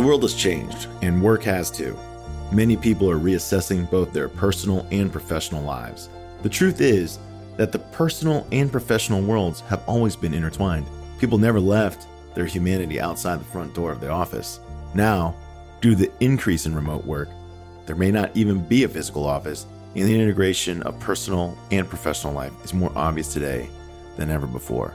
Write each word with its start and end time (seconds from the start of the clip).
The 0.00 0.06
world 0.06 0.22
has 0.22 0.32
changed, 0.32 0.88
and 1.02 1.22
work 1.22 1.42
has 1.42 1.70
too. 1.70 1.94
Many 2.50 2.74
people 2.74 3.10
are 3.10 3.18
reassessing 3.18 3.90
both 3.90 4.14
their 4.14 4.30
personal 4.30 4.86
and 4.90 5.12
professional 5.12 5.62
lives. 5.62 6.08
The 6.40 6.48
truth 6.48 6.80
is 6.80 7.18
that 7.58 7.70
the 7.70 7.80
personal 7.80 8.46
and 8.50 8.72
professional 8.72 9.20
worlds 9.20 9.60
have 9.68 9.86
always 9.86 10.16
been 10.16 10.32
intertwined. 10.32 10.86
People 11.18 11.36
never 11.36 11.60
left 11.60 12.06
their 12.34 12.46
humanity 12.46 12.98
outside 12.98 13.40
the 13.40 13.52
front 13.52 13.74
door 13.74 13.92
of 13.92 14.00
the 14.00 14.08
office. 14.08 14.60
Now, 14.94 15.34
due 15.82 15.90
to 15.90 15.96
the 15.96 16.12
increase 16.20 16.64
in 16.64 16.74
remote 16.74 17.04
work, 17.04 17.28
there 17.84 17.94
may 17.94 18.10
not 18.10 18.34
even 18.34 18.66
be 18.66 18.84
a 18.84 18.88
physical 18.88 19.26
office, 19.26 19.66
and 19.94 20.08
the 20.08 20.18
integration 20.18 20.82
of 20.84 20.98
personal 20.98 21.58
and 21.72 21.86
professional 21.86 22.32
life 22.32 22.54
is 22.64 22.72
more 22.72 22.92
obvious 22.96 23.34
today 23.34 23.68
than 24.16 24.30
ever 24.30 24.46
before. 24.46 24.94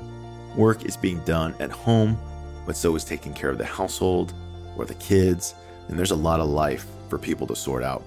Work 0.56 0.84
is 0.86 0.98
being 0.98 1.20
done 1.26 1.54
at 1.60 1.70
home, 1.70 2.18
but 2.66 2.76
so 2.76 2.96
is 2.96 3.06
taking 3.06 3.36
care 3.36 3.52
of 3.52 3.60
the 3.60 3.66
household 3.66 4.34
or 4.78 4.86
the 4.86 4.96
kids, 4.96 5.56
and 5.88 5.98
there's 5.98 6.12
a 6.12 6.16
lot 6.16 6.40
of 6.40 6.50
life 6.50 6.86
for 7.10 7.18
people 7.18 7.48
to 7.48 7.56
sort 7.56 7.84
out. 7.84 8.04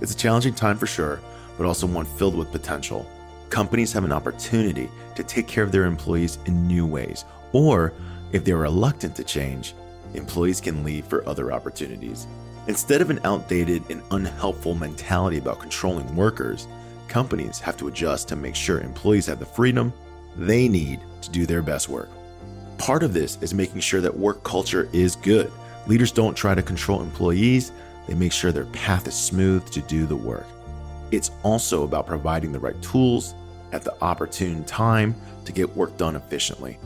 It's 0.00 0.12
a 0.12 0.16
challenging 0.16 0.54
time 0.54 0.78
for 0.78 0.86
sure, 0.86 1.20
but 1.56 1.66
also 1.66 1.86
one 1.86 2.06
filled 2.06 2.34
with 2.34 2.52
potential. 2.52 3.08
Companies 3.50 3.92
have 3.92 4.04
an 4.04 4.12
opportunity 4.12 4.88
to 5.14 5.22
take 5.22 5.46
care 5.46 5.62
of 5.64 5.72
their 5.72 5.84
employees 5.84 6.38
in 6.46 6.66
new 6.66 6.86
ways, 6.86 7.24
or 7.52 7.92
if 8.32 8.44
they're 8.44 8.56
reluctant 8.56 9.14
to 9.16 9.24
change, 9.24 9.74
employees 10.14 10.60
can 10.60 10.84
leave 10.84 11.04
for 11.06 11.26
other 11.28 11.52
opportunities. 11.52 12.26
Instead 12.66 13.00
of 13.00 13.10
an 13.10 13.20
outdated 13.24 13.82
and 13.90 14.02
unhelpful 14.10 14.74
mentality 14.74 15.38
about 15.38 15.58
controlling 15.58 16.14
workers, 16.14 16.68
companies 17.08 17.58
have 17.58 17.76
to 17.76 17.88
adjust 17.88 18.28
to 18.28 18.36
make 18.36 18.54
sure 18.54 18.80
employees 18.80 19.26
have 19.26 19.38
the 19.38 19.44
freedom 19.44 19.92
they 20.36 20.68
need 20.68 21.00
to 21.20 21.30
do 21.30 21.44
their 21.44 21.62
best 21.62 21.88
work. 21.88 22.08
Part 22.78 23.02
of 23.02 23.12
this 23.12 23.36
is 23.42 23.52
making 23.52 23.80
sure 23.80 24.00
that 24.00 24.16
work 24.16 24.42
culture 24.44 24.88
is 24.92 25.16
good. 25.16 25.52
Leaders 25.86 26.12
don't 26.12 26.34
try 26.34 26.54
to 26.54 26.62
control 26.62 27.02
employees, 27.02 27.72
they 28.06 28.14
make 28.14 28.32
sure 28.32 28.52
their 28.52 28.66
path 28.66 29.06
is 29.06 29.14
smooth 29.14 29.68
to 29.70 29.80
do 29.82 30.06
the 30.06 30.16
work. 30.16 30.46
It's 31.10 31.30
also 31.42 31.84
about 31.84 32.06
providing 32.06 32.52
the 32.52 32.58
right 32.58 32.80
tools 32.82 33.34
at 33.72 33.82
the 33.82 33.94
opportune 34.02 34.64
time 34.64 35.14
to 35.44 35.52
get 35.52 35.76
work 35.76 35.96
done 35.96 36.16
efficiently. 36.16 36.78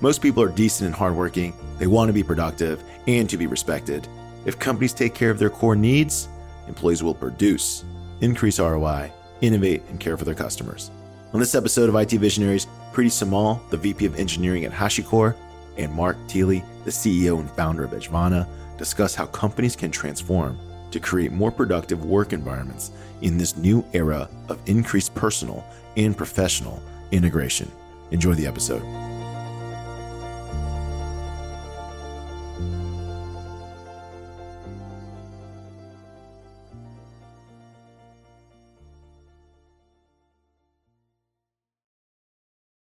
Most 0.00 0.22
people 0.22 0.42
are 0.42 0.48
decent 0.48 0.86
and 0.86 0.94
hardworking, 0.94 1.54
they 1.78 1.86
want 1.86 2.08
to 2.08 2.12
be 2.12 2.22
productive 2.22 2.82
and 3.06 3.28
to 3.28 3.36
be 3.36 3.46
respected. 3.46 4.06
If 4.44 4.58
companies 4.58 4.92
take 4.92 5.14
care 5.14 5.30
of 5.30 5.38
their 5.38 5.50
core 5.50 5.76
needs, 5.76 6.28
employees 6.68 7.02
will 7.02 7.14
produce, 7.14 7.84
increase 8.20 8.58
ROI, 8.58 9.12
innovate, 9.40 9.82
and 9.88 9.98
care 9.98 10.16
for 10.16 10.24
their 10.24 10.34
customers. 10.34 10.90
On 11.32 11.40
this 11.40 11.54
episode 11.54 11.88
of 11.88 11.96
IT 11.96 12.12
Visionaries, 12.12 12.66
Preeti 12.92 13.10
Somal, 13.10 13.60
the 13.70 13.76
VP 13.76 14.06
of 14.06 14.16
Engineering 14.16 14.64
at 14.64 14.72
HashiCorp, 14.72 15.34
and 15.76 15.92
Mark 15.92 16.16
Thiele, 16.26 16.64
the 16.84 16.90
CEO 16.90 17.40
and 17.40 17.50
founder 17.50 17.84
of 17.84 17.90
Edgevana, 17.90 18.46
discuss 18.76 19.14
how 19.14 19.26
companies 19.26 19.76
can 19.76 19.90
transform 19.90 20.58
to 20.90 21.00
create 21.00 21.32
more 21.32 21.50
productive 21.50 22.04
work 22.04 22.32
environments 22.32 22.90
in 23.22 23.38
this 23.38 23.56
new 23.56 23.84
era 23.92 24.28
of 24.48 24.60
increased 24.66 25.14
personal 25.14 25.64
and 25.96 26.16
professional 26.16 26.82
integration. 27.10 27.70
Enjoy 28.10 28.34
the 28.34 28.46
episode. 28.46 28.82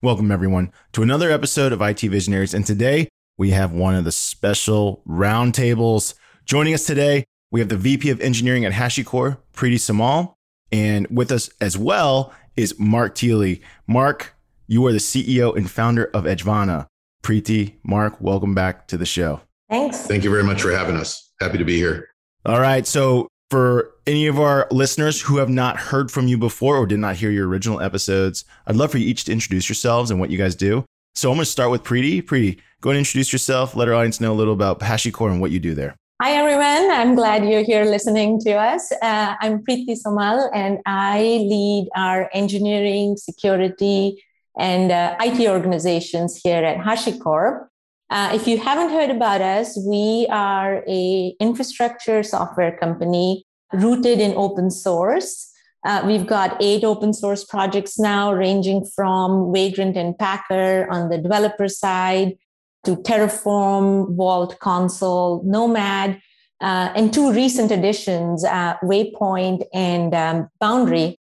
Welcome, 0.03 0.31
everyone, 0.31 0.73
to 0.93 1.03
another 1.03 1.31
episode 1.31 1.75
of 1.75 1.83
IT 1.83 2.01
Visionaries. 2.01 2.55
And 2.55 2.65
today 2.65 3.11
we 3.37 3.51
have 3.51 3.71
one 3.71 3.95
of 3.95 4.05
the 4.05 4.13
special 4.13 5.03
roundtables. 5.07 6.15
Joining 6.47 6.73
us 6.73 6.87
today, 6.87 7.25
we 7.51 7.61
have 7.61 7.69
the 7.69 7.77
VP 7.77 8.09
of 8.09 8.19
Engineering 8.23 8.65
at 8.65 8.73
HashiCorp, 8.73 9.37
Preeti 9.53 9.79
Somal. 9.79 10.33
And 10.73 11.07
with 11.11 11.31
us 11.31 11.51
as 11.61 11.77
well 11.77 12.33
is 12.57 12.81
Mark 12.81 13.15
Thiele. 13.15 13.61
Mark, 13.87 14.35
you 14.67 14.87
are 14.87 14.93
the 14.93 14.97
CEO 14.97 15.55
and 15.55 15.71
founder 15.71 16.07
of 16.15 16.25
Edgevana. 16.25 16.87
Preeti, 17.23 17.75
Mark, 17.83 18.19
welcome 18.23 18.55
back 18.55 18.89
to 18.89 18.97
the 18.97 19.05
show. 19.05 19.43
Thanks. 19.69 19.99
Thank 20.07 20.25
you 20.25 20.31
very 20.31 20.45
much 20.45 20.63
for 20.63 20.73
having 20.73 20.97
us. 20.97 21.31
Happy 21.41 21.59
to 21.59 21.65
be 21.67 21.77
here. 21.77 22.09
All 22.47 22.59
right. 22.59 22.87
So, 22.87 23.29
for 23.51 23.93
any 24.11 24.27
of 24.27 24.41
our 24.41 24.67
listeners 24.73 25.21
who 25.21 25.37
have 25.37 25.49
not 25.49 25.77
heard 25.77 26.11
from 26.11 26.27
you 26.27 26.37
before 26.37 26.77
or 26.77 26.85
did 26.85 26.99
not 26.99 27.15
hear 27.15 27.31
your 27.31 27.47
original 27.47 27.81
episodes, 27.81 28.45
I'd 28.67 28.75
love 28.75 28.91
for 28.91 28.99
you 28.99 29.07
each 29.07 29.23
to 29.25 29.33
introduce 29.33 29.69
yourselves 29.69 30.11
and 30.11 30.19
what 30.19 30.31
you 30.31 30.37
guys 30.37 30.57
do. 30.57 30.85
So 31.15 31.31
I'm 31.31 31.37
going 31.37 31.45
to 31.45 31.51
start 31.51 31.71
with 31.71 31.85
Preeti. 31.85 32.21
Preeti, 32.21 32.59
go 32.81 32.91
and 32.91 32.99
introduce 32.99 33.33
yourself. 33.33 33.77
Let 33.77 33.87
our 33.87 33.95
audience 33.95 34.21
know 34.21 34.33
a 34.33 34.35
little 34.35 34.53
about 34.53 34.81
HashiCorp 34.81 35.31
and 35.31 35.41
what 35.41 35.53
you 35.53 35.61
do 35.61 35.77
there. 35.77 35.95
Hi, 36.21 36.33
everyone. 36.33 36.91
I'm 36.91 37.15
glad 37.15 37.49
you're 37.49 37.63
here 37.63 37.85
listening 37.85 38.41
to 38.41 38.55
us. 38.55 38.91
Uh, 39.01 39.37
I'm 39.41 39.63
Preeti 39.63 39.97
Somal, 39.97 40.51
and 40.53 40.81
I 40.87 41.21
lead 41.49 41.89
our 41.95 42.29
engineering, 42.35 43.17
security, 43.17 44.25
and 44.59 44.91
uh, 44.91 45.17
IT 45.21 45.49
organizations 45.49 46.41
here 46.43 46.65
at 46.65 46.79
HashiCorp. 46.79 47.69
Uh, 48.11 48.31
if 48.35 48.49
you 48.49 48.59
haven't 48.59 48.91
heard 48.91 49.11
about 49.11 49.41
us, 49.41 49.79
we 49.87 50.27
are 50.31 50.83
a 50.89 51.37
infrastructure 51.39 52.25
software 52.25 52.77
company 52.77 53.45
rooted 53.73 54.21
in 54.21 54.35
open 54.37 54.71
source. 54.71 55.53
Uh, 55.85 56.03
we've 56.05 56.27
got 56.27 56.57
eight 56.61 56.85
open 56.85 57.15
source 57.15 57.45
projects 57.45 57.99
now, 57.99 58.33
ranging 58.33 58.85
from 58.85 59.53
Vagrant 59.53 59.97
and 59.97 60.19
Packer 60.19 60.87
on 60.91 61.09
the 61.09 61.19
developer 61.19 61.69
side 61.69 62.37
to 62.85 62.97
Terraform, 62.97 64.15
Vault, 64.15 64.59
Consul, 64.59 65.43
Nomad, 65.45 66.21
uh, 66.61 66.93
and 66.95 67.13
two 67.13 67.33
recent 67.33 67.71
additions, 67.71 68.45
uh, 68.45 68.77
Waypoint 68.83 69.65
and 69.73 70.15
um, 70.15 70.49
Boundary. 70.61 71.19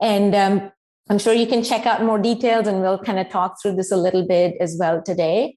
And 0.00 0.34
um, 0.34 0.72
I'm 1.08 1.18
sure 1.18 1.32
you 1.32 1.46
can 1.46 1.62
check 1.62 1.86
out 1.86 2.02
more 2.02 2.18
details, 2.18 2.66
and 2.66 2.80
we'll 2.82 2.98
kind 2.98 3.18
of 3.18 3.28
talk 3.30 3.60
through 3.60 3.76
this 3.76 3.90
a 3.90 3.96
little 3.96 4.26
bit 4.26 4.56
as 4.60 4.76
well 4.78 5.02
today. 5.02 5.56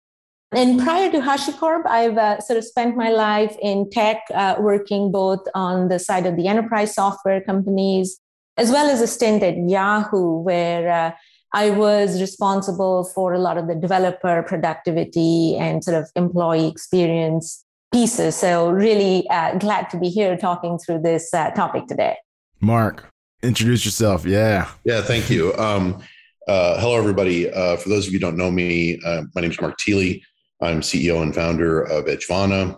And 0.55 0.79
prior 0.79 1.11
to 1.11 1.19
HashiCorp, 1.19 1.85
I've 1.85 2.17
uh, 2.17 2.39
sort 2.39 2.57
of 2.57 2.63
spent 2.63 2.95
my 2.95 3.09
life 3.09 3.57
in 3.61 3.89
tech, 3.89 4.21
uh, 4.33 4.55
working 4.57 5.11
both 5.11 5.45
on 5.53 5.89
the 5.89 5.99
side 5.99 6.25
of 6.25 6.38
the 6.38 6.47
enterprise 6.47 6.95
software 6.95 7.41
companies, 7.41 8.21
as 8.55 8.71
well 8.71 8.89
as 8.89 9.01
a 9.01 9.07
stint 9.07 9.43
at 9.43 9.57
Yahoo, 9.57 10.39
where 10.39 10.89
uh, 10.89 11.11
I 11.51 11.71
was 11.71 12.21
responsible 12.21 13.03
for 13.03 13.33
a 13.33 13.38
lot 13.38 13.57
of 13.57 13.67
the 13.67 13.75
developer 13.75 14.43
productivity 14.43 15.57
and 15.57 15.83
sort 15.83 16.01
of 16.01 16.09
employee 16.16 16.69
experience 16.69 17.66
pieces. 17.91 18.37
So, 18.37 18.72
really 18.72 19.29
uh, 19.29 19.57
glad 19.57 19.89
to 19.89 19.99
be 19.99 20.07
here 20.07 20.37
talking 20.37 20.79
through 20.79 21.01
this 21.01 21.33
uh, 21.33 21.51
topic 21.51 21.87
today. 21.87 22.16
Mark, 22.61 23.09
introduce 23.43 23.83
yourself. 23.83 24.25
Yeah. 24.25 24.69
Yeah, 24.85 25.01
thank 25.01 25.29
you. 25.29 25.53
Um, 25.55 26.01
uh, 26.47 26.79
hello, 26.79 26.95
everybody. 26.95 27.49
for 27.51 27.89
those 27.89 28.07
of 28.07 28.13
you 28.13 28.19
who 28.19 28.25
don't 28.25 28.37
know 28.37 28.51
me, 28.51 29.01
my 29.03 29.41
name 29.41 29.51
is 29.51 29.59
Mark 29.59 29.77
Thiele. 29.81 30.22
I'm 30.61 30.81
CEO 30.81 31.21
and 31.21 31.33
founder 31.33 31.81
of 31.81 32.05
Edgevana. 32.05 32.77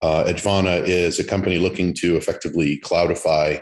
Uh, 0.00 0.24
Edgevana 0.24 0.86
is 0.86 1.18
a 1.18 1.24
company 1.24 1.58
looking 1.58 1.92
to 1.94 2.16
effectively 2.16 2.80
cloudify 2.80 3.60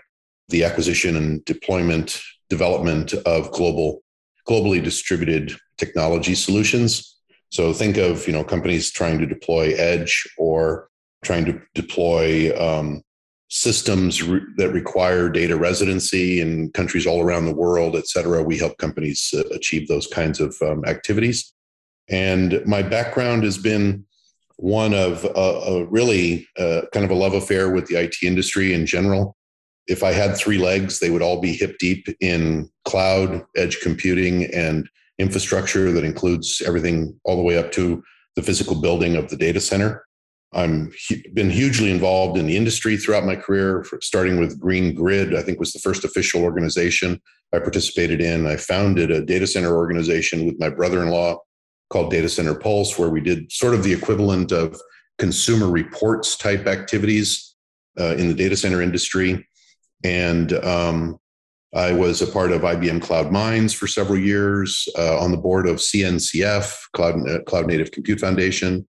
the 0.49 0.65
acquisition 0.65 1.17
and 1.17 1.45
deployment 1.45 2.21
development 2.49 3.13
of 3.13 3.51
global 3.53 4.03
globally 4.49 4.83
distributed 4.83 5.57
technology 5.77 6.35
solutions. 6.35 7.17
So 7.51 7.73
think 7.73 7.97
of 7.97 8.27
you 8.27 8.33
know 8.33 8.45
companies 8.45 8.91
trying 8.91 9.19
to 9.19 9.27
deploy 9.27 9.73
edge 9.75 10.25
or 10.39 10.89
trying 11.25 11.45
to 11.47 11.61
deploy 11.75 12.53
um, 12.61 13.03
systems 13.49 14.23
re- 14.23 14.41
that 14.57 14.71
require 14.71 15.29
data 15.29 15.57
residency 15.57 16.41
in 16.41 16.71
countries 16.73 17.07
all 17.07 17.23
around 17.23 17.47
the 17.47 17.55
world, 17.55 17.97
et 17.97 18.07
cetera. 18.07 18.43
We 18.43 18.59
help 18.59 18.79
companies 18.79 19.33
uh, 19.37 19.43
achieve 19.55 19.89
those 19.89 20.07
kinds 20.07 20.41
of 20.41 20.57
um, 20.63 20.85
activities. 20.85 21.53
And 22.09 22.63
my 22.67 22.83
background 22.83 23.45
has 23.45 23.59
been 23.59 24.05
one 24.57 24.95
of 24.95 25.25
a, 25.25 25.29
a 25.29 25.85
really 25.85 26.47
uh, 26.59 26.83
kind 26.93 27.05
of 27.05 27.11
a 27.11 27.15
love 27.15 27.35
affair 27.35 27.71
with 27.71 27.87
the 27.87 27.97
IT 27.97 28.17
industry 28.23 28.73
in 28.73 28.87
general. 28.87 29.37
If 29.87 30.03
I 30.03 30.13
had 30.13 30.37
three 30.37 30.59
legs, 30.59 30.99
they 30.99 31.11
would 31.11 31.23
all 31.23 31.41
be 31.41 31.53
hip 31.53 31.77
deep 31.79 32.09
in 32.21 32.71
cloud, 32.85 33.45
edge 33.57 33.81
computing, 33.81 34.45
and 34.53 34.89
infrastructure 35.19 35.93
that 35.93 36.05
includes 36.05 36.63
everything 36.67 37.19
all 37.25 37.37
the 37.37 37.43
way 37.43 37.57
up 37.59 37.73
to 37.73 38.03
the 38.35 38.43
physical 38.43 38.81
building 38.81 39.17
of 39.17 39.29
the 39.29 39.37
data 39.37 39.61
center. 39.61 40.05
I'm 40.53 40.93
been 41.35 41.51
hugely 41.51 41.91
involved 41.91 42.39
in 42.39 42.47
the 42.47 42.57
industry 42.57 42.97
throughout 42.97 43.27
my 43.27 43.37
career, 43.37 43.85
starting 44.01 44.39
with 44.39 44.59
Green 44.59 44.95
Grid. 44.95 45.35
I 45.35 45.43
think 45.43 45.59
was 45.59 45.73
the 45.73 45.81
first 45.81 46.05
official 46.05 46.43
organization 46.43 47.21
I 47.53 47.59
participated 47.59 48.21
in. 48.21 48.47
I 48.47 48.57
founded 48.57 49.11
a 49.11 49.25
data 49.25 49.47
center 49.47 49.77
organization 49.77 50.47
with 50.47 50.59
my 50.59 50.71
brother-in-law 50.71 51.39
called 51.91 52.11
Data 52.11 52.29
Center 52.29 52.55
Pulse, 52.55 52.99
where 52.99 53.09
we 53.09 53.21
did 53.21 53.51
sort 53.51 53.75
of 53.75 53.83
the 53.83 53.93
equivalent 53.93 54.53
of 54.53 54.81
consumer 55.19 55.71
reports 55.71 56.37
type 56.37 56.67
activities 56.67 57.55
uh, 57.99 58.15
in 58.17 58.29
the 58.29 58.35
data 58.35 58.57
center 58.57 58.83
industry. 58.83 59.47
And 60.05 60.53
um, 60.65 61.19
I 61.75 61.93
was 61.93 62.23
a 62.23 62.27
part 62.27 62.53
of 62.53 62.63
IBM 62.63 63.03
Cloud 63.03 63.33
Minds 63.33 63.73
for 63.73 63.87
several 63.87 64.19
years, 64.19 64.89
uh, 64.99 65.19
on 65.19 65.31
the 65.31 65.37
board 65.37 65.67
of 65.67 65.77
CNCF, 65.77 66.75
Cloud, 66.95 67.29
uh, 67.29 67.43
Cloud 67.43 67.67
Native 67.67 67.91
Compute 67.91 68.21
Foundation. 68.21 68.87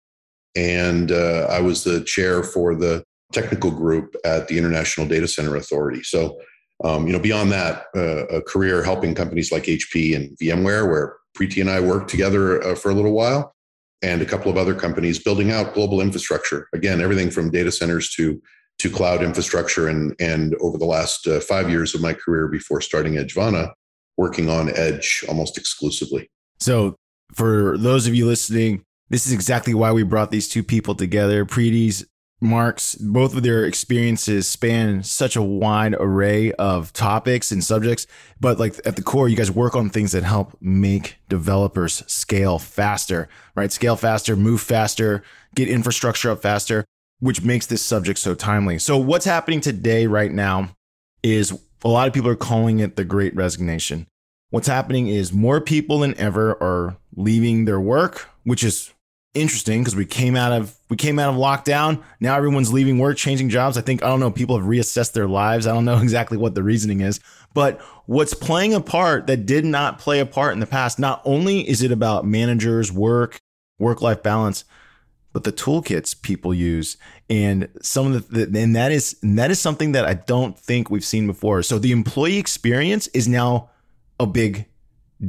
And 0.55 1.11
uh, 1.11 1.47
I 1.49 1.59
was 1.59 1.83
the 1.83 2.03
chair 2.03 2.43
for 2.43 2.75
the 2.75 3.03
technical 3.31 3.71
group 3.71 4.15
at 4.25 4.47
the 4.47 4.57
International 4.57 5.07
Data 5.07 5.27
Center 5.27 5.55
Authority. 5.55 6.03
So, 6.03 6.37
um, 6.83 7.07
you 7.07 7.13
know, 7.13 7.19
beyond 7.19 7.51
that, 7.51 7.85
uh, 7.95 8.25
a 8.27 8.41
career 8.41 8.83
helping 8.83 9.15
companies 9.15 9.51
like 9.51 9.63
HP 9.63 10.15
and 10.15 10.37
VMware, 10.37 10.89
where 10.89 11.17
Preeti 11.37 11.61
and 11.61 11.69
I 11.69 11.79
worked 11.79 12.09
together 12.09 12.61
uh, 12.63 12.75
for 12.75 12.91
a 12.91 12.93
little 12.93 13.13
while, 13.13 13.53
and 14.01 14.21
a 14.21 14.25
couple 14.25 14.51
of 14.51 14.57
other 14.57 14.75
companies 14.75 15.19
building 15.19 15.51
out 15.51 15.73
global 15.73 16.01
infrastructure. 16.01 16.67
Again, 16.73 17.01
everything 17.01 17.31
from 17.31 17.51
data 17.51 17.71
centers 17.71 18.09
to 18.11 18.41
to 18.79 18.89
cloud 18.89 19.23
infrastructure. 19.23 19.87
And 19.87 20.15
and 20.19 20.55
over 20.61 20.77
the 20.77 20.85
last 20.85 21.27
uh, 21.27 21.39
five 21.39 21.69
years 21.69 21.93
of 21.93 22.01
my 22.01 22.13
career 22.13 22.47
before 22.47 22.81
starting 22.81 23.13
Edgevana, 23.13 23.71
working 24.17 24.49
on 24.49 24.75
Edge 24.75 25.23
almost 25.27 25.57
exclusively. 25.57 26.29
So, 26.59 26.95
for 27.33 27.77
those 27.77 28.07
of 28.07 28.15
you 28.15 28.25
listening, 28.25 28.83
this 29.09 29.25
is 29.25 29.33
exactly 29.33 29.73
why 29.73 29.91
we 29.91 30.03
brought 30.03 30.31
these 30.31 30.47
two 30.47 30.63
people 30.63 30.95
together. 30.95 31.45
Preeti's 31.45 32.05
Mark's, 32.43 32.95
both 32.95 33.35
of 33.35 33.43
their 33.43 33.65
experiences 33.65 34.49
span 34.49 35.03
such 35.03 35.35
a 35.35 35.43
wide 35.43 35.93
array 35.99 36.51
of 36.53 36.91
topics 36.91 37.51
and 37.51 37.63
subjects, 37.63 38.07
but 38.39 38.57
like 38.57 38.79
at 38.83 38.95
the 38.95 39.03
core, 39.03 39.29
you 39.29 39.35
guys 39.35 39.51
work 39.51 39.75
on 39.75 39.91
things 39.91 40.11
that 40.13 40.23
help 40.23 40.57
make 40.59 41.17
developers 41.29 42.03
scale 42.11 42.57
faster, 42.57 43.29
right? 43.53 43.71
Scale 43.71 43.95
faster, 43.95 44.35
move 44.35 44.59
faster, 44.59 45.23
get 45.53 45.69
infrastructure 45.69 46.31
up 46.31 46.41
faster, 46.41 46.83
which 47.19 47.43
makes 47.43 47.67
this 47.67 47.85
subject 47.85 48.17
so 48.17 48.33
timely. 48.33 48.79
So, 48.79 48.97
what's 48.97 49.25
happening 49.25 49.61
today, 49.61 50.07
right 50.07 50.31
now, 50.31 50.75
is 51.21 51.53
a 51.83 51.87
lot 51.87 52.07
of 52.07 52.13
people 52.13 52.29
are 52.31 52.35
calling 52.35 52.79
it 52.79 52.95
the 52.95 53.05
great 53.05 53.35
resignation. 53.35 54.07
What's 54.49 54.67
happening 54.67 55.07
is 55.07 55.31
more 55.31 55.61
people 55.61 55.99
than 55.99 56.17
ever 56.17 56.61
are 56.61 56.97
leaving 57.15 57.65
their 57.65 57.79
work, 57.79 58.27
which 58.43 58.63
is 58.63 58.91
interesting 59.33 59.81
because 59.81 59.95
we 59.95 60.05
came 60.05 60.35
out 60.35 60.51
of 60.51 60.75
we 60.89 60.97
came 60.97 61.19
out 61.19 61.33
of 61.33 61.35
lockdown. 61.35 62.03
Now 62.19 62.35
everyone's 62.35 62.73
leaving 62.73 62.99
work, 62.99 63.17
changing 63.17 63.49
jobs. 63.49 63.77
I 63.77 63.81
think 63.81 64.03
I 64.03 64.07
don't 64.07 64.19
know. 64.19 64.31
People 64.31 64.57
have 64.57 64.67
reassessed 64.67 65.13
their 65.13 65.27
lives. 65.27 65.67
I 65.67 65.73
don't 65.73 65.85
know 65.85 65.97
exactly 66.01 66.37
what 66.37 66.55
the 66.55 66.63
reasoning 66.63 67.01
is, 67.01 67.19
but 67.53 67.79
what's 68.05 68.33
playing 68.33 68.73
a 68.73 68.81
part 68.81 69.27
that 69.27 69.45
did 69.45 69.65
not 69.65 69.99
play 69.99 70.19
a 70.19 70.25
part 70.25 70.53
in 70.53 70.59
the 70.59 70.65
past. 70.65 70.99
Not 70.99 71.21
only 71.25 71.67
is 71.67 71.81
it 71.81 71.91
about 71.91 72.25
managers, 72.25 72.91
work, 72.91 73.39
work 73.79 74.01
life 74.01 74.21
balance, 74.21 74.65
but 75.33 75.43
the 75.43 75.51
toolkits 75.51 76.21
people 76.21 76.53
use 76.53 76.97
and 77.29 77.69
some 77.81 78.13
of 78.13 78.29
the 78.29 78.43
and 78.59 78.75
that 78.75 78.91
is 78.91 79.17
and 79.21 79.39
that 79.39 79.49
is 79.49 79.59
something 79.59 79.93
that 79.93 80.05
I 80.05 80.13
don't 80.13 80.59
think 80.59 80.89
we've 80.89 81.05
seen 81.05 81.27
before. 81.27 81.63
So 81.63 81.79
the 81.79 81.91
employee 81.91 82.37
experience 82.37 83.07
is 83.07 83.27
now 83.27 83.69
a 84.19 84.25
big 84.25 84.65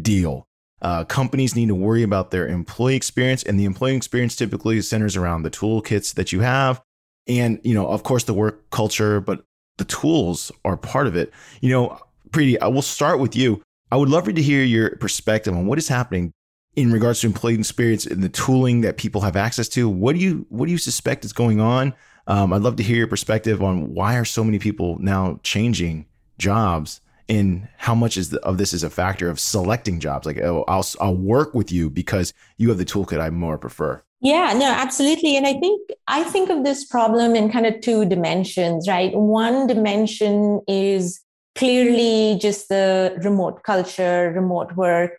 deal. 0.00 0.46
Uh, 0.82 1.04
companies 1.04 1.54
need 1.54 1.68
to 1.68 1.74
worry 1.74 2.02
about 2.02 2.32
their 2.32 2.46
employee 2.48 2.96
experience, 2.96 3.42
and 3.44 3.58
the 3.58 3.64
employee 3.64 3.96
experience 3.96 4.36
typically 4.36 4.80
centers 4.82 5.16
around 5.16 5.44
the 5.44 5.50
toolkits 5.50 6.14
that 6.14 6.32
you 6.32 6.40
have, 6.40 6.82
and 7.28 7.60
you 7.62 7.72
know, 7.72 7.86
of 7.86 8.02
course, 8.02 8.24
the 8.24 8.34
work 8.34 8.68
culture. 8.70 9.20
But 9.20 9.44
the 9.78 9.84
tools 9.84 10.50
are 10.64 10.76
part 10.76 11.06
of 11.06 11.16
it. 11.16 11.32
You 11.60 11.70
know, 11.70 11.98
Preeti, 12.30 12.56
I 12.60 12.68
will 12.68 12.82
start 12.82 13.20
with 13.20 13.36
you. 13.36 13.62
I 13.90 13.96
would 13.96 14.08
love 14.08 14.24
to 14.24 14.42
hear 14.42 14.64
your 14.64 14.96
perspective 14.96 15.54
on 15.54 15.66
what 15.66 15.78
is 15.78 15.88
happening 15.88 16.32
in 16.74 16.90
regards 16.90 17.20
to 17.20 17.26
employee 17.26 17.54
experience 17.54 18.06
and 18.06 18.22
the 18.22 18.28
tooling 18.28 18.80
that 18.80 18.96
people 18.96 19.20
have 19.20 19.36
access 19.36 19.68
to. 19.70 19.88
What 19.88 20.14
do 20.14 20.20
you 20.20 20.46
what 20.48 20.66
do 20.66 20.72
you 20.72 20.78
suspect 20.78 21.24
is 21.24 21.32
going 21.32 21.60
on? 21.60 21.94
Um, 22.26 22.52
I'd 22.52 22.62
love 22.62 22.76
to 22.76 22.82
hear 22.82 22.96
your 22.96 23.06
perspective 23.06 23.62
on 23.62 23.94
why 23.94 24.16
are 24.16 24.24
so 24.24 24.42
many 24.42 24.58
people 24.58 24.98
now 24.98 25.40
changing 25.42 26.06
jobs 26.38 27.00
and 27.28 27.68
how 27.78 27.94
much 27.94 28.16
is 28.16 28.30
the, 28.30 28.40
of 28.40 28.58
this 28.58 28.72
is 28.72 28.82
a 28.82 28.90
factor 28.90 29.28
of 29.28 29.38
selecting 29.38 30.00
jobs 30.00 30.26
like 30.26 30.38
oh 30.38 30.64
I'll 30.68 30.86
I'll 31.00 31.16
work 31.16 31.54
with 31.54 31.72
you 31.72 31.90
because 31.90 32.32
you 32.56 32.68
have 32.68 32.78
the 32.78 32.84
toolkit 32.84 33.20
I 33.20 33.30
more 33.30 33.58
prefer. 33.58 34.02
Yeah, 34.20 34.52
no, 34.52 34.70
absolutely. 34.70 35.36
And 35.36 35.46
I 35.46 35.54
think 35.54 35.90
I 36.06 36.22
think 36.22 36.48
of 36.48 36.62
this 36.62 36.84
problem 36.84 37.34
in 37.34 37.50
kind 37.50 37.66
of 37.66 37.80
two 37.80 38.04
dimensions, 38.04 38.88
right? 38.88 39.12
One 39.12 39.66
dimension 39.66 40.60
is 40.68 41.20
clearly 41.56 42.38
just 42.40 42.68
the 42.68 43.18
remote 43.22 43.64
culture, 43.64 44.32
remote 44.34 44.76
work, 44.76 45.18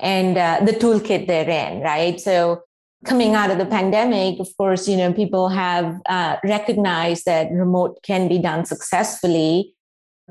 and 0.00 0.36
uh, 0.36 0.60
the 0.64 0.72
toolkit 0.72 1.28
they're 1.28 1.48
in, 1.48 1.82
right? 1.82 2.20
So 2.20 2.62
coming 3.04 3.34
out 3.34 3.50
of 3.50 3.58
the 3.58 3.66
pandemic, 3.66 4.40
of 4.40 4.48
course, 4.56 4.88
you 4.88 4.96
know, 4.96 5.12
people 5.12 5.48
have 5.48 6.00
uh, 6.06 6.36
recognized 6.44 7.24
that 7.26 7.50
remote 7.52 8.00
can 8.02 8.28
be 8.28 8.38
done 8.38 8.64
successfully 8.64 9.74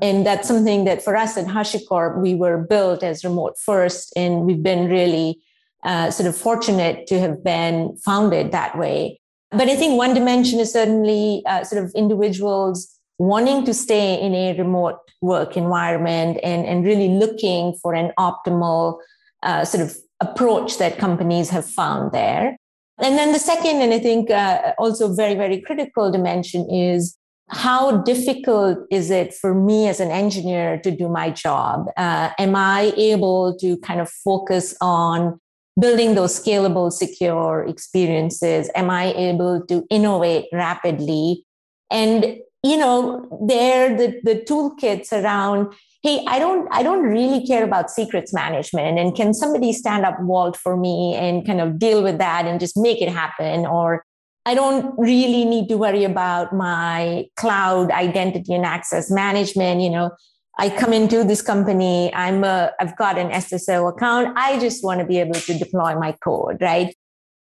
and 0.00 0.26
that's 0.26 0.48
something 0.48 0.84
that 0.84 1.02
for 1.02 1.16
us 1.16 1.36
at 1.36 1.46
HashiCorp, 1.46 2.20
we 2.20 2.34
were 2.34 2.58
built 2.58 3.02
as 3.02 3.24
remote 3.24 3.58
first, 3.58 4.12
and 4.16 4.42
we've 4.46 4.62
been 4.62 4.88
really 4.88 5.40
uh, 5.84 6.10
sort 6.10 6.28
of 6.28 6.36
fortunate 6.36 7.06
to 7.08 7.18
have 7.18 7.44
been 7.44 7.96
founded 8.04 8.52
that 8.52 8.78
way. 8.78 9.20
But 9.50 9.68
I 9.68 9.76
think 9.76 9.98
one 9.98 10.14
dimension 10.14 10.60
is 10.60 10.72
certainly 10.72 11.42
uh, 11.46 11.64
sort 11.64 11.84
of 11.84 11.92
individuals 11.94 12.88
wanting 13.18 13.64
to 13.66 13.74
stay 13.74 14.20
in 14.20 14.34
a 14.34 14.56
remote 14.56 14.98
work 15.20 15.56
environment 15.56 16.38
and, 16.42 16.64
and 16.66 16.84
really 16.84 17.08
looking 17.08 17.74
for 17.82 17.94
an 17.94 18.12
optimal 18.18 18.98
uh, 19.42 19.64
sort 19.64 19.82
of 19.84 19.96
approach 20.20 20.78
that 20.78 20.98
companies 20.98 21.50
have 21.50 21.66
found 21.66 22.12
there. 22.12 22.56
And 22.98 23.18
then 23.18 23.32
the 23.32 23.38
second, 23.38 23.82
and 23.82 23.92
I 23.92 23.98
think 23.98 24.30
uh, 24.30 24.72
also 24.78 25.12
very, 25.12 25.34
very 25.34 25.60
critical 25.60 26.10
dimension 26.10 26.68
is 26.70 27.16
how 27.52 27.98
difficult 27.98 28.78
is 28.90 29.10
it 29.10 29.34
for 29.34 29.54
me 29.54 29.86
as 29.86 30.00
an 30.00 30.10
engineer 30.10 30.80
to 30.80 30.90
do 30.90 31.08
my 31.08 31.30
job? 31.30 31.86
Uh, 31.96 32.30
am 32.38 32.56
I 32.56 32.92
able 32.96 33.56
to 33.58 33.76
kind 33.78 34.00
of 34.00 34.10
focus 34.10 34.74
on 34.80 35.38
building 35.78 36.14
those 36.14 36.38
scalable, 36.38 36.90
secure 36.90 37.64
experiences? 37.68 38.70
Am 38.74 38.88
I 38.88 39.12
able 39.12 39.64
to 39.66 39.84
innovate 39.90 40.46
rapidly? 40.52 41.44
And 41.90 42.38
you 42.62 42.76
know, 42.76 43.28
there 43.46 43.96
the 43.96 44.20
the 44.22 44.36
toolkits 44.36 45.12
around. 45.12 45.74
Hey, 46.02 46.24
I 46.26 46.38
don't 46.38 46.68
I 46.72 46.82
don't 46.82 47.02
really 47.02 47.46
care 47.46 47.64
about 47.64 47.90
secrets 47.90 48.32
management, 48.32 48.98
and 48.98 49.14
can 49.14 49.34
somebody 49.34 49.72
stand 49.72 50.06
up 50.06 50.16
vault 50.20 50.56
for 50.56 50.76
me 50.76 51.14
and 51.14 51.46
kind 51.46 51.60
of 51.60 51.78
deal 51.78 52.02
with 52.02 52.18
that 52.18 52.46
and 52.46 52.58
just 52.58 52.76
make 52.76 53.02
it 53.02 53.08
happen? 53.08 53.66
Or 53.66 54.04
I 54.44 54.54
don't 54.54 54.98
really 54.98 55.44
need 55.44 55.68
to 55.68 55.76
worry 55.78 56.04
about 56.04 56.52
my 56.52 57.26
cloud 57.36 57.90
identity 57.90 58.54
and 58.54 58.64
access 58.64 59.10
management. 59.10 59.80
You 59.80 59.90
know, 59.90 60.10
I 60.58 60.68
come 60.68 60.92
into 60.92 61.24
this 61.24 61.42
company, 61.42 62.12
I'm 62.14 62.44
a, 62.44 62.72
I've 62.80 62.96
got 62.96 63.18
an 63.18 63.30
SSO 63.30 63.90
account. 63.90 64.36
I 64.36 64.58
just 64.58 64.84
want 64.84 65.00
to 65.00 65.06
be 65.06 65.18
able 65.18 65.34
to 65.34 65.58
deploy 65.58 65.98
my 65.98 66.12
code, 66.24 66.58
right? 66.60 66.94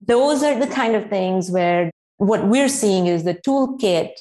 Those 0.01 0.43
are 0.43 0.59
the 0.59 0.67
kind 0.67 0.95
of 0.95 1.09
things 1.09 1.49
where 1.49 1.89
what 2.17 2.45
we're 2.45 2.69
seeing 2.69 3.07
is 3.07 3.23
the 3.23 3.33
toolkit 3.33 4.11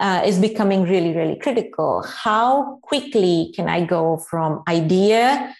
uh, 0.00 0.22
is 0.24 0.38
becoming 0.38 0.82
really, 0.84 1.14
really 1.14 1.36
critical. 1.36 2.02
How 2.02 2.78
quickly 2.82 3.52
can 3.54 3.68
I 3.68 3.84
go 3.84 4.16
from 4.16 4.62
idea 4.68 5.54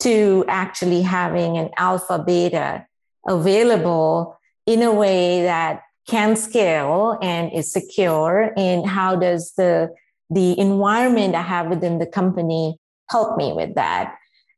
to 0.00 0.44
actually 0.48 1.02
having 1.02 1.56
an 1.56 1.70
alpha 1.78 2.22
beta 2.24 2.86
available 3.26 4.38
in 4.66 4.82
a 4.82 4.92
way 4.92 5.42
that 5.42 5.82
can 6.08 6.34
scale 6.36 7.18
and 7.22 7.52
is 7.52 7.72
secure 7.72 8.52
and 8.56 8.86
how 8.86 9.14
does 9.14 9.52
the 9.56 9.88
the 10.30 10.58
environment 10.58 11.34
i 11.34 11.42
have 11.42 11.68
within 11.68 11.98
the 11.98 12.06
company 12.06 12.78
help 13.10 13.36
me 13.36 13.52
with 13.52 13.74
that? 13.74 14.14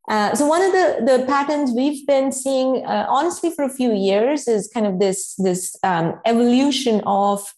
Uh, 0.09 0.35
so 0.35 0.47
one 0.47 0.63
of 0.63 0.73
the 0.73 1.05
the 1.05 1.25
patterns 1.27 1.71
we've 1.73 2.07
been 2.07 2.33
seeing 2.33 2.85
uh, 2.85 3.07
honestly 3.09 3.51
for 3.51 3.65
a 3.65 3.69
few 3.69 3.93
years 3.93 4.49
is 4.49 4.69
kind 4.73 4.87
of 4.87 4.99
this 4.99 5.35
this 5.37 5.77
um, 5.83 6.19
evolution 6.25 7.01
of 7.07 7.55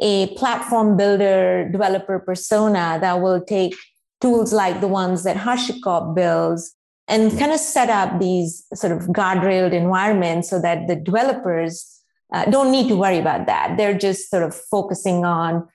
a 0.00 0.28
platform 0.36 0.96
builder 0.96 1.68
developer 1.70 2.18
persona 2.18 2.98
that 3.00 3.20
will 3.20 3.42
take 3.44 3.74
tools 4.20 4.52
like 4.52 4.80
the 4.80 4.88
ones 4.88 5.24
that 5.24 5.36
HashiCorp 5.36 6.14
builds 6.14 6.74
and 7.06 7.36
kind 7.38 7.52
of 7.52 7.58
set 7.58 7.90
up 7.90 8.18
these 8.18 8.64
sort 8.72 8.92
of 8.92 9.08
guardrailed 9.08 9.72
environments 9.72 10.48
so 10.48 10.60
that 10.60 10.86
the 10.86 10.96
developers 10.96 11.99
uh, 12.32 12.44
don't 12.46 12.70
need 12.70 12.88
to 12.88 12.96
worry 12.96 13.18
about 13.18 13.46
that. 13.46 13.76
They're 13.76 13.98
just 13.98 14.30
sort 14.30 14.42
of 14.42 14.54
focusing 14.54 15.24
on, 15.24 15.68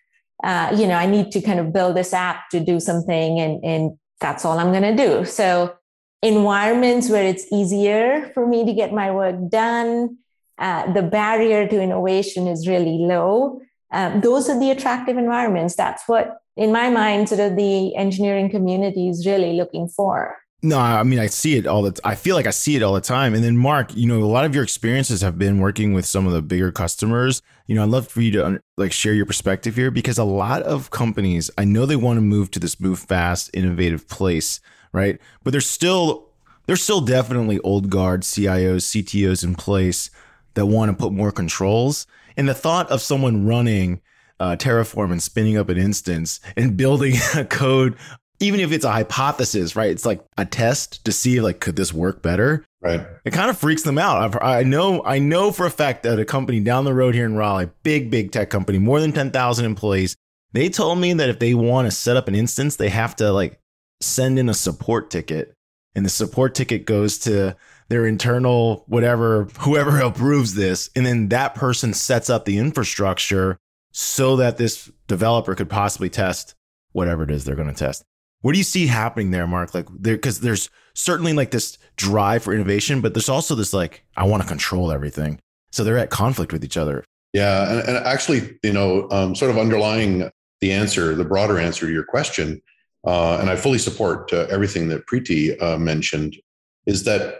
uh, 0.44 0.76
you 0.76 0.88
know, 0.88 0.96
I 0.96 1.06
need 1.06 1.32
to 1.32 1.42
kind 1.42 1.60
of 1.60 1.74
build 1.74 1.96
this 1.96 2.14
app 2.14 2.50
to 2.52 2.60
do 2.60 2.80
something, 2.80 3.40
and 3.40 3.64
and 3.64 3.98
that's 4.22 4.46
all 4.46 4.60
I'm 4.60 4.72
going 4.72 4.96
to 4.96 4.96
do. 4.96 5.26
So 5.26 5.76
environments 6.22 7.10
where 7.10 7.24
it's 7.24 7.46
easier 7.52 8.32
for 8.34 8.48
me 8.48 8.66
to 8.66 8.74
get 8.74 8.94
my 8.94 9.12
work 9.12 9.36
done, 9.50 10.18
uh, 10.58 10.92
the 10.94 11.04
barrier 11.04 11.68
to 11.68 11.82
innovation 11.82 12.48
is 12.48 12.68
really 12.68 12.98
low. 13.00 13.62
Um, 13.92 14.22
those 14.22 14.50
are 14.50 14.60
the 14.60 14.72
attractive 14.72 15.18
environments. 15.18 15.76
That's 15.76 16.04
what, 16.08 16.38
in 16.58 16.72
my 16.72 16.90
mind, 16.90 17.30
sort 17.30 17.42
of 17.42 17.56
the 17.56 17.96
engineering 17.96 18.50
community 18.50 19.10
is 19.10 19.28
really 19.28 19.54
looking 19.54 19.88
for. 19.88 20.38
No, 20.66 20.80
I 20.80 21.04
mean 21.04 21.20
I 21.20 21.28
see 21.28 21.58
it 21.58 21.68
all 21.68 21.84
the. 21.84 21.92
T- 21.92 22.02
I 22.04 22.16
feel 22.16 22.36
like 22.36 22.48
I 22.48 22.52
see 22.52 22.76
it 22.76 22.82
all 22.82 22.94
the 22.94 23.00
time. 23.00 23.36
And 23.36 23.44
then 23.44 23.56
Mark, 23.56 23.96
you 23.96 24.08
know, 24.08 24.24
a 24.24 24.26
lot 24.26 24.46
of 24.46 24.56
your 24.56 24.64
experiences 24.64 25.22
have 25.22 25.38
been 25.38 25.60
working 25.60 25.94
with 25.94 26.08
some 26.08 26.26
of 26.26 26.34
the 26.34 26.42
bigger 26.42 26.72
customers. 26.72 27.44
You 27.68 27.76
know, 27.76 27.84
I'd 27.84 27.90
love 27.90 28.08
for 28.08 28.22
you 28.22 28.32
to 28.32 28.62
like 28.76 28.92
share 28.92 29.14
your 29.14 29.28
perspective 29.28 29.76
here 29.76 29.92
because 29.92 30.18
a 30.18 30.24
lot 30.24 30.64
of 30.64 30.90
companies, 30.90 31.52
I 31.56 31.66
know 31.66 31.86
they 31.86 31.96
want 31.96 32.18
to 32.18 32.22
move 32.22 32.50
to 32.50 32.60
this 32.60 32.80
move 32.80 32.98
fast, 32.98 33.52
innovative 33.54 34.08
place, 34.08 34.60
right? 34.92 35.22
But 35.44 35.52
there's 35.52 35.70
still 35.70 36.30
there's 36.66 36.82
still 36.82 37.02
definitely 37.02 37.60
old 37.60 37.92
guard 37.92 38.22
CIOs, 38.24 39.04
CTOs 39.04 39.44
in 39.44 39.54
place 39.54 40.10
that 40.56 40.66
want 40.66 40.90
to 40.90 40.98
put 40.98 41.14
more 41.14 41.32
controls. 41.32 42.08
And 42.36 42.50
the 42.50 42.56
thought 42.56 42.90
of 42.90 43.04
someone 43.04 43.46
running 43.46 44.02
uh, 44.40 44.56
Terraform 44.56 45.12
and 45.12 45.22
spinning 45.22 45.58
up 45.58 45.70
an 45.70 45.78
instance 45.78 46.40
and 46.58 46.76
building 46.76 47.16
a 47.36 47.46
code, 47.46 47.96
even 48.40 48.60
if 48.60 48.72
it's 48.72 48.86
a 48.86 48.92
hypothesis, 48.92 49.76
right? 49.76 49.92
It's 49.92 50.06
like 50.06 50.24
a 50.38 50.46
test 50.46 51.04
to 51.06 51.12
see 51.12 51.42
like 51.42 51.60
could 51.60 51.76
this 51.76 51.94
work 51.94 52.22
better. 52.22 52.66
Right. 52.82 53.06
It 53.24 53.32
kind 53.32 53.50
of 53.50 53.58
freaks 53.58 53.84
them 53.84 53.98
out. 53.98 54.36
i 54.42 54.60
I 54.60 54.64
know. 54.64 55.04
I 55.04 55.20
know 55.20 55.52
for 55.52 55.66
a 55.66 55.72
fact 55.72 56.04
that 56.04 56.20
a 56.20 56.26
company 56.26 56.60
down 56.60 56.86
the 56.86 56.94
road 56.94 57.16
here 57.16 57.26
in 57.26 57.36
Raleigh, 57.36 57.70
big 57.84 58.12
big 58.12 58.32
tech 58.32 58.50
company, 58.50 58.78
more 58.78 59.00
than 59.00 59.12
ten 59.12 59.32
thousand 59.32 59.66
employees, 59.66 60.16
they 60.54 60.70
told 60.70 61.00
me 61.00 61.14
that 61.14 61.30
if 61.30 61.40
they 61.40 61.54
want 61.54 61.88
to 61.88 61.92
set 61.92 62.18
up 62.18 62.28
an 62.28 62.36
instance, 62.36 62.76
they 62.76 62.90
have 62.90 63.16
to 63.18 63.32
like 63.32 63.60
send 64.02 64.38
in 64.38 64.50
a 64.50 64.54
support 64.54 65.10
ticket, 65.10 65.54
and 65.96 66.06
the 66.06 66.10
support 66.10 66.54
ticket 66.54 66.86
goes 66.86 67.18
to 67.20 67.56
their 67.88 68.06
internal 68.06 68.84
whatever 68.88 69.46
whoever 69.60 70.00
approves 70.02 70.56
this 70.56 70.90
and 70.96 71.06
then 71.06 71.30
that 71.30 71.54
person 71.54 71.94
sets 71.94 72.32
up 72.32 72.46
the 72.46 72.58
infrastructure 72.58 73.60
so 73.92 74.36
that 74.36 74.58
this 74.58 74.92
developer 75.08 75.56
could 75.56 75.70
possibly 75.70 76.10
test 76.10 76.56
whatever 76.92 77.24
it 77.24 77.32
is 77.32 77.46
they're 77.46 77.56
going 77.56 77.68
to 77.68 77.74
test. 77.74 78.04
What 78.46 78.52
do 78.52 78.60
you 78.60 78.64
see 78.64 78.86
happening 78.86 79.32
there, 79.32 79.48
Mark? 79.48 79.74
Like 79.74 79.88
there, 79.90 80.16
because 80.16 80.42
there's 80.42 80.70
certainly 80.94 81.34
like 81.34 81.50
this 81.50 81.80
drive 81.96 82.44
for 82.44 82.54
innovation, 82.54 83.02
but 83.02 83.16
there's 83.16 83.28
also 83.28 83.56
this 83.56 83.74
like 83.74 84.06
I 84.16 84.26
want 84.26 84.44
to 84.44 84.48
control 84.48 84.92
everything. 84.92 85.40
So 85.72 85.84
they're 85.84 85.98
at 85.98 86.12
conflict 86.12 86.54
with 86.54 86.64
each 86.64 86.78
other. 86.78 87.04
Yeah, 87.34 87.72
and, 87.72 87.80
and 87.80 88.06
actually, 88.06 88.60
you 88.62 88.72
know, 88.72 89.08
um, 89.10 89.34
sort 89.34 89.50
of 89.50 89.58
underlying 89.58 90.30
the 90.62 90.72
answer, 90.72 91.16
the 91.16 91.26
broader 91.26 91.58
answer 91.58 91.88
to 91.88 91.92
your 91.92 92.04
question, 92.04 92.62
uh, 93.04 93.40
and 93.42 93.50
I 93.50 93.56
fully 93.56 93.80
support 93.80 94.32
uh, 94.32 94.46
everything 94.52 94.90
that 94.90 95.08
Preeti 95.08 95.60
uh, 95.60 95.80
mentioned, 95.80 96.38
is 96.86 97.04
that 97.06 97.40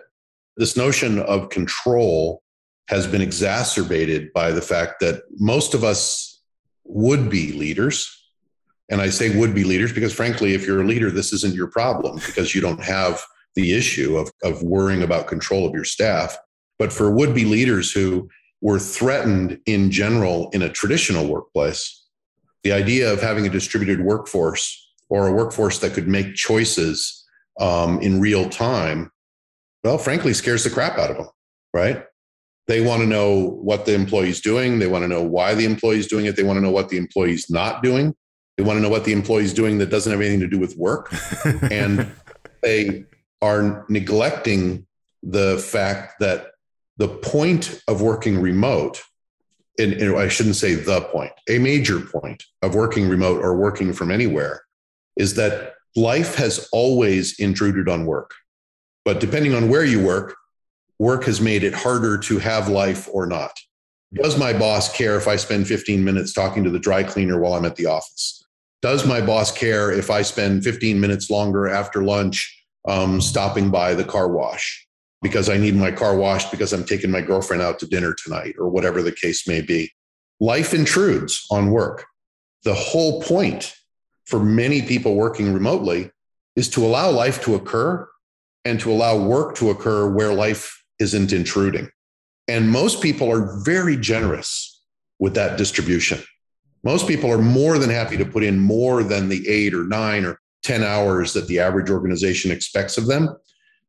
this 0.58 0.76
notion 0.76 1.20
of 1.20 1.50
control 1.50 2.42
has 2.90 3.06
been 3.06 3.22
exacerbated 3.22 4.34
by 4.34 4.52
the 4.52 4.60
fact 4.60 5.02
that 5.02 5.22
most 5.38 5.76
of 5.76 5.84
us 5.84 6.42
would 6.84 7.30
be 7.30 7.52
leaders. 7.52 8.25
And 8.90 9.02
I 9.02 9.10
say 9.10 9.38
would 9.38 9.56
be 9.56 9.64
leaders 9.64 9.94
because, 9.94 10.14
frankly, 10.14 10.54
if 10.54 10.66
you're 10.66 10.82
a 10.82 10.88
leader, 10.88 11.10
this 11.10 11.34
isn't 11.34 11.56
your 11.56 11.68
problem 11.68 12.18
because 12.26 12.54
you 12.54 12.62
don't 12.62 12.84
have 12.84 13.24
the 13.56 13.74
issue 13.74 14.18
of, 14.18 14.32
of 14.44 14.62
worrying 14.62 15.02
about 15.02 15.28
control 15.28 15.66
of 15.66 15.74
your 15.74 15.84
staff. 15.84 16.38
But 16.78 16.94
for 16.94 17.10
would 17.10 17.34
be 17.34 17.46
leaders 17.46 17.92
who 17.92 18.30
were 18.62 18.80
threatened 18.80 19.60
in 19.66 19.92
general 19.92 20.50
in 20.52 20.62
a 20.62 20.70
traditional 20.70 21.28
workplace, 21.28 22.04
the 22.64 22.74
idea 22.74 23.12
of 23.12 23.22
having 23.22 23.46
a 23.46 23.50
distributed 23.50 24.02
workforce 24.02 24.94
or 25.10 25.28
a 25.28 25.34
workforce 25.34 25.80
that 25.80 25.94
could 25.94 26.08
make 26.08 26.36
choices 26.36 27.24
um, 27.60 28.00
in 28.02 28.20
real 28.20 28.50
time, 28.50 29.12
well, 29.84 29.98
frankly, 29.98 30.34
scares 30.34 30.64
the 30.64 30.70
crap 30.70 30.98
out 30.98 31.12
of 31.12 31.18
them, 31.18 31.30
right? 31.74 32.06
They 32.68 32.82
want 32.82 33.02
to 33.02 33.08
know 33.08 33.60
what 33.62 33.86
the 33.86 33.94
employee's 33.94 34.42
doing. 34.42 34.80
They 34.80 34.88
want 34.88 35.04
to 35.04 35.08
know 35.08 35.22
why 35.22 35.54
the 35.54 35.66
employee's 35.66 36.08
doing 36.08 36.26
it. 36.26 36.36
They 36.36 36.44
want 36.44 36.58
to 36.58 36.62
know 36.62 36.72
what 36.72 36.90
the 36.90 36.98
employee's 36.98 37.50
not 37.50 37.84
doing. 37.84 38.16
They 38.58 38.64
want 38.64 38.78
to 38.78 38.82
know 38.82 38.90
what 38.90 39.04
the 39.04 39.12
employee's 39.12 39.54
doing 39.54 39.78
that 39.80 39.90
doesn't 39.90 40.12
have 40.12 40.22
anything 40.22 40.40
to 40.40 40.48
do 40.48 40.60
with 40.60 40.78
work. 40.78 41.14
and 41.72 42.12
they 42.62 43.06
are 43.42 43.86
neglecting 43.90 44.86
the 45.22 45.58
fact 45.58 46.20
that 46.20 46.52
the 46.98 47.08
point 47.08 47.82
of 47.88 48.02
working 48.02 48.40
remote, 48.40 49.02
and, 49.78 49.94
and 49.94 50.18
I 50.18 50.30
shouldn't 50.30 50.56
say 50.56 50.76
the 50.76 51.02
point, 51.02 51.34
a 51.50 51.60
major 51.60 52.00
point 52.00 52.44
of 52.62 52.76
working 52.76 53.10
remote 53.10 53.42
or 53.42 53.58
working 53.58 53.92
from 53.92 54.12
anywhere 54.12 54.64
is 55.18 55.36
that 55.36 55.74
life 55.96 56.36
has 56.36 56.70
always 56.72 57.40
intruded 57.40 57.90
on 57.90 58.06
work. 58.06 58.32
But 59.04 59.20
depending 59.20 59.54
on 59.54 59.70
where 59.70 59.86
you 59.86 60.04
work, 60.04 60.36
work 60.98 61.26
has 61.26 61.42
made 61.42 61.64
it 61.64 61.74
harder 61.74 62.18
to 62.18 62.40
have 62.40 62.70
life 62.70 63.10
or 63.12 63.26
not. 63.26 63.52
Does 64.14 64.38
my 64.38 64.54
boss 64.54 64.96
care 64.96 65.18
if 65.18 65.28
I 65.28 65.36
spend 65.36 65.68
15 65.68 66.04
minutes 66.04 66.32
talking 66.32 66.64
to 66.64 66.70
the 66.70 66.80
dry 66.80 67.04
cleaner 67.04 67.40
while 67.40 67.54
I'm 67.54 67.66
at 67.66 67.76
the 67.76 67.88
office? 67.88 68.45
Does 68.86 69.04
my 69.04 69.20
boss 69.20 69.52
care 69.52 69.92
if 69.92 70.12
I 70.12 70.22
spend 70.22 70.64
15 70.64 71.00
minutes 71.00 71.32
longer 71.32 71.68
after 71.68 72.04
lunch 72.04 72.56
um, 72.88 73.20
stopping 73.20 73.72
by 73.72 73.96
the 73.96 74.04
car 74.04 74.28
wash 74.28 74.88
because 75.24 75.50
I 75.50 75.58
need 75.58 75.76
my 75.76 75.92
car 75.92 76.16
washed 76.16 76.52
because 76.52 76.72
I'm 76.72 76.86
taking 76.86 77.10
my 77.10 77.22
girlfriend 77.22 77.64
out 77.64 77.80
to 77.80 77.88
dinner 77.88 78.14
tonight 78.14 78.54
or 78.60 78.70
whatever 78.70 79.02
the 79.02 79.12
case 79.12 79.48
may 79.48 79.62
be? 79.62 79.92
Life 80.40 80.72
intrudes 80.72 81.48
on 81.50 81.72
work. 81.72 82.06
The 82.64 82.76
whole 82.76 83.24
point 83.24 83.74
for 84.26 84.40
many 84.40 84.84
people 84.84 85.16
working 85.16 85.52
remotely 85.52 86.12
is 86.56 86.70
to 86.70 86.86
allow 86.86 87.10
life 87.10 87.42
to 87.46 87.56
occur 87.56 88.08
and 88.66 88.80
to 88.82 88.92
allow 88.92 89.18
work 89.18 89.56
to 89.56 89.72
occur 89.72 90.08
where 90.08 90.32
life 90.32 90.84
isn't 91.00 91.34
intruding. 91.34 91.90
And 92.48 92.70
most 92.70 93.02
people 93.02 93.32
are 93.32 93.60
very 93.64 93.98
generous 93.98 94.80
with 95.18 95.34
that 95.34 95.58
distribution. 95.58 96.20
Most 96.86 97.08
people 97.08 97.32
are 97.32 97.40
more 97.40 97.80
than 97.80 97.90
happy 97.90 98.16
to 98.16 98.26
put 98.26 98.44
in 98.44 98.60
more 98.60 99.04
than 99.04 99.28
the 99.28 99.48
eight 99.50 99.74
or 99.74 99.86
nine 99.86 100.24
or 100.24 100.40
10 100.62 100.84
hours 100.84 101.34
that 101.34 101.48
the 101.48 101.60
average 101.60 101.90
organization 101.90 102.52
expects 102.52 102.98
of 102.98 103.08
them 103.08 103.36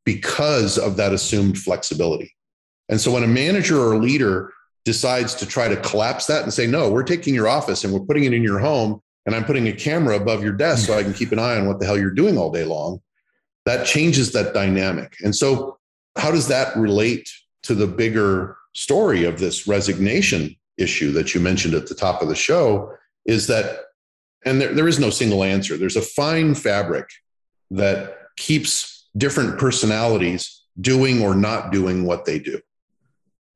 because 0.04 0.78
of 0.78 0.96
that 0.96 1.12
assumed 1.12 1.58
flexibility. 1.58 2.34
And 2.88 2.98
so 3.00 3.12
when 3.12 3.22
a 3.22 3.28
manager 3.28 3.78
or 3.78 3.92
a 3.92 3.98
leader 3.98 4.52
decides 4.86 5.34
to 5.34 5.46
try 5.46 5.68
to 5.68 5.76
collapse 5.76 6.26
that 6.26 6.44
and 6.44 6.54
say, 6.54 6.66
no, 6.66 6.90
we're 6.90 7.02
taking 7.02 7.34
your 7.34 7.48
office 7.48 7.84
and 7.84 7.92
we're 7.92 8.00
putting 8.00 8.24
it 8.24 8.32
in 8.32 8.42
your 8.42 8.60
home, 8.60 9.02
and 9.26 9.34
I'm 9.34 9.44
putting 9.44 9.66
a 9.68 9.72
camera 9.72 10.16
above 10.16 10.42
your 10.42 10.52
desk 10.52 10.86
so 10.86 10.96
I 10.96 11.02
can 11.02 11.12
keep 11.12 11.32
an 11.32 11.38
eye 11.38 11.58
on 11.58 11.66
what 11.66 11.80
the 11.80 11.86
hell 11.86 11.98
you're 11.98 12.12
doing 12.12 12.38
all 12.38 12.50
day 12.50 12.64
long, 12.64 13.02
that 13.66 13.84
changes 13.84 14.32
that 14.32 14.54
dynamic. 14.54 15.16
And 15.22 15.34
so 15.34 15.78
how 16.16 16.30
does 16.30 16.48
that 16.48 16.76
relate 16.76 17.28
to 17.64 17.74
the 17.74 17.88
bigger 17.88 18.56
story 18.72 19.24
of 19.24 19.40
this 19.40 19.66
resignation 19.66 20.56
issue 20.78 21.12
that 21.12 21.34
you 21.34 21.40
mentioned 21.40 21.74
at 21.74 21.86
the 21.86 21.94
top 21.94 22.22
of 22.22 22.28
the 22.28 22.34
show? 22.34 22.92
Is 23.24 23.46
that, 23.48 23.80
and 24.44 24.60
there, 24.60 24.72
there 24.72 24.88
is 24.88 24.98
no 24.98 25.10
single 25.10 25.42
answer, 25.42 25.76
there's 25.76 25.96
a 25.96 26.02
fine 26.02 26.54
fabric 26.54 27.08
that 27.70 28.18
keeps 28.36 29.08
different 29.16 29.58
personalities 29.58 30.62
doing 30.80 31.22
or 31.22 31.34
not 31.34 31.72
doing 31.72 32.04
what 32.04 32.24
they 32.24 32.38
do. 32.38 32.60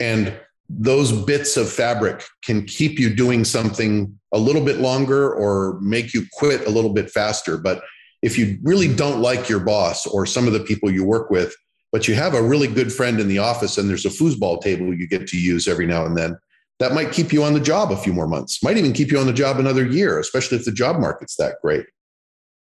And 0.00 0.34
those 0.68 1.12
bits 1.12 1.56
of 1.56 1.70
fabric 1.70 2.24
can 2.42 2.64
keep 2.64 2.98
you 2.98 3.14
doing 3.14 3.44
something 3.44 4.18
a 4.32 4.38
little 4.38 4.64
bit 4.64 4.78
longer 4.78 5.32
or 5.32 5.78
make 5.80 6.14
you 6.14 6.24
quit 6.32 6.66
a 6.66 6.70
little 6.70 6.92
bit 6.92 7.10
faster. 7.10 7.58
But 7.58 7.82
if 8.22 8.38
you 8.38 8.58
really 8.62 8.92
don't 8.92 9.20
like 9.20 9.48
your 9.48 9.60
boss 9.60 10.06
or 10.06 10.26
some 10.26 10.46
of 10.46 10.52
the 10.52 10.60
people 10.60 10.90
you 10.90 11.04
work 11.04 11.30
with, 11.30 11.54
but 11.92 12.06
you 12.06 12.14
have 12.14 12.34
a 12.34 12.42
really 12.42 12.68
good 12.68 12.92
friend 12.92 13.18
in 13.18 13.28
the 13.28 13.38
office 13.38 13.78
and 13.78 13.88
there's 13.88 14.06
a 14.06 14.10
foosball 14.10 14.60
table 14.60 14.94
you 14.94 15.08
get 15.08 15.26
to 15.28 15.38
use 15.38 15.66
every 15.66 15.86
now 15.86 16.06
and 16.06 16.16
then 16.16 16.38
that 16.80 16.94
might 16.94 17.12
keep 17.12 17.32
you 17.32 17.44
on 17.44 17.52
the 17.52 17.60
job 17.60 17.92
a 17.92 17.96
few 17.96 18.12
more 18.12 18.26
months 18.26 18.62
might 18.62 18.76
even 18.76 18.92
keep 18.92 19.12
you 19.12 19.18
on 19.18 19.26
the 19.26 19.32
job 19.32 19.60
another 19.60 19.86
year 19.86 20.18
especially 20.18 20.58
if 20.58 20.64
the 20.64 20.72
job 20.72 20.98
market's 20.98 21.36
that 21.36 21.56
great 21.62 21.86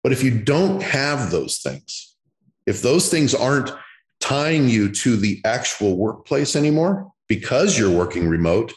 but 0.03 0.11
if 0.11 0.21
you 0.23 0.37
don't 0.37 0.83
have 0.83 1.31
those 1.31 1.59
things 1.59 2.15
if 2.65 2.81
those 2.81 3.09
things 3.09 3.33
aren't 3.33 3.71
tying 4.19 4.67
you 4.67 4.91
to 4.91 5.15
the 5.15 5.39
actual 5.45 5.95
workplace 5.95 6.55
anymore 6.55 7.09
because 7.29 7.79
you're 7.79 7.95
working 7.95 8.27
remote 8.27 8.73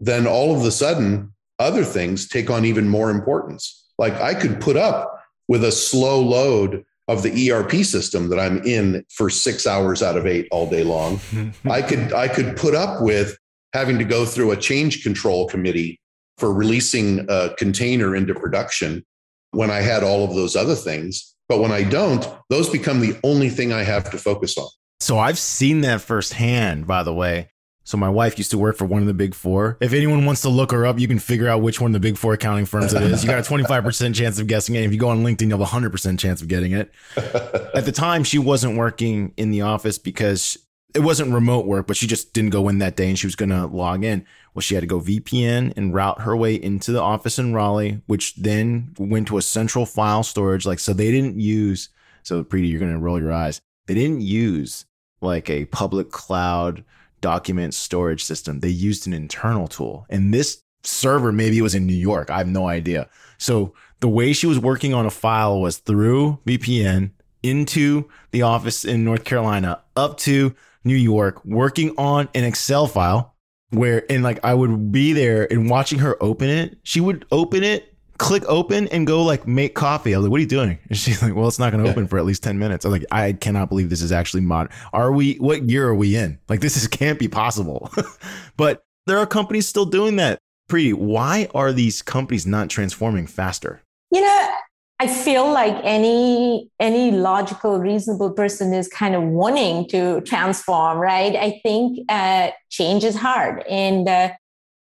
then 0.00 0.26
all 0.26 0.56
of 0.56 0.64
a 0.64 0.70
sudden 0.70 1.32
other 1.58 1.84
things 1.84 2.28
take 2.28 2.48
on 2.48 2.64
even 2.64 2.88
more 2.88 3.10
importance 3.10 3.88
like 3.98 4.14
i 4.14 4.32
could 4.32 4.60
put 4.60 4.76
up 4.76 5.20
with 5.48 5.64
a 5.64 5.72
slow 5.72 6.20
load 6.20 6.84
of 7.06 7.22
the 7.22 7.50
ERP 7.50 7.72
system 7.84 8.30
that 8.30 8.40
I'm 8.40 8.62
in 8.64 9.04
for 9.10 9.28
six 9.28 9.66
hours 9.66 10.02
out 10.02 10.16
of 10.16 10.26
eight 10.26 10.48
all 10.50 10.68
day 10.68 10.84
long. 10.84 11.20
I 11.70 11.82
could 11.82 12.14
I 12.14 12.28
could 12.28 12.56
put 12.56 12.74
up 12.74 13.02
with 13.02 13.36
having 13.74 13.98
to 13.98 14.04
go 14.04 14.24
through 14.24 14.52
a 14.52 14.56
change 14.56 15.02
control 15.02 15.48
committee 15.48 16.00
for 16.38 16.54
releasing 16.54 17.26
a 17.28 17.54
container 17.58 18.16
into 18.16 18.32
production 18.34 19.04
when 19.50 19.70
I 19.70 19.80
had 19.80 20.02
all 20.02 20.24
of 20.24 20.34
those 20.34 20.56
other 20.56 20.76
things. 20.76 21.34
But 21.48 21.60
when 21.60 21.72
I 21.72 21.82
don't, 21.82 22.26
those 22.48 22.70
become 22.70 23.00
the 23.00 23.18
only 23.22 23.50
thing 23.50 23.72
I 23.72 23.82
have 23.82 24.10
to 24.12 24.18
focus 24.18 24.56
on. 24.56 24.68
So 25.00 25.18
I've 25.18 25.38
seen 25.38 25.82
that 25.82 26.00
firsthand, 26.00 26.86
by 26.86 27.02
the 27.02 27.12
way. 27.12 27.50
So 27.86 27.98
my 27.98 28.08
wife 28.08 28.38
used 28.38 28.50
to 28.52 28.58
work 28.58 28.78
for 28.78 28.86
one 28.86 29.02
of 29.02 29.06
the 29.06 29.12
big 29.12 29.34
four. 29.34 29.76
If 29.80 29.92
anyone 29.92 30.24
wants 30.24 30.40
to 30.42 30.48
look 30.48 30.72
her 30.72 30.86
up, 30.86 30.98
you 30.98 31.06
can 31.06 31.18
figure 31.18 31.48
out 31.48 31.60
which 31.60 31.82
one 31.82 31.90
of 31.90 31.92
the 31.92 32.00
big 32.00 32.16
four 32.16 32.32
accounting 32.32 32.64
firms 32.64 32.94
it 32.94 33.02
is. 33.02 33.22
You 33.22 33.28
got 33.28 33.38
a 33.38 33.52
25% 33.52 34.14
chance 34.14 34.38
of 34.38 34.46
guessing 34.46 34.74
it. 34.76 34.84
If 34.84 34.92
you 34.92 34.98
go 34.98 35.10
on 35.10 35.22
LinkedIn, 35.22 35.48
you'll 35.48 35.62
have 35.62 35.82
a 35.82 35.88
100% 35.88 36.18
chance 36.18 36.40
of 36.40 36.48
getting 36.48 36.72
it. 36.72 36.90
At 37.16 37.84
the 37.84 37.92
time, 37.92 38.24
she 38.24 38.38
wasn't 38.38 38.78
working 38.78 39.34
in 39.36 39.50
the 39.50 39.60
office 39.60 39.98
because 39.98 40.56
it 40.94 41.00
wasn't 41.00 41.32
remote 41.32 41.66
work, 41.66 41.88
but 41.88 41.96
she 41.96 42.06
just 42.06 42.32
didn't 42.32 42.50
go 42.50 42.68
in 42.68 42.78
that 42.78 42.96
day 42.96 43.08
and 43.08 43.18
she 43.18 43.26
was 43.26 43.34
going 43.34 43.50
to 43.50 43.66
log 43.66 44.04
in. 44.04 44.24
Well, 44.54 44.60
she 44.60 44.74
had 44.74 44.82
to 44.82 44.86
go 44.86 45.00
VPN 45.00 45.72
and 45.76 45.92
route 45.92 46.20
her 46.20 46.36
way 46.36 46.54
into 46.54 46.92
the 46.92 47.00
office 47.00 47.38
in 47.38 47.52
Raleigh, 47.52 48.00
which 48.06 48.36
then 48.36 48.94
went 48.96 49.26
to 49.28 49.38
a 49.38 49.42
central 49.42 49.86
file 49.86 50.22
storage. 50.22 50.64
Like, 50.64 50.78
so 50.78 50.92
they 50.92 51.10
didn't 51.10 51.40
use, 51.40 51.88
so 52.22 52.44
Preeti, 52.44 52.70
you're 52.70 52.78
going 52.78 52.92
to 52.92 52.98
roll 52.98 53.20
your 53.20 53.32
eyes. 53.32 53.60
They 53.86 53.94
didn't 53.94 54.20
use 54.20 54.86
like 55.20 55.50
a 55.50 55.64
public 55.66 56.12
cloud 56.12 56.84
document 57.20 57.74
storage 57.74 58.22
system. 58.22 58.60
They 58.60 58.68
used 58.68 59.06
an 59.06 59.12
internal 59.12 59.66
tool. 59.66 60.06
And 60.08 60.32
this 60.32 60.62
server, 60.84 61.32
maybe 61.32 61.58
it 61.58 61.62
was 61.62 61.74
in 61.74 61.86
New 61.86 61.94
York. 61.94 62.30
I 62.30 62.38
have 62.38 62.46
no 62.46 62.68
idea. 62.68 63.08
So 63.38 63.74
the 63.98 64.08
way 64.08 64.32
she 64.32 64.46
was 64.46 64.60
working 64.60 64.94
on 64.94 65.06
a 65.06 65.10
file 65.10 65.60
was 65.60 65.78
through 65.78 66.38
VPN 66.46 67.10
into 67.42 68.08
the 68.30 68.42
office 68.42 68.84
in 68.84 69.04
North 69.04 69.24
Carolina 69.24 69.82
up 69.96 70.18
to 70.18 70.54
New 70.84 70.96
York, 70.96 71.44
working 71.44 71.94
on 71.96 72.28
an 72.34 72.44
Excel 72.44 72.86
file 72.86 73.34
where 73.70 74.10
and 74.10 74.22
like 74.22 74.38
I 74.44 74.54
would 74.54 74.92
be 74.92 75.12
there 75.12 75.50
and 75.50 75.68
watching 75.68 75.98
her 75.98 76.22
open 76.22 76.48
it. 76.48 76.78
She 76.82 77.00
would 77.00 77.26
open 77.30 77.62
it, 77.64 77.94
click 78.18 78.44
open, 78.46 78.88
and 78.88 79.06
go 79.06 79.22
like 79.22 79.46
make 79.46 79.74
coffee. 79.74 80.14
I 80.14 80.18
was 80.18 80.24
like, 80.24 80.30
"What 80.30 80.38
are 80.38 80.42
you 80.42 80.48
doing?" 80.48 80.78
And 80.88 80.98
she's 80.98 81.22
like, 81.22 81.34
"Well, 81.34 81.48
it's 81.48 81.58
not 81.58 81.72
going 81.72 81.84
to 81.84 81.90
open 81.90 82.06
for 82.06 82.18
at 82.18 82.24
least 82.24 82.42
ten 82.42 82.58
minutes." 82.58 82.84
I 82.84 82.88
was 82.88 83.00
like, 83.00 83.08
"I 83.10 83.32
cannot 83.32 83.68
believe 83.68 83.90
this 83.90 84.02
is 84.02 84.12
actually 84.12 84.42
mod. 84.42 84.70
Are 84.92 85.12
we? 85.12 85.34
What 85.36 85.68
year 85.68 85.88
are 85.88 85.94
we 85.94 86.16
in? 86.16 86.38
Like, 86.48 86.60
this 86.60 86.76
is 86.76 86.86
can't 86.88 87.18
be 87.18 87.28
possible." 87.28 87.90
but 88.56 88.84
there 89.06 89.18
are 89.18 89.26
companies 89.26 89.68
still 89.68 89.86
doing 89.86 90.16
that. 90.16 90.38
Preeti, 90.70 90.94
why 90.94 91.48
are 91.54 91.72
these 91.72 92.00
companies 92.00 92.46
not 92.46 92.70
transforming 92.70 93.26
faster? 93.26 93.82
You 94.10 94.22
know, 94.22 94.54
I 95.00 95.08
feel 95.08 95.50
like 95.50 95.76
any 95.82 96.70
any 96.78 97.10
logical, 97.10 97.78
reasonable 97.78 98.30
person 98.30 98.72
is 98.72 98.88
kind 98.88 99.14
of 99.14 99.22
wanting 99.22 99.88
to 99.88 100.20
transform, 100.20 100.98
right? 100.98 101.34
I 101.34 101.60
think 101.62 101.98
uh, 102.08 102.50
change 102.70 103.02
is 103.02 103.16
hard, 103.16 103.64
and 103.68 104.08
uh, 104.08 104.30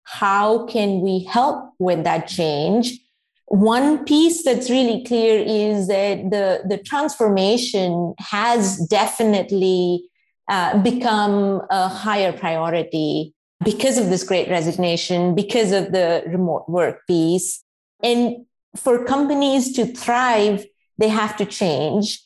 how 0.04 0.66
can 0.66 1.02
we 1.02 1.24
help 1.24 1.72
with 1.78 2.04
that 2.04 2.26
change? 2.26 2.98
One 3.46 4.04
piece 4.04 4.44
that's 4.44 4.70
really 4.70 5.04
clear 5.04 5.38
is 5.40 5.88
that 5.88 6.30
the 6.30 6.62
the 6.66 6.78
transformation 6.78 8.14
has 8.18 8.78
definitely 8.88 10.08
uh, 10.48 10.78
become 10.82 11.62
a 11.70 11.88
higher 11.88 12.32
priority 12.32 13.34
because 13.62 13.98
of 13.98 14.08
this 14.08 14.24
great 14.24 14.48
resignation, 14.48 15.34
because 15.34 15.72
of 15.72 15.92
the 15.92 16.24
remote 16.26 16.66
work 16.68 17.06
piece. 17.06 17.62
And 18.02 18.46
for 18.76 19.04
companies 19.04 19.72
to 19.74 19.86
thrive, 19.86 20.66
they 20.98 21.08
have 21.08 21.36
to 21.36 21.44
change. 21.44 22.22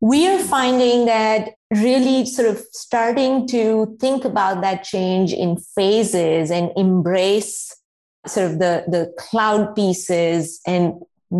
We 0.00 0.26
are 0.28 0.38
finding 0.38 1.06
that 1.06 1.50
really 1.70 2.26
sort 2.26 2.48
of 2.48 2.58
starting 2.72 3.46
to 3.48 3.96
think 4.00 4.24
about 4.24 4.60
that 4.62 4.84
change 4.84 5.32
in 5.32 5.56
phases 5.56 6.50
and 6.50 6.70
embrace 6.76 7.74
sort 8.26 8.50
of 8.50 8.58
the, 8.58 8.84
the 8.88 9.12
cloud 9.18 9.74
pieces 9.74 10.60
and 10.66 10.94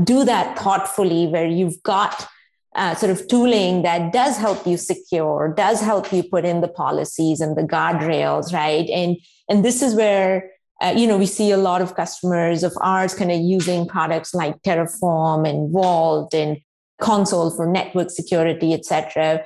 do 0.05 0.25
that 0.25 0.59
thoughtfully 0.59 1.27
where 1.27 1.47
you've 1.47 1.83
got 1.83 2.27
uh, 2.75 2.95
sort 2.95 3.13
of 3.13 3.29
tooling 3.29 3.83
that 3.83 4.13
does 4.13 4.39
help 4.39 4.67
you 4.67 4.77
secure, 4.77 5.53
does 5.55 5.81
help 5.81 6.13
you 6.13 6.23
put 6.23 6.45
in 6.45 6.63
the 6.63 6.69
policies 6.69 7.41
and 7.41 7.57
the 7.57 7.63
guardrails, 7.63 8.53
right? 8.53 8.89
And 8.89 9.17
and 9.49 9.65
this 9.65 9.83
is 9.83 9.95
where 9.95 10.51
uh, 10.83 10.95
you 10.97 11.07
know 11.07 11.17
we 11.17 11.27
see 11.27 11.51
a 11.51 11.57
lot 11.57 11.81
of 11.81 11.95
customers 11.95 12.63
of 12.63 12.73
ours 12.81 13.15
kind 13.15 13.31
of 13.31 13.41
using 13.41 13.87
products 13.87 14.35
like 14.35 14.61
Terraform 14.63 15.49
and 15.49 15.71
Vault 15.73 16.35
and 16.35 16.59
Consul 17.01 17.51
for 17.51 17.67
network 17.67 18.11
security, 18.11 18.75
etc. 18.75 19.45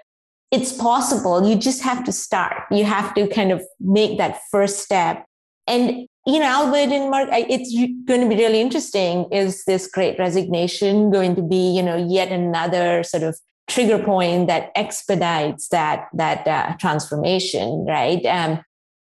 It's 0.50 0.72
possible. 0.72 1.48
You 1.48 1.56
just 1.56 1.82
have 1.82 2.04
to 2.04 2.12
start. 2.12 2.62
You 2.70 2.84
have 2.84 3.14
to 3.14 3.26
kind 3.28 3.52
of 3.52 3.62
make 3.80 4.18
that 4.18 4.40
first 4.50 4.80
step. 4.80 5.24
And 5.66 6.06
you 6.26 6.40
know, 6.40 6.46
Albert 6.46 6.92
and 6.92 7.10
Mark, 7.10 7.28
it's 7.32 7.72
going 8.06 8.20
to 8.20 8.28
be 8.28 8.34
really 8.34 8.60
interesting. 8.60 9.26
Is 9.30 9.64
this 9.64 9.86
great 9.86 10.18
resignation 10.18 11.10
going 11.10 11.36
to 11.36 11.42
be, 11.42 11.70
you 11.76 11.82
know, 11.82 11.96
yet 11.96 12.32
another 12.32 13.04
sort 13.04 13.22
of 13.22 13.38
trigger 13.68 13.98
point 13.98 14.46
that 14.48 14.70
expedites 14.74 15.68
that 15.68 16.08
that 16.14 16.46
uh, 16.46 16.76
transformation, 16.78 17.84
right? 17.86 18.24
Um, 18.26 18.60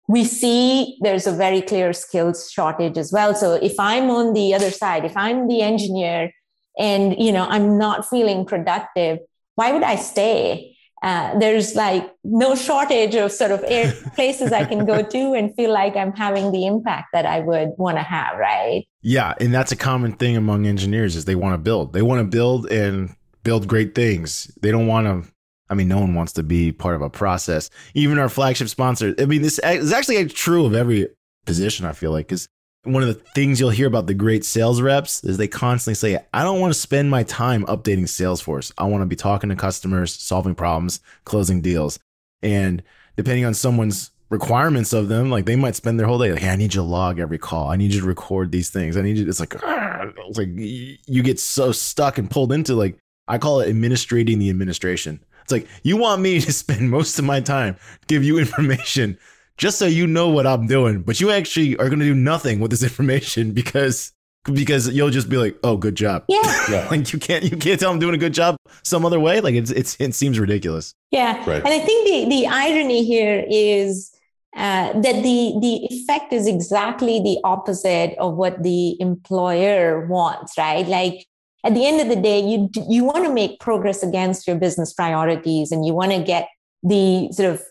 we 0.08 0.24
see 0.24 0.98
there's 1.00 1.26
a 1.26 1.32
very 1.32 1.60
clear 1.60 1.92
skills 1.92 2.50
shortage 2.50 2.96
as 2.96 3.12
well. 3.12 3.34
So 3.34 3.54
if 3.54 3.74
I'm 3.78 4.10
on 4.10 4.34
the 4.34 4.54
other 4.54 4.70
side, 4.70 5.04
if 5.04 5.16
I'm 5.16 5.48
the 5.48 5.62
engineer, 5.62 6.30
and 6.78 7.16
you 7.18 7.32
know 7.32 7.46
I'm 7.48 7.78
not 7.78 8.08
feeling 8.08 8.44
productive, 8.44 9.18
why 9.54 9.72
would 9.72 9.82
I 9.82 9.96
stay? 9.96 10.76
uh, 11.02 11.38
there's 11.38 11.74
like 11.74 12.10
no 12.24 12.54
shortage 12.54 13.14
of 13.14 13.30
sort 13.30 13.50
of 13.50 13.62
air 13.68 13.92
places 14.14 14.52
I 14.52 14.64
can 14.64 14.86
go 14.86 15.02
to 15.02 15.32
and 15.34 15.54
feel 15.54 15.72
like 15.72 15.94
I'm 15.96 16.12
having 16.12 16.52
the 16.52 16.66
impact 16.66 17.08
that 17.12 17.26
I 17.26 17.40
would 17.40 17.70
want 17.76 17.98
to 17.98 18.02
have, 18.02 18.36
right? 18.38 18.86
Yeah, 19.02 19.34
and 19.40 19.54
that's 19.54 19.72
a 19.72 19.76
common 19.76 20.12
thing 20.12 20.36
among 20.36 20.66
engineers 20.66 21.14
is 21.14 21.24
they 21.24 21.34
want 21.34 21.54
to 21.54 21.58
build. 21.58 21.92
They 21.92 22.02
want 22.02 22.20
to 22.20 22.24
build 22.24 22.66
and 22.72 23.14
build 23.44 23.68
great 23.68 23.94
things. 23.94 24.50
They 24.62 24.70
don't 24.70 24.86
want 24.86 25.06
to 25.06 25.30
I 25.68 25.74
mean, 25.74 25.88
no 25.88 25.98
one 25.98 26.14
wants 26.14 26.32
to 26.34 26.42
be 26.42 26.72
part 26.72 26.94
of 26.94 27.02
a 27.02 27.10
process. 27.10 27.70
Even 27.94 28.18
our 28.18 28.28
flagship 28.28 28.68
sponsor. 28.68 29.14
I 29.18 29.24
mean, 29.24 29.42
this 29.42 29.58
is 29.58 29.92
actually 29.92 30.24
true 30.26 30.64
of 30.64 30.74
every 30.74 31.08
position. 31.44 31.86
I 31.86 31.92
feel 31.92 32.12
like 32.12 32.28
because 32.28 32.48
one 32.84 33.02
of 33.02 33.08
the 33.08 33.20
things 33.34 33.58
you'll 33.58 33.70
hear 33.70 33.88
about 33.88 34.06
the 34.06 34.14
great 34.14 34.44
sales 34.44 34.80
reps 34.80 35.24
is 35.24 35.38
they 35.38 35.48
constantly 35.48 35.96
say, 35.96 36.24
I 36.32 36.44
don't 36.44 36.60
want 36.60 36.72
to 36.72 36.78
spend 36.78 37.10
my 37.10 37.24
time 37.24 37.64
updating 37.66 38.04
Salesforce. 38.04 38.70
I 38.78 38.84
want 38.84 39.02
to 39.02 39.06
be 39.06 39.16
talking 39.16 39.50
to 39.50 39.56
customers, 39.56 40.14
solving 40.14 40.54
problems, 40.54 41.00
closing 41.24 41.60
deals. 41.60 41.98
And 42.42 42.82
depending 43.16 43.44
on 43.44 43.54
someone's 43.54 44.12
requirements 44.30 44.92
of 44.92 45.08
them, 45.08 45.30
like 45.30 45.46
they 45.46 45.56
might 45.56 45.74
spend 45.74 45.98
their 45.98 46.06
whole 46.06 46.18
day 46.18 46.30
like, 46.30 46.42
hey, 46.42 46.50
I 46.50 46.56
need 46.56 46.74
you 46.74 46.80
to 46.80 46.82
log 46.82 47.18
every 47.18 47.38
call. 47.38 47.68
I 47.68 47.76
need 47.76 47.92
you 47.92 48.00
to 48.02 48.06
record 48.06 48.52
these 48.52 48.70
things. 48.70 48.96
I 48.96 49.02
need 49.02 49.18
you. 49.18 49.28
It's 49.28 49.40
like, 49.40 49.54
it's 49.56 50.38
like 50.38 50.50
you 50.54 51.22
get 51.24 51.40
so 51.40 51.72
stuck 51.72 52.18
and 52.18 52.30
pulled 52.30 52.52
into 52.52 52.76
like, 52.76 52.98
I 53.26 53.38
call 53.38 53.60
it 53.60 53.68
administrating 53.68 54.38
the 54.38 54.48
administration. 54.50 55.24
It's 55.46 55.52
like 55.52 55.68
you 55.84 55.96
want 55.96 56.22
me 56.22 56.40
to 56.46 56.52
spend 56.52 56.90
most 56.90 57.18
of 57.18 57.24
my 57.24 57.40
time 57.40 57.76
give 58.08 58.24
you 58.24 58.38
information 58.38 59.16
just 59.56 59.78
so 59.78 59.86
you 59.86 60.06
know 60.06 60.28
what 60.28 60.46
I'm 60.46 60.66
doing, 60.66 61.02
but 61.02 61.20
you 61.20 61.30
actually 61.30 61.76
are 61.78 61.88
going 61.88 62.00
to 62.00 62.04
do 62.04 62.14
nothing 62.14 62.60
with 62.60 62.72
this 62.72 62.82
information 62.90 63.52
because 63.52 64.12
because 64.52 64.88
you'll 64.94 65.10
just 65.10 65.28
be 65.28 65.36
like, 65.36 65.56
"Oh, 65.64 65.76
good 65.76 65.94
job." 65.94 66.24
Yeah. 66.28 66.40
yeah. 66.70 66.88
like 66.90 67.12
you 67.12 67.18
can't 67.18 67.44
you 67.44 67.56
can't 67.56 67.78
tell 67.78 67.92
I'm 67.92 67.98
doing 67.98 68.14
a 68.14 68.18
good 68.18 68.34
job 68.34 68.56
some 68.82 69.04
other 69.04 69.20
way. 69.20 69.40
Like 69.40 69.54
it's, 69.54 69.70
it's 69.70 69.96
it 70.00 70.14
seems 70.14 70.38
ridiculous. 70.38 70.94
Yeah. 71.10 71.38
Right. 71.48 71.62
And 71.64 71.68
I 71.68 71.78
think 71.78 72.06
the 72.06 72.36
the 72.36 72.46
irony 72.48 73.04
here 73.04 73.44
is 73.48 74.12
uh, 74.56 74.92
that 74.92 75.22
the 75.22 75.54
the 75.60 75.86
effect 75.90 76.32
is 76.32 76.46
exactly 76.46 77.20
the 77.20 77.38
opposite 77.44 78.16
of 78.18 78.34
what 78.34 78.62
the 78.62 79.00
employer 79.00 80.06
wants, 80.06 80.58
right? 80.58 80.86
Like 80.86 81.26
at 81.66 81.74
the 81.74 81.86
end 81.86 82.00
of 82.00 82.08
the 82.08 82.20
day, 82.20 82.40
you 82.40 82.70
you 82.88 83.04
want 83.04 83.24
to 83.24 83.32
make 83.32 83.60
progress 83.60 84.02
against 84.02 84.46
your 84.46 84.56
business 84.56 84.92
priorities, 84.92 85.72
and 85.72 85.84
you 85.84 85.92
want 85.92 86.12
to 86.12 86.22
get 86.22 86.48
the 86.82 87.28
sort 87.32 87.52
of 87.52 87.62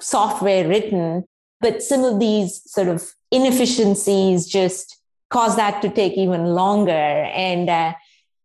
software 0.00 0.66
written 0.66 1.24
but 1.60 1.82
some 1.82 2.04
of 2.04 2.18
these 2.18 2.62
sort 2.66 2.88
of 2.88 3.12
inefficiencies 3.30 4.46
just 4.46 4.98
cause 5.28 5.56
that 5.56 5.82
to 5.82 5.90
take 5.90 6.14
even 6.14 6.46
longer. 6.46 6.90
And 6.90 7.68
uh, 7.68 7.94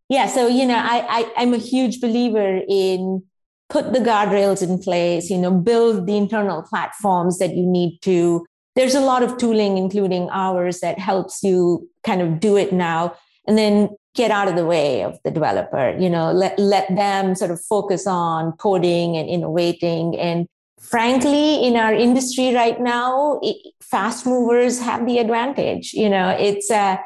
yeah, 0.09 0.27
so, 0.27 0.47
you 0.47 0.65
know, 0.65 0.77
I, 0.77 1.05
I, 1.09 1.33
I'm 1.37 1.53
a 1.53 1.57
huge 1.57 2.01
believer 2.01 2.61
in 2.67 3.23
put 3.69 3.93
the 3.93 3.99
guardrails 3.99 4.61
in 4.61 4.77
place, 4.77 5.29
you 5.29 5.37
know, 5.37 5.49
build 5.49 6.05
the 6.05 6.17
internal 6.17 6.61
platforms 6.61 7.39
that 7.39 7.55
you 7.55 7.65
need 7.65 7.99
to. 8.01 8.45
There's 8.75 8.93
a 8.93 8.99
lot 8.99 9.23
of 9.23 9.37
tooling, 9.37 9.77
including 9.77 10.29
ours, 10.29 10.81
that 10.81 10.99
helps 10.99 11.41
you 11.41 11.89
kind 12.03 12.21
of 12.21 12.39
do 12.39 12.57
it 12.57 12.73
now. 12.73 13.15
And 13.47 13.57
then 13.57 13.89
get 14.15 14.31
out 14.31 14.47
of 14.47 14.55
the 14.55 14.65
way 14.65 15.03
of 15.03 15.19
the 15.23 15.31
developer, 15.31 15.95
you 15.99 16.09
know, 16.09 16.31
let, 16.31 16.57
let 16.57 16.93
them 16.95 17.35
sort 17.35 17.51
of 17.51 17.61
focus 17.61 18.07
on 18.07 18.53
coding 18.53 19.17
and 19.17 19.29
innovating. 19.29 20.17
And 20.17 20.47
frankly 20.79 21.65
in 21.65 21.77
our 21.77 21.93
industry 21.93 22.53
right 22.53 22.79
now 22.79 23.39
it, 23.41 23.55
fast 23.81 24.25
movers 24.25 24.79
have 24.79 25.05
the 25.07 25.17
advantage 25.17 25.93
you 25.93 26.07
know 26.07 26.29
it's 26.37 26.69
uh, 26.69 26.97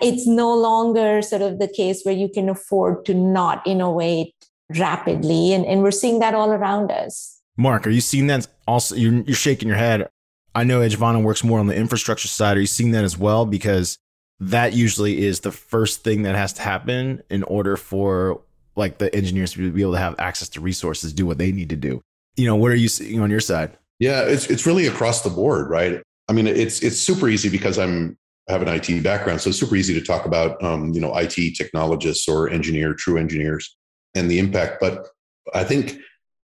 it's 0.00 0.26
no 0.26 0.54
longer 0.54 1.22
sort 1.22 1.42
of 1.42 1.58
the 1.58 1.68
case 1.68 2.02
where 2.04 2.14
you 2.14 2.28
can 2.28 2.48
afford 2.48 3.04
to 3.06 3.14
not 3.14 3.66
innovate 3.66 4.34
rapidly. 4.70 5.52
And, 5.52 5.64
and 5.64 5.82
we're 5.82 5.90
seeing 5.90 6.18
that 6.20 6.34
all 6.34 6.50
around 6.50 6.90
us. 6.90 7.40
Mark 7.56 7.86
are 7.86 7.90
you 7.90 8.00
seeing 8.00 8.26
that 8.26 8.46
also 8.66 8.94
you're, 8.94 9.22
you're 9.22 9.34
shaking 9.34 9.68
your 9.68 9.78
head. 9.78 10.08
I 10.54 10.64
know 10.64 10.80
edgevana 10.80 11.22
works 11.22 11.44
more 11.44 11.58
on 11.58 11.66
the 11.66 11.76
infrastructure 11.76 12.28
side. 12.28 12.56
Are 12.56 12.60
you 12.60 12.66
seeing 12.66 12.90
that 12.92 13.04
as 13.04 13.16
well? 13.16 13.46
Because 13.46 13.98
that 14.40 14.74
usually 14.74 15.24
is 15.24 15.40
the 15.40 15.52
first 15.52 16.04
thing 16.04 16.22
that 16.22 16.34
has 16.34 16.52
to 16.54 16.62
happen 16.62 17.22
in 17.30 17.42
order 17.44 17.76
for 17.76 18.42
like 18.74 18.98
the 18.98 19.14
engineers 19.14 19.52
to 19.52 19.70
be 19.72 19.80
able 19.80 19.92
to 19.92 19.98
have 19.98 20.14
access 20.18 20.48
to 20.50 20.60
resources 20.60 21.12
do 21.12 21.24
what 21.24 21.38
they 21.38 21.52
need 21.52 21.70
to 21.70 21.76
do 21.76 22.02
you 22.36 22.46
know, 22.46 22.56
what 22.56 22.70
are 22.70 22.76
you 22.76 22.88
seeing 22.88 23.20
on 23.20 23.30
your 23.30 23.40
side? 23.40 23.76
Yeah, 23.98 24.22
it's 24.22 24.46
it's 24.46 24.66
really 24.66 24.86
across 24.86 25.22
the 25.22 25.30
board, 25.30 25.70
right? 25.70 26.02
I 26.28 26.32
mean, 26.32 26.46
it's 26.46 26.82
it's 26.82 27.00
super 27.00 27.28
easy 27.28 27.48
because 27.48 27.78
I'm 27.78 28.16
I 28.48 28.52
have 28.52 28.62
an 28.62 28.68
IT 28.68 29.02
background, 29.02 29.40
so 29.40 29.48
it's 29.48 29.58
super 29.58 29.74
easy 29.74 29.94
to 29.94 30.04
talk 30.04 30.26
about 30.26 30.62
um, 30.62 30.92
you 30.92 31.00
know 31.00 31.16
IT 31.16 31.56
technologists 31.56 32.28
or 32.28 32.50
engineer, 32.50 32.94
true 32.94 33.16
engineers, 33.16 33.76
and 34.14 34.30
the 34.30 34.38
impact. 34.38 34.78
But 34.80 35.06
I 35.54 35.64
think 35.64 35.98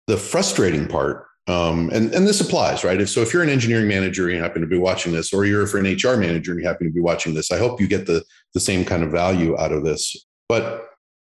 the 0.08 0.18
frustrating 0.18 0.88
part, 0.88 1.28
um, 1.48 1.90
and 1.92 2.14
and 2.14 2.28
this 2.28 2.40
applies, 2.40 2.84
right? 2.84 3.02
If, 3.02 3.10
so 3.10 3.22
if 3.22 3.34
you're 3.34 3.44
an 3.44 3.50
engineering 3.50 3.88
manager 3.88 4.28
and 4.28 4.38
you 4.38 4.44
happen 4.44 4.62
to 4.62 4.68
be 4.68 4.78
watching 4.78 5.12
this, 5.12 5.34
or 5.34 5.46
you're 5.46 5.66
for 5.68 5.80
an 5.80 5.86
HR 5.86 6.18
manager 6.18 6.52
and 6.52 6.62
you 6.62 6.68
happen 6.68 6.88
to 6.88 6.94
be 6.94 7.02
watching 7.02 7.34
this, 7.34 7.52
I 7.52 7.58
hope 7.58 7.82
you 7.82 7.88
get 7.88 8.06
the 8.06 8.24
the 8.54 8.60
same 8.60 8.86
kind 8.86 9.04
of 9.04 9.12
value 9.12 9.58
out 9.58 9.72
of 9.72 9.84
this. 9.84 10.16
But 10.48 10.88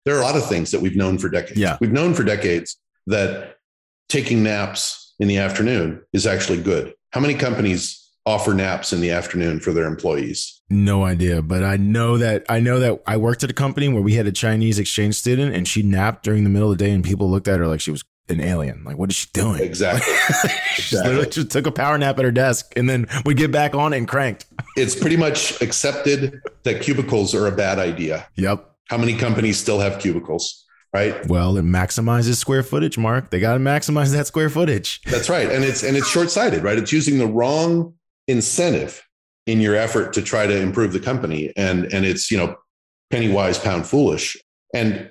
there 0.05 0.17
are 0.17 0.21
a 0.21 0.25
lot 0.25 0.37
of 0.37 0.47
things 0.47 0.71
that 0.71 0.81
we've 0.81 0.97
known 0.97 1.19
for 1.19 1.29
decades. 1.29 1.59
Yeah. 1.59 1.77
We've 1.81 1.93
known 1.93 2.15
for 2.15 2.25
decades 2.25 2.79
that 3.07 3.57
taking 4.09 4.43
naps 4.43 5.15
in 5.19 5.29
the 5.29 5.39
afternoon 5.39 6.03
is 6.13 6.27
actually 6.27 6.63
good. 6.63 6.95
How 7.11 7.21
many 7.21 7.35
companies 7.35 8.09
offer 8.25 8.55
naps 8.55 8.93
in 8.93 9.01
the 9.01 9.11
afternoon 9.11 9.61
for 9.61 9.73
their 9.73 9.87
employees? 9.87 10.63
No 10.71 11.05
idea, 11.05 11.43
but 11.43 11.63
I 11.63 11.77
know 11.77 12.19
that 12.19 12.45
I 12.49 12.61
know 12.61 12.79
that 12.79 13.03
I 13.07 13.17
worked 13.17 13.45
at 13.45 13.51
a 13.51 13.55
company 13.55 13.89
where 13.89 14.03
we 14.03 14.15
had 14.15 14.27
a 14.27 14.33
Chinese 14.33 14.79
exchange 14.79 15.17
student 15.17 15.55
and 15.55 15.69
she 15.69 15.83
napped 15.83 16.25
during 16.25 16.45
the 16.45 16.51
middle 16.51 16.71
of 16.71 16.79
the 16.79 16.85
day 16.85 16.91
and 16.91 17.05
people 17.05 17.31
looked 17.31 17.49
at 17.49 17.59
her 17.59 17.67
like 17.67 17.81
she 17.81 17.91
was 17.91 18.05
an 18.31 18.41
alien. 18.41 18.85
Like, 18.85 18.99
what 18.99 19.11
is 19.11 19.17
she 19.17 19.29
doing? 19.33 19.63
Exactly. 19.63 20.13
she 20.75 20.97
literally 20.97 21.29
just 21.29 21.51
took 21.51 21.67
a 21.67 21.73
power 21.73 21.97
nap 21.99 22.19
at 22.19 22.25
her 22.25 22.31
desk 22.31 22.73
and 22.77 22.89
then 22.89 23.07
we 23.25 23.35
get 23.35 23.51
back 23.51 23.75
on 23.75 23.93
it 23.93 23.99
and 23.99 24.09
cranked. 24.09 24.47
it's 24.77 24.95
pretty 24.95 25.17
much 25.17 25.61
accepted 25.61 26.41
that 26.65 26.83
cubicles 26.83 27.35
are 27.35 27.47
a 27.47 27.53
bad 27.53 27.79
idea. 27.79 28.27
Yep. 28.37 28.71
How 28.89 28.99
many 28.99 29.17
companies 29.17 29.59
still 29.59 29.81
have 29.81 30.01
cubicles? 30.01 30.65
Right. 30.93 31.27
Well, 31.27 31.59
it 31.59 31.65
maximizes 31.65 32.37
square 32.37 32.63
footage, 32.63 32.97
Mark. 32.97 33.31
They 33.31 33.41
got 33.41 33.55
to 33.55 33.61
maximize 33.61 34.13
that 34.13 34.27
square 34.27 34.49
footage. 34.49 35.03
That's 35.03 35.29
right. 35.29 35.51
And 35.51 35.63
it's 35.63 35.83
and 35.83 35.99
it's 35.99 36.09
short-sighted, 36.09 36.63
right? 36.63 36.79
It's 36.79 36.93
using 36.93 37.19
the 37.19 37.27
wrong 37.27 37.95
incentive 38.27 39.07
in 39.47 39.61
your 39.61 39.75
effort 39.75 40.15
to 40.15 40.23
try 40.23 40.47
to 40.47 40.59
improve 40.59 40.95
the 40.95 41.01
company. 41.01 41.53
And 41.59 41.93
and 41.93 42.07
it's, 42.07 42.31
you 42.31 42.39
know, 42.39 42.57
penny 43.11 43.29
wise, 43.29 43.59
pound 43.59 43.87
foolish. 43.87 44.39
And 44.73 45.11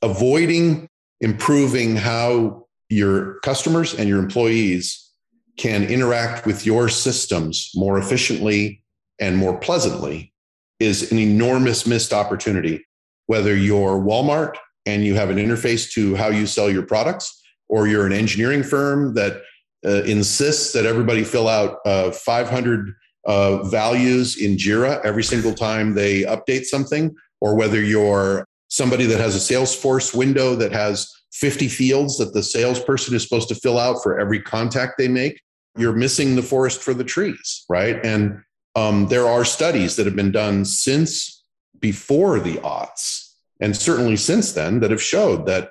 avoiding 0.00 0.88
improving 1.24 1.96
how 1.96 2.66
your 2.90 3.40
customers 3.40 3.94
and 3.94 4.10
your 4.10 4.18
employees 4.18 5.10
can 5.56 5.82
interact 5.82 6.44
with 6.44 6.66
your 6.66 6.86
systems 6.88 7.70
more 7.74 7.98
efficiently 7.98 8.84
and 9.18 9.38
more 9.38 9.56
pleasantly 9.58 10.34
is 10.80 11.10
an 11.10 11.18
enormous 11.18 11.86
missed 11.86 12.12
opportunity. 12.12 12.84
Whether 13.26 13.56
you're 13.56 13.98
Walmart 13.98 14.56
and 14.84 15.02
you 15.02 15.14
have 15.14 15.30
an 15.30 15.38
interface 15.38 15.90
to 15.92 16.14
how 16.14 16.28
you 16.28 16.46
sell 16.46 16.70
your 16.70 16.82
products, 16.82 17.42
or 17.70 17.88
you're 17.88 18.06
an 18.06 18.12
engineering 18.12 18.62
firm 18.62 19.14
that 19.14 19.40
uh, 19.86 20.02
insists 20.02 20.74
that 20.74 20.84
everybody 20.84 21.24
fill 21.24 21.48
out 21.48 21.78
uh, 21.86 22.10
500 22.10 22.92
uh, 23.26 23.62
values 23.62 24.36
in 24.36 24.56
Jira 24.56 25.02
every 25.02 25.24
single 25.24 25.54
time 25.54 25.94
they 25.94 26.22
update 26.24 26.64
something, 26.64 27.14
or 27.40 27.54
whether 27.54 27.80
you're 27.80 28.46
somebody 28.74 29.06
that 29.06 29.20
has 29.20 29.36
a 29.36 29.54
Salesforce 29.54 30.14
window 30.14 30.56
that 30.56 30.72
has 30.72 31.12
50 31.32 31.68
fields 31.68 32.18
that 32.18 32.32
the 32.32 32.42
salesperson 32.42 33.14
is 33.14 33.22
supposed 33.22 33.48
to 33.48 33.54
fill 33.54 33.78
out 33.78 34.02
for 34.02 34.18
every 34.18 34.40
contact 34.40 34.98
they 34.98 35.08
make, 35.08 35.40
you're 35.76 35.92
missing 35.92 36.36
the 36.36 36.42
forest 36.42 36.80
for 36.80 36.94
the 36.94 37.04
trees, 37.04 37.64
right? 37.68 38.04
And 38.04 38.40
um, 38.76 39.08
there 39.08 39.26
are 39.26 39.44
studies 39.44 39.96
that 39.96 40.06
have 40.06 40.16
been 40.16 40.32
done 40.32 40.64
since 40.64 41.44
before 41.80 42.38
the 42.40 42.54
aughts, 42.58 43.34
and 43.60 43.76
certainly 43.76 44.16
since 44.16 44.52
then, 44.52 44.80
that 44.80 44.90
have 44.90 45.02
showed 45.02 45.46
that 45.46 45.70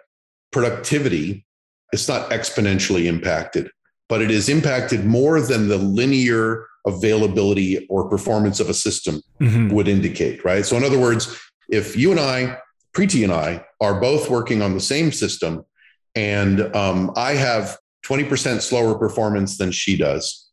productivity 0.51 1.45
is 1.91 2.07
not 2.07 2.29
exponentially 2.29 3.05
impacted, 3.05 3.69
but 4.09 4.21
it 4.21 4.31
is 4.31 4.49
impacted 4.49 5.05
more 5.05 5.41
than 5.41 5.67
the 5.67 5.77
linear 5.77 6.67
availability 6.85 7.85
or 7.87 8.09
performance 8.09 8.59
of 8.59 8.69
a 8.69 8.73
system 8.73 9.21
mm-hmm. 9.41 9.69
would 9.69 9.87
indicate, 9.87 10.43
right? 10.43 10.65
So, 10.65 10.75
in 10.75 10.83
other 10.83 10.99
words, 10.99 11.37
if 11.69 11.95
you 11.95 12.11
and 12.11 12.19
I, 12.19 12.57
Preeti 12.93 13.23
and 13.23 13.33
I, 13.33 13.65
are 13.81 13.99
both 13.99 14.29
working 14.29 14.61
on 14.61 14.73
the 14.73 14.79
same 14.79 15.11
system, 15.11 15.65
and 16.15 16.75
um, 16.75 17.11
I 17.15 17.33
have 17.33 17.77
20% 18.05 18.61
slower 18.61 18.95
performance 18.95 19.57
than 19.57 19.71
she 19.71 19.97
does, 19.97 20.43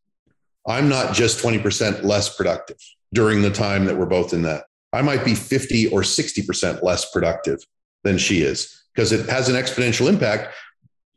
I'm 0.67 0.89
not 0.89 1.15
just 1.15 1.43
20% 1.43 2.05
less 2.05 2.35
productive 2.35 2.77
during 3.13 3.43
the 3.43 3.51
time 3.51 3.87
that 3.87 3.97
we're 3.97 4.07
both 4.07 4.33
in 4.33 4.43
that. 4.43 4.65
I 4.93 5.03
might 5.03 5.25
be 5.25 5.35
50 5.35 5.89
or 5.89 6.03
60% 6.03 6.83
less 6.83 7.11
productive 7.11 7.59
than 8.05 8.19
she 8.19 8.43
is 8.43 8.85
because 8.95 9.13
it 9.13 9.29
has 9.29 9.49
an 9.49 9.57
exponential 9.57 10.09
impact 10.09 10.55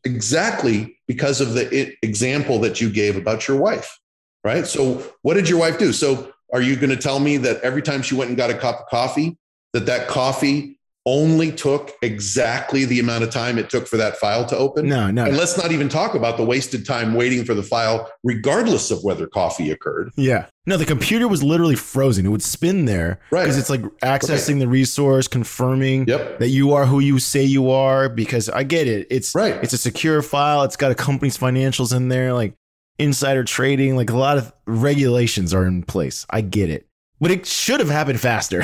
exactly 0.03 0.97
because 1.07 1.41
of 1.41 1.53
the 1.53 1.95
example 2.05 2.59
that 2.59 2.81
you 2.81 2.89
gave 2.89 3.15
about 3.15 3.47
your 3.47 3.57
wife, 3.57 3.99
right? 4.43 4.67
So, 4.67 5.03
what 5.21 5.35
did 5.35 5.49
your 5.49 5.59
wife 5.59 5.79
do? 5.79 5.93
So, 5.93 6.31
are 6.53 6.61
you 6.61 6.75
going 6.75 6.89
to 6.89 6.97
tell 6.97 7.19
me 7.19 7.37
that 7.37 7.61
every 7.61 7.81
time 7.81 8.01
she 8.01 8.15
went 8.15 8.29
and 8.29 8.37
got 8.37 8.51
a 8.51 8.57
cup 8.57 8.81
of 8.81 8.85
coffee, 8.87 9.37
that 9.71 9.85
that 9.87 10.07
coffee 10.07 10.79
only 11.05 11.51
took 11.51 11.91
exactly 12.01 12.85
the 12.85 12.99
amount 12.99 13.23
of 13.23 13.29
time 13.29 13.57
it 13.57 13.69
took 13.69 13.87
for 13.87 13.97
that 13.97 14.17
file 14.17 14.45
to 14.45 14.57
open. 14.57 14.87
No, 14.87 15.11
no. 15.11 15.25
And 15.25 15.35
let's 15.35 15.57
not 15.57 15.71
even 15.71 15.89
talk 15.89 16.15
about 16.15 16.37
the 16.37 16.45
wasted 16.45 16.85
time 16.85 17.13
waiting 17.13 17.43
for 17.43 17.53
the 17.53 17.63
file, 17.63 18.09
regardless 18.23 18.89
of 18.89 19.03
whether 19.03 19.27
coffee 19.27 19.69
occurred. 19.69 20.11
Yeah. 20.15 20.47
No, 20.65 20.77
the 20.77 20.85
computer 20.85 21.27
was 21.27 21.43
literally 21.43 21.75
frozen. 21.75 22.25
It 22.25 22.29
would 22.29 22.41
spin 22.41 22.85
there. 22.85 23.19
Right. 23.31 23.41
Because 23.41 23.57
it's 23.57 23.69
like 23.69 23.81
accessing 24.01 24.53
right. 24.53 24.59
the 24.59 24.67
resource, 24.69 25.27
confirming 25.27 26.07
yep. 26.07 26.39
that 26.39 26.49
you 26.49 26.73
are 26.73 26.85
who 26.85 27.01
you 27.01 27.19
say 27.19 27.43
you 27.43 27.69
are. 27.69 28.07
Because 28.07 28.47
I 28.47 28.63
get 28.63 28.87
it. 28.87 29.07
It's 29.09 29.35
right. 29.35 29.55
It's 29.61 29.73
a 29.73 29.77
secure 29.77 30.21
file. 30.21 30.63
It's 30.63 30.77
got 30.77 30.91
a 30.91 30.95
company's 30.95 31.37
financials 31.37 31.93
in 31.93 32.07
there, 32.07 32.33
like 32.33 32.55
insider 32.97 33.43
trading, 33.43 33.97
like 33.97 34.09
a 34.09 34.17
lot 34.17 34.37
of 34.37 34.53
regulations 34.65 35.53
are 35.53 35.65
in 35.65 35.83
place. 35.83 36.25
I 36.29 36.41
get 36.41 36.69
it. 36.69 36.87
But 37.19 37.31
it 37.31 37.45
should 37.45 37.81
have 37.81 37.89
happened 37.89 38.19
faster. 38.19 38.63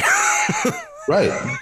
right. 1.10 1.58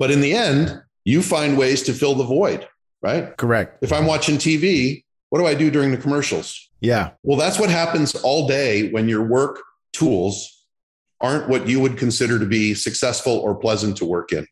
But 0.00 0.10
in 0.10 0.22
the 0.22 0.32
end, 0.32 0.82
you 1.04 1.22
find 1.22 1.58
ways 1.58 1.82
to 1.82 1.92
fill 1.92 2.14
the 2.14 2.24
void, 2.24 2.66
right? 3.02 3.36
Correct. 3.36 3.84
If 3.84 3.92
I'm 3.92 4.06
watching 4.06 4.36
TV, 4.36 5.04
what 5.28 5.40
do 5.40 5.46
I 5.46 5.54
do 5.54 5.70
during 5.70 5.90
the 5.90 5.98
commercials? 5.98 6.70
Yeah. 6.80 7.10
Well, 7.22 7.38
that's 7.38 7.60
what 7.60 7.68
happens 7.68 8.14
all 8.14 8.48
day 8.48 8.90
when 8.90 9.10
your 9.10 9.22
work 9.22 9.60
tools 9.92 10.66
aren't 11.20 11.50
what 11.50 11.68
you 11.68 11.80
would 11.80 11.98
consider 11.98 12.38
to 12.38 12.46
be 12.46 12.72
successful 12.72 13.34
or 13.34 13.54
pleasant 13.54 13.98
to 13.98 14.06
work 14.06 14.32
in. 14.32 14.46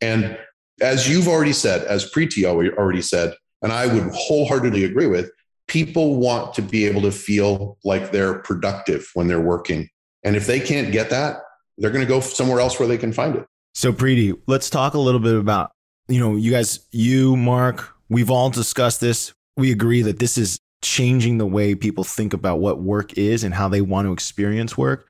And 0.00 0.36
as 0.80 1.08
you've 1.08 1.28
already 1.28 1.52
said, 1.52 1.84
as 1.84 2.10
Preeti 2.10 2.44
already 2.44 3.02
said, 3.02 3.34
and 3.62 3.72
I 3.72 3.86
would 3.86 4.10
wholeheartedly 4.12 4.82
agree 4.82 5.06
with, 5.06 5.30
people 5.68 6.16
want 6.16 6.54
to 6.54 6.62
be 6.62 6.86
able 6.86 7.02
to 7.02 7.12
feel 7.12 7.78
like 7.84 8.10
they're 8.10 8.40
productive 8.40 9.08
when 9.14 9.28
they're 9.28 9.40
working. 9.40 9.88
And 10.24 10.34
if 10.34 10.48
they 10.48 10.58
can't 10.58 10.90
get 10.90 11.10
that, 11.10 11.36
they're 11.78 11.92
going 11.92 12.04
to 12.04 12.08
go 12.08 12.18
somewhere 12.18 12.58
else 12.58 12.80
where 12.80 12.88
they 12.88 12.98
can 12.98 13.12
find 13.12 13.36
it. 13.36 13.46
So, 13.74 13.92
Preeti, 13.92 14.38
let's 14.46 14.68
talk 14.68 14.94
a 14.94 14.98
little 14.98 15.20
bit 15.20 15.34
about, 15.34 15.72
you 16.08 16.20
know, 16.20 16.36
you 16.36 16.50
guys, 16.50 16.80
you, 16.90 17.36
Mark, 17.36 17.88
we've 18.08 18.30
all 18.30 18.50
discussed 18.50 19.00
this. 19.00 19.32
We 19.56 19.72
agree 19.72 20.02
that 20.02 20.18
this 20.18 20.36
is 20.36 20.58
changing 20.82 21.38
the 21.38 21.46
way 21.46 21.74
people 21.74 22.04
think 22.04 22.34
about 22.34 22.58
what 22.60 22.82
work 22.82 23.16
is 23.16 23.44
and 23.44 23.54
how 23.54 23.68
they 23.68 23.80
want 23.80 24.06
to 24.06 24.12
experience 24.12 24.76
work. 24.76 25.08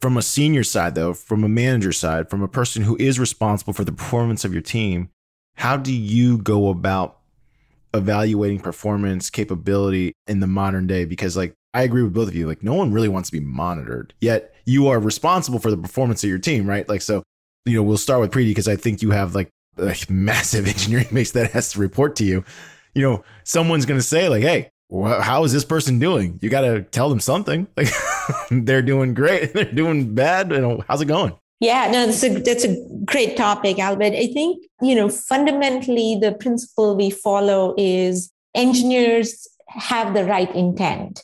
From 0.00 0.16
a 0.16 0.22
senior 0.22 0.64
side, 0.64 0.94
though, 0.94 1.14
from 1.14 1.44
a 1.44 1.48
manager 1.48 1.92
side, 1.92 2.28
from 2.28 2.42
a 2.42 2.48
person 2.48 2.82
who 2.82 2.96
is 3.00 3.18
responsible 3.18 3.72
for 3.72 3.84
the 3.84 3.92
performance 3.92 4.44
of 4.44 4.52
your 4.52 4.62
team, 4.62 5.08
how 5.56 5.76
do 5.76 5.92
you 5.92 6.38
go 6.38 6.68
about 6.68 7.18
evaluating 7.94 8.60
performance 8.60 9.30
capability 9.30 10.12
in 10.26 10.40
the 10.40 10.46
modern 10.46 10.86
day? 10.86 11.04
Because, 11.04 11.36
like, 11.36 11.54
I 11.72 11.82
agree 11.82 12.02
with 12.02 12.12
both 12.12 12.28
of 12.28 12.34
you. 12.34 12.46
Like, 12.46 12.62
no 12.62 12.74
one 12.74 12.92
really 12.92 13.08
wants 13.08 13.30
to 13.30 13.32
be 13.32 13.44
monitored, 13.44 14.14
yet 14.20 14.54
you 14.66 14.88
are 14.88 15.00
responsible 15.00 15.58
for 15.58 15.70
the 15.70 15.76
performance 15.76 16.22
of 16.22 16.28
your 16.28 16.38
team, 16.38 16.68
right? 16.68 16.88
Like, 16.88 17.02
so 17.02 17.22
you 17.64 17.76
know, 17.76 17.82
we'll 17.82 17.96
start 17.96 18.20
with 18.20 18.30
Preeti 18.30 18.50
because 18.50 18.68
I 18.68 18.76
think 18.76 19.02
you 19.02 19.10
have 19.10 19.34
like 19.34 19.50
a 19.78 19.94
massive 20.08 20.66
engineering 20.66 21.08
base 21.12 21.32
that 21.32 21.52
has 21.52 21.72
to 21.72 21.80
report 21.80 22.16
to 22.16 22.24
you. 22.24 22.44
You 22.94 23.02
know, 23.02 23.24
someone's 23.44 23.86
going 23.86 23.98
to 23.98 24.06
say 24.06 24.28
like, 24.28 24.42
"Hey, 24.42 24.70
wh- 24.92 25.20
how 25.20 25.44
is 25.44 25.52
this 25.52 25.64
person 25.64 25.98
doing?" 25.98 26.38
You 26.42 26.50
got 26.50 26.62
to 26.62 26.82
tell 26.82 27.08
them 27.08 27.20
something. 27.20 27.66
Like 27.76 27.92
they're 28.50 28.80
doing 28.80 29.12
great, 29.12 29.52
they're 29.54 29.70
doing 29.70 30.14
bad. 30.14 30.50
You 30.50 30.60
know, 30.60 30.84
how's 30.88 31.02
it 31.02 31.06
going? 31.06 31.36
Yeah, 31.60 31.90
no, 31.90 32.06
that's 32.06 32.22
a 32.24 32.40
that's 32.40 32.64
a 32.64 32.76
great 33.04 33.36
topic, 33.36 33.78
Albert. 33.78 34.14
I 34.14 34.28
think 34.28 34.64
you 34.80 34.94
know 34.94 35.08
fundamentally 35.08 36.18
the 36.20 36.32
principle 36.32 36.96
we 36.96 37.10
follow 37.10 37.74
is 37.76 38.30
engineers 38.54 39.46
have 39.68 40.14
the 40.14 40.24
right 40.24 40.54
intent. 40.54 41.22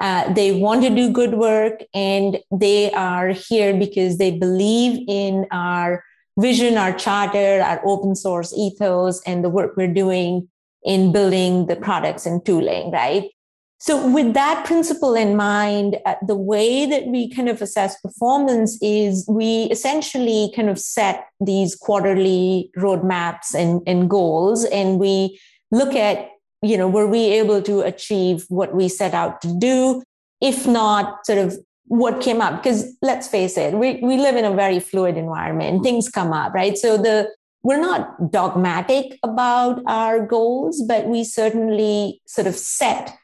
Uh, 0.00 0.32
they 0.32 0.52
want 0.52 0.82
to 0.82 0.90
do 0.90 1.12
good 1.12 1.34
work 1.34 1.82
and 1.92 2.38
they 2.50 2.90
are 2.92 3.28
here 3.28 3.76
because 3.76 4.16
they 4.16 4.30
believe 4.30 5.04
in 5.06 5.46
our 5.50 6.02
vision, 6.38 6.78
our 6.78 6.92
charter, 6.92 7.60
our 7.62 7.80
open 7.84 8.14
source 8.14 8.52
ethos, 8.56 9.20
and 9.26 9.44
the 9.44 9.50
work 9.50 9.76
we're 9.76 9.92
doing 9.92 10.48
in 10.84 11.12
building 11.12 11.66
the 11.66 11.76
products 11.76 12.24
and 12.24 12.44
tooling, 12.46 12.90
right? 12.90 13.30
So, 13.78 14.10
with 14.12 14.34
that 14.34 14.66
principle 14.66 15.14
in 15.14 15.36
mind, 15.36 15.96
uh, 16.04 16.16
the 16.26 16.36
way 16.36 16.84
that 16.84 17.06
we 17.06 17.30
kind 17.30 17.48
of 17.48 17.62
assess 17.62 17.98
performance 18.00 18.78
is 18.82 19.26
we 19.26 19.64
essentially 19.70 20.52
kind 20.54 20.68
of 20.68 20.78
set 20.78 21.26
these 21.40 21.74
quarterly 21.74 22.70
roadmaps 22.76 23.54
and, 23.54 23.80
and 23.86 24.10
goals, 24.10 24.66
and 24.66 24.98
we 24.98 25.40
look 25.70 25.94
at 25.94 26.28
you 26.62 26.76
know, 26.76 26.88
were 26.88 27.06
we 27.06 27.30
able 27.32 27.62
to 27.62 27.80
achieve 27.80 28.44
what 28.48 28.74
we 28.74 28.88
set 28.88 29.14
out 29.14 29.40
to 29.42 29.58
do? 29.58 30.02
If 30.40 30.66
not, 30.66 31.26
sort 31.26 31.38
of 31.38 31.56
what 31.86 32.20
came 32.20 32.40
up? 32.40 32.62
Because 32.62 32.96
let's 33.02 33.28
face 33.28 33.56
it, 33.56 33.74
we, 33.74 34.00
we 34.02 34.16
live 34.16 34.36
in 34.36 34.44
a 34.44 34.54
very 34.54 34.78
fluid 34.78 35.16
environment. 35.16 35.82
Things 35.82 36.08
come 36.08 36.32
up, 36.32 36.54
right? 36.54 36.78
So 36.78 36.96
the 36.96 37.30
we're 37.62 37.80
not 37.80 38.30
dogmatic 38.30 39.18
about 39.22 39.82
our 39.86 40.24
goals, 40.24 40.82
but 40.86 41.06
we 41.06 41.24
certainly 41.24 42.22
sort 42.26 42.46
of 42.46 42.54
set 42.54 43.14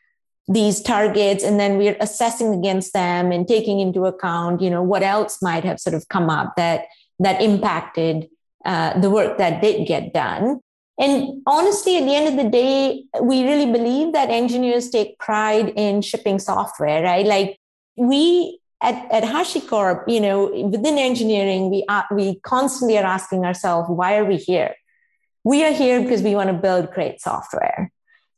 these 0.48 0.80
targets 0.80 1.42
and 1.42 1.58
then 1.58 1.78
we're 1.78 1.96
assessing 2.00 2.54
against 2.54 2.92
them 2.92 3.32
and 3.32 3.48
taking 3.48 3.80
into 3.80 4.04
account, 4.04 4.60
you 4.60 4.70
know, 4.70 4.82
what 4.82 5.02
else 5.02 5.40
might 5.42 5.64
have 5.64 5.80
sort 5.80 5.94
of 5.94 6.08
come 6.08 6.30
up 6.30 6.54
that 6.56 6.84
that 7.18 7.40
impacted 7.40 8.28
uh, 8.64 8.98
the 9.00 9.10
work 9.10 9.38
that 9.38 9.62
did 9.62 9.86
get 9.86 10.12
done. 10.12 10.60
And 10.98 11.42
honestly, 11.46 11.98
at 11.98 12.04
the 12.04 12.14
end 12.14 12.28
of 12.28 12.42
the 12.42 12.50
day, 12.50 13.04
we 13.20 13.44
really 13.44 13.70
believe 13.70 14.12
that 14.14 14.30
engineers 14.30 14.88
take 14.88 15.18
pride 15.18 15.72
in 15.76 16.00
shipping 16.00 16.38
software, 16.38 17.02
right? 17.02 17.26
Like 17.26 17.58
we 17.96 18.58
at, 18.82 19.10
at 19.12 19.22
HashiCorp, 19.24 20.04
you 20.08 20.20
know, 20.20 20.50
within 20.68 20.98
engineering, 20.98 21.70
we 21.70 21.84
are, 21.88 22.06
we 22.10 22.40
constantly 22.40 22.96
are 22.98 23.04
asking 23.04 23.44
ourselves, 23.44 23.88
why 23.90 24.16
are 24.16 24.24
we 24.24 24.36
here? 24.36 24.74
We 25.44 25.64
are 25.64 25.72
here 25.72 26.00
because 26.02 26.22
we 26.22 26.34
want 26.34 26.48
to 26.48 26.54
build 26.54 26.92
great 26.92 27.20
software. 27.20 27.90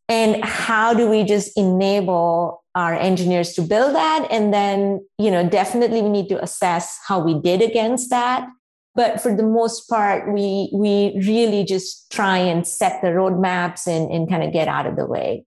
and 0.09 0.43
how 0.43 0.95
do 0.95 1.09
we 1.09 1.23
just 1.23 1.57
enable 1.57 2.65
our 2.75 2.95
engineers 2.95 3.53
to 3.55 3.63
build 3.63 3.95
that 3.95 4.27
and 4.31 4.53
then 4.53 5.05
you 5.19 5.31
know 5.31 5.49
definitely 5.49 6.01
we 6.03 6.09
need 6.09 6.29
to 6.29 6.43
assess 6.43 6.99
how 7.07 7.19
we 7.19 7.35
did 7.35 7.61
against 7.63 8.11
that 8.11 8.49
but 8.99 9.21
for 9.23 9.35
the 9.35 9.49
most 9.57 9.89
part 9.89 10.31
we 10.33 10.69
we 10.75 10.95
really 11.27 11.65
just 11.65 12.11
try 12.11 12.37
and 12.37 12.67
set 12.67 13.01
the 13.01 13.09
roadmaps 13.09 13.87
and, 13.87 14.11
and 14.11 14.29
kind 14.29 14.43
of 14.43 14.53
get 14.53 14.69
out 14.69 14.87
of 14.87 14.97
the 14.97 15.07
way 15.07 15.45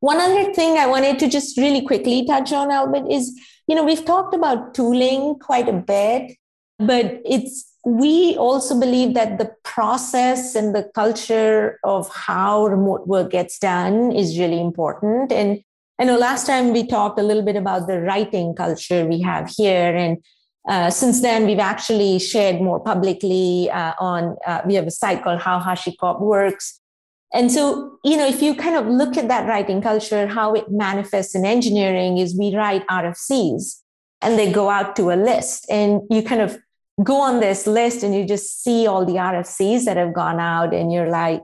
one 0.00 0.20
other 0.26 0.52
thing 0.52 0.76
i 0.76 0.86
wanted 0.86 1.18
to 1.18 1.28
just 1.28 1.56
really 1.56 1.82
quickly 1.90 2.26
touch 2.26 2.52
on 2.52 2.70
albert 2.70 3.08
is 3.08 3.32
you 3.68 3.74
know 3.74 3.84
we've 3.84 4.04
talked 4.04 4.34
about 4.34 4.74
tooling 4.74 5.38
quite 5.38 5.68
a 5.68 5.80
bit 5.94 6.36
but 6.78 7.20
it's 7.24 7.70
we 7.84 8.36
also 8.36 8.78
believe 8.78 9.14
that 9.14 9.38
the 9.38 9.54
process 9.64 10.54
and 10.54 10.74
the 10.74 10.90
culture 10.94 11.78
of 11.84 12.08
how 12.14 12.66
remote 12.66 13.06
work 13.06 13.30
gets 13.30 13.58
done 13.58 14.12
is 14.12 14.38
really 14.38 14.60
important. 14.60 15.32
And 15.32 15.62
I 15.98 16.04
know 16.04 16.18
last 16.18 16.46
time 16.46 16.72
we 16.72 16.86
talked 16.86 17.18
a 17.18 17.22
little 17.22 17.42
bit 17.42 17.56
about 17.56 17.86
the 17.86 18.00
writing 18.00 18.54
culture 18.54 19.06
we 19.06 19.22
have 19.22 19.50
here. 19.56 19.96
And 19.96 20.18
uh, 20.68 20.90
since 20.90 21.22
then, 21.22 21.46
we've 21.46 21.58
actually 21.58 22.18
shared 22.18 22.60
more 22.60 22.80
publicly 22.80 23.70
uh, 23.70 23.94
on, 23.98 24.36
uh, 24.46 24.60
we 24.66 24.74
have 24.74 24.86
a 24.86 24.90
site 24.90 25.22
called 25.22 25.40
How 25.40 25.58
HashiCorp 25.58 26.20
Works. 26.20 26.80
And 27.32 27.50
so, 27.50 27.98
you 28.04 28.16
know, 28.16 28.26
if 28.26 28.42
you 28.42 28.54
kind 28.54 28.76
of 28.76 28.86
look 28.86 29.16
at 29.16 29.28
that 29.28 29.48
writing 29.48 29.80
culture, 29.80 30.26
how 30.26 30.54
it 30.54 30.70
manifests 30.70 31.34
in 31.34 31.44
engineering 31.44 32.18
is 32.18 32.36
we 32.36 32.54
write 32.54 32.86
RFCs 32.88 33.80
and 34.20 34.38
they 34.38 34.52
go 34.52 34.68
out 34.68 34.96
to 34.96 35.12
a 35.12 35.16
list 35.16 35.64
and 35.70 36.02
you 36.10 36.22
kind 36.22 36.40
of 36.42 36.58
go 37.02 37.20
on 37.20 37.40
this 37.40 37.66
list 37.66 38.02
and 38.02 38.14
you 38.14 38.24
just 38.26 38.62
see 38.62 38.86
all 38.86 39.06
the 39.06 39.14
RFCs 39.14 39.84
that 39.84 39.96
have 39.96 40.12
gone 40.12 40.40
out 40.40 40.74
and 40.74 40.92
you're 40.92 41.08
like 41.08 41.42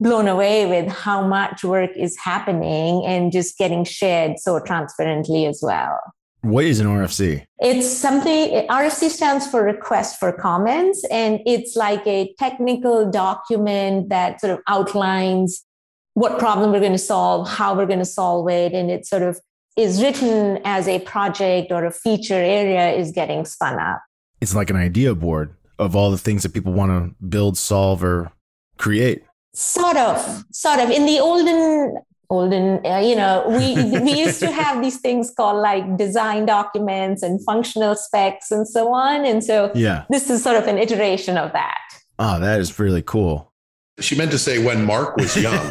blown 0.00 0.28
away 0.28 0.66
with 0.66 0.90
how 0.90 1.26
much 1.26 1.64
work 1.64 1.90
is 1.96 2.16
happening 2.18 3.04
and 3.04 3.32
just 3.32 3.58
getting 3.58 3.84
shared 3.84 4.38
so 4.38 4.60
transparently 4.60 5.46
as 5.46 5.60
well. 5.62 6.00
What 6.44 6.64
is 6.64 6.78
an 6.78 6.86
RFC? 6.86 7.44
It's 7.58 7.90
something, 7.90 8.66
RFC 8.68 9.08
stands 9.08 9.46
for 9.46 9.62
request 9.62 10.20
for 10.20 10.32
comments, 10.32 11.04
and 11.10 11.40
it's 11.46 11.74
like 11.74 12.06
a 12.06 12.34
technical 12.38 13.10
document 13.10 14.10
that 14.10 14.40
sort 14.40 14.52
of 14.52 14.60
outlines 14.68 15.64
what 16.12 16.38
problem 16.38 16.70
we're 16.70 16.80
going 16.80 16.92
to 16.92 16.98
solve, 16.98 17.48
how 17.48 17.74
we're 17.74 17.86
going 17.86 17.98
to 17.98 18.04
solve 18.04 18.48
it, 18.48 18.72
and 18.72 18.90
it 18.90 19.06
sort 19.06 19.22
of 19.22 19.40
is 19.76 20.00
written 20.00 20.60
as 20.64 20.86
a 20.86 21.00
project 21.00 21.72
or 21.72 21.84
a 21.84 21.90
feature 21.90 22.34
area 22.34 22.92
is 22.92 23.10
getting 23.10 23.44
spun 23.44 23.80
up 23.80 24.00
it's 24.44 24.54
like 24.54 24.68
an 24.68 24.76
idea 24.76 25.14
board 25.14 25.56
of 25.78 25.96
all 25.96 26.10
the 26.10 26.18
things 26.18 26.42
that 26.42 26.52
people 26.52 26.72
want 26.72 26.90
to 26.90 27.24
build, 27.26 27.56
solve, 27.56 28.04
or 28.04 28.30
create. 28.76 29.24
Sort 29.54 29.96
of, 29.96 30.44
sort 30.52 30.80
of. 30.80 30.90
In 30.90 31.06
the 31.06 31.18
olden, 31.18 31.96
olden, 32.30 32.84
uh, 32.86 32.98
you 32.98 33.14
know, 33.16 33.44
we 33.48 33.74
we 34.00 34.12
used 34.12 34.40
to 34.40 34.50
have 34.62 34.82
these 34.82 35.00
things 35.00 35.32
called 35.34 35.62
like 35.62 35.96
design 35.96 36.46
documents 36.46 37.22
and 37.22 37.42
functional 37.44 37.94
specs 37.94 38.50
and 38.50 38.66
so 38.66 38.92
on. 38.92 39.24
And 39.24 39.42
so, 39.42 39.70
yeah, 39.74 40.04
this 40.10 40.30
is 40.30 40.42
sort 40.42 40.56
of 40.56 40.66
an 40.66 40.78
iteration 40.78 41.36
of 41.36 41.52
that. 41.52 41.78
Oh, 42.18 42.40
that 42.40 42.60
is 42.60 42.78
really 42.78 43.02
cool. 43.02 43.52
She 44.00 44.16
meant 44.16 44.32
to 44.32 44.38
say 44.38 44.64
when 44.64 44.84
Mark 44.84 45.16
was 45.16 45.36
young. 45.36 45.70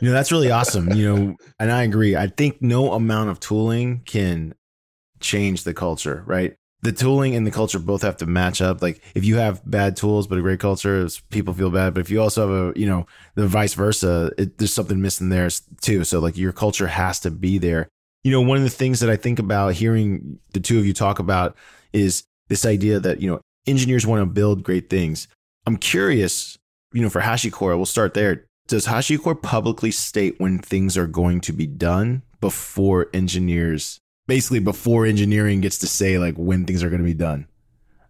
you 0.00 0.08
know, 0.08 0.12
that's 0.12 0.30
really 0.30 0.50
awesome. 0.50 0.92
You 0.92 1.14
know, 1.14 1.36
and 1.58 1.72
I 1.72 1.82
agree. 1.82 2.16
I 2.16 2.28
think 2.28 2.62
no 2.62 2.92
amount 2.92 3.30
of 3.30 3.40
tooling 3.40 4.02
can 4.04 4.54
change 5.20 5.64
the 5.64 5.74
culture, 5.74 6.22
right? 6.26 6.56
The 6.84 6.92
tooling 6.92 7.34
and 7.34 7.46
the 7.46 7.50
culture 7.50 7.78
both 7.78 8.02
have 8.02 8.18
to 8.18 8.26
match 8.26 8.60
up. 8.60 8.82
Like 8.82 9.02
if 9.14 9.24
you 9.24 9.36
have 9.36 9.62
bad 9.68 9.96
tools 9.96 10.26
but 10.26 10.38
a 10.38 10.42
great 10.42 10.60
culture, 10.60 11.08
people 11.30 11.54
feel 11.54 11.70
bad. 11.70 11.94
But 11.94 12.00
if 12.00 12.10
you 12.10 12.20
also 12.20 12.46
have 12.46 12.76
a, 12.76 12.78
you 12.78 12.86
know, 12.86 13.06
the 13.36 13.46
vice 13.46 13.72
versa, 13.72 14.30
it, 14.36 14.58
there's 14.58 14.74
something 14.74 15.00
missing 15.00 15.30
there 15.30 15.48
too. 15.80 16.04
So 16.04 16.20
like 16.20 16.36
your 16.36 16.52
culture 16.52 16.86
has 16.86 17.20
to 17.20 17.30
be 17.30 17.56
there. 17.56 17.88
You 18.22 18.30
know, 18.30 18.42
one 18.42 18.58
of 18.58 18.64
the 18.64 18.70
things 18.70 19.00
that 19.00 19.08
I 19.08 19.16
think 19.16 19.38
about 19.38 19.74
hearing 19.74 20.38
the 20.52 20.60
two 20.60 20.78
of 20.78 20.84
you 20.84 20.92
talk 20.92 21.18
about 21.18 21.56
is 21.94 22.24
this 22.48 22.66
idea 22.66 23.00
that 23.00 23.20
you 23.20 23.30
know 23.30 23.40
engineers 23.66 24.06
want 24.06 24.20
to 24.20 24.26
build 24.26 24.62
great 24.62 24.90
things. 24.90 25.26
I'm 25.66 25.78
curious, 25.78 26.58
you 26.92 27.00
know, 27.00 27.08
for 27.08 27.22
HashiCorp, 27.22 27.76
we'll 27.76 27.86
start 27.86 28.12
there. 28.12 28.44
Does 28.68 28.86
HashiCorp 28.86 29.42
publicly 29.42 29.90
state 29.90 30.38
when 30.38 30.58
things 30.58 30.98
are 30.98 31.06
going 31.06 31.40
to 31.42 31.52
be 31.52 31.66
done 31.66 32.22
before 32.40 33.08
engineers 33.14 34.00
basically 34.26 34.58
before 34.58 35.06
engineering 35.06 35.60
gets 35.60 35.78
to 35.78 35.86
say 35.86 36.18
like 36.18 36.34
when 36.36 36.64
things 36.64 36.82
are 36.82 36.90
going 36.90 37.02
to 37.02 37.04
be 37.04 37.14
done. 37.14 37.46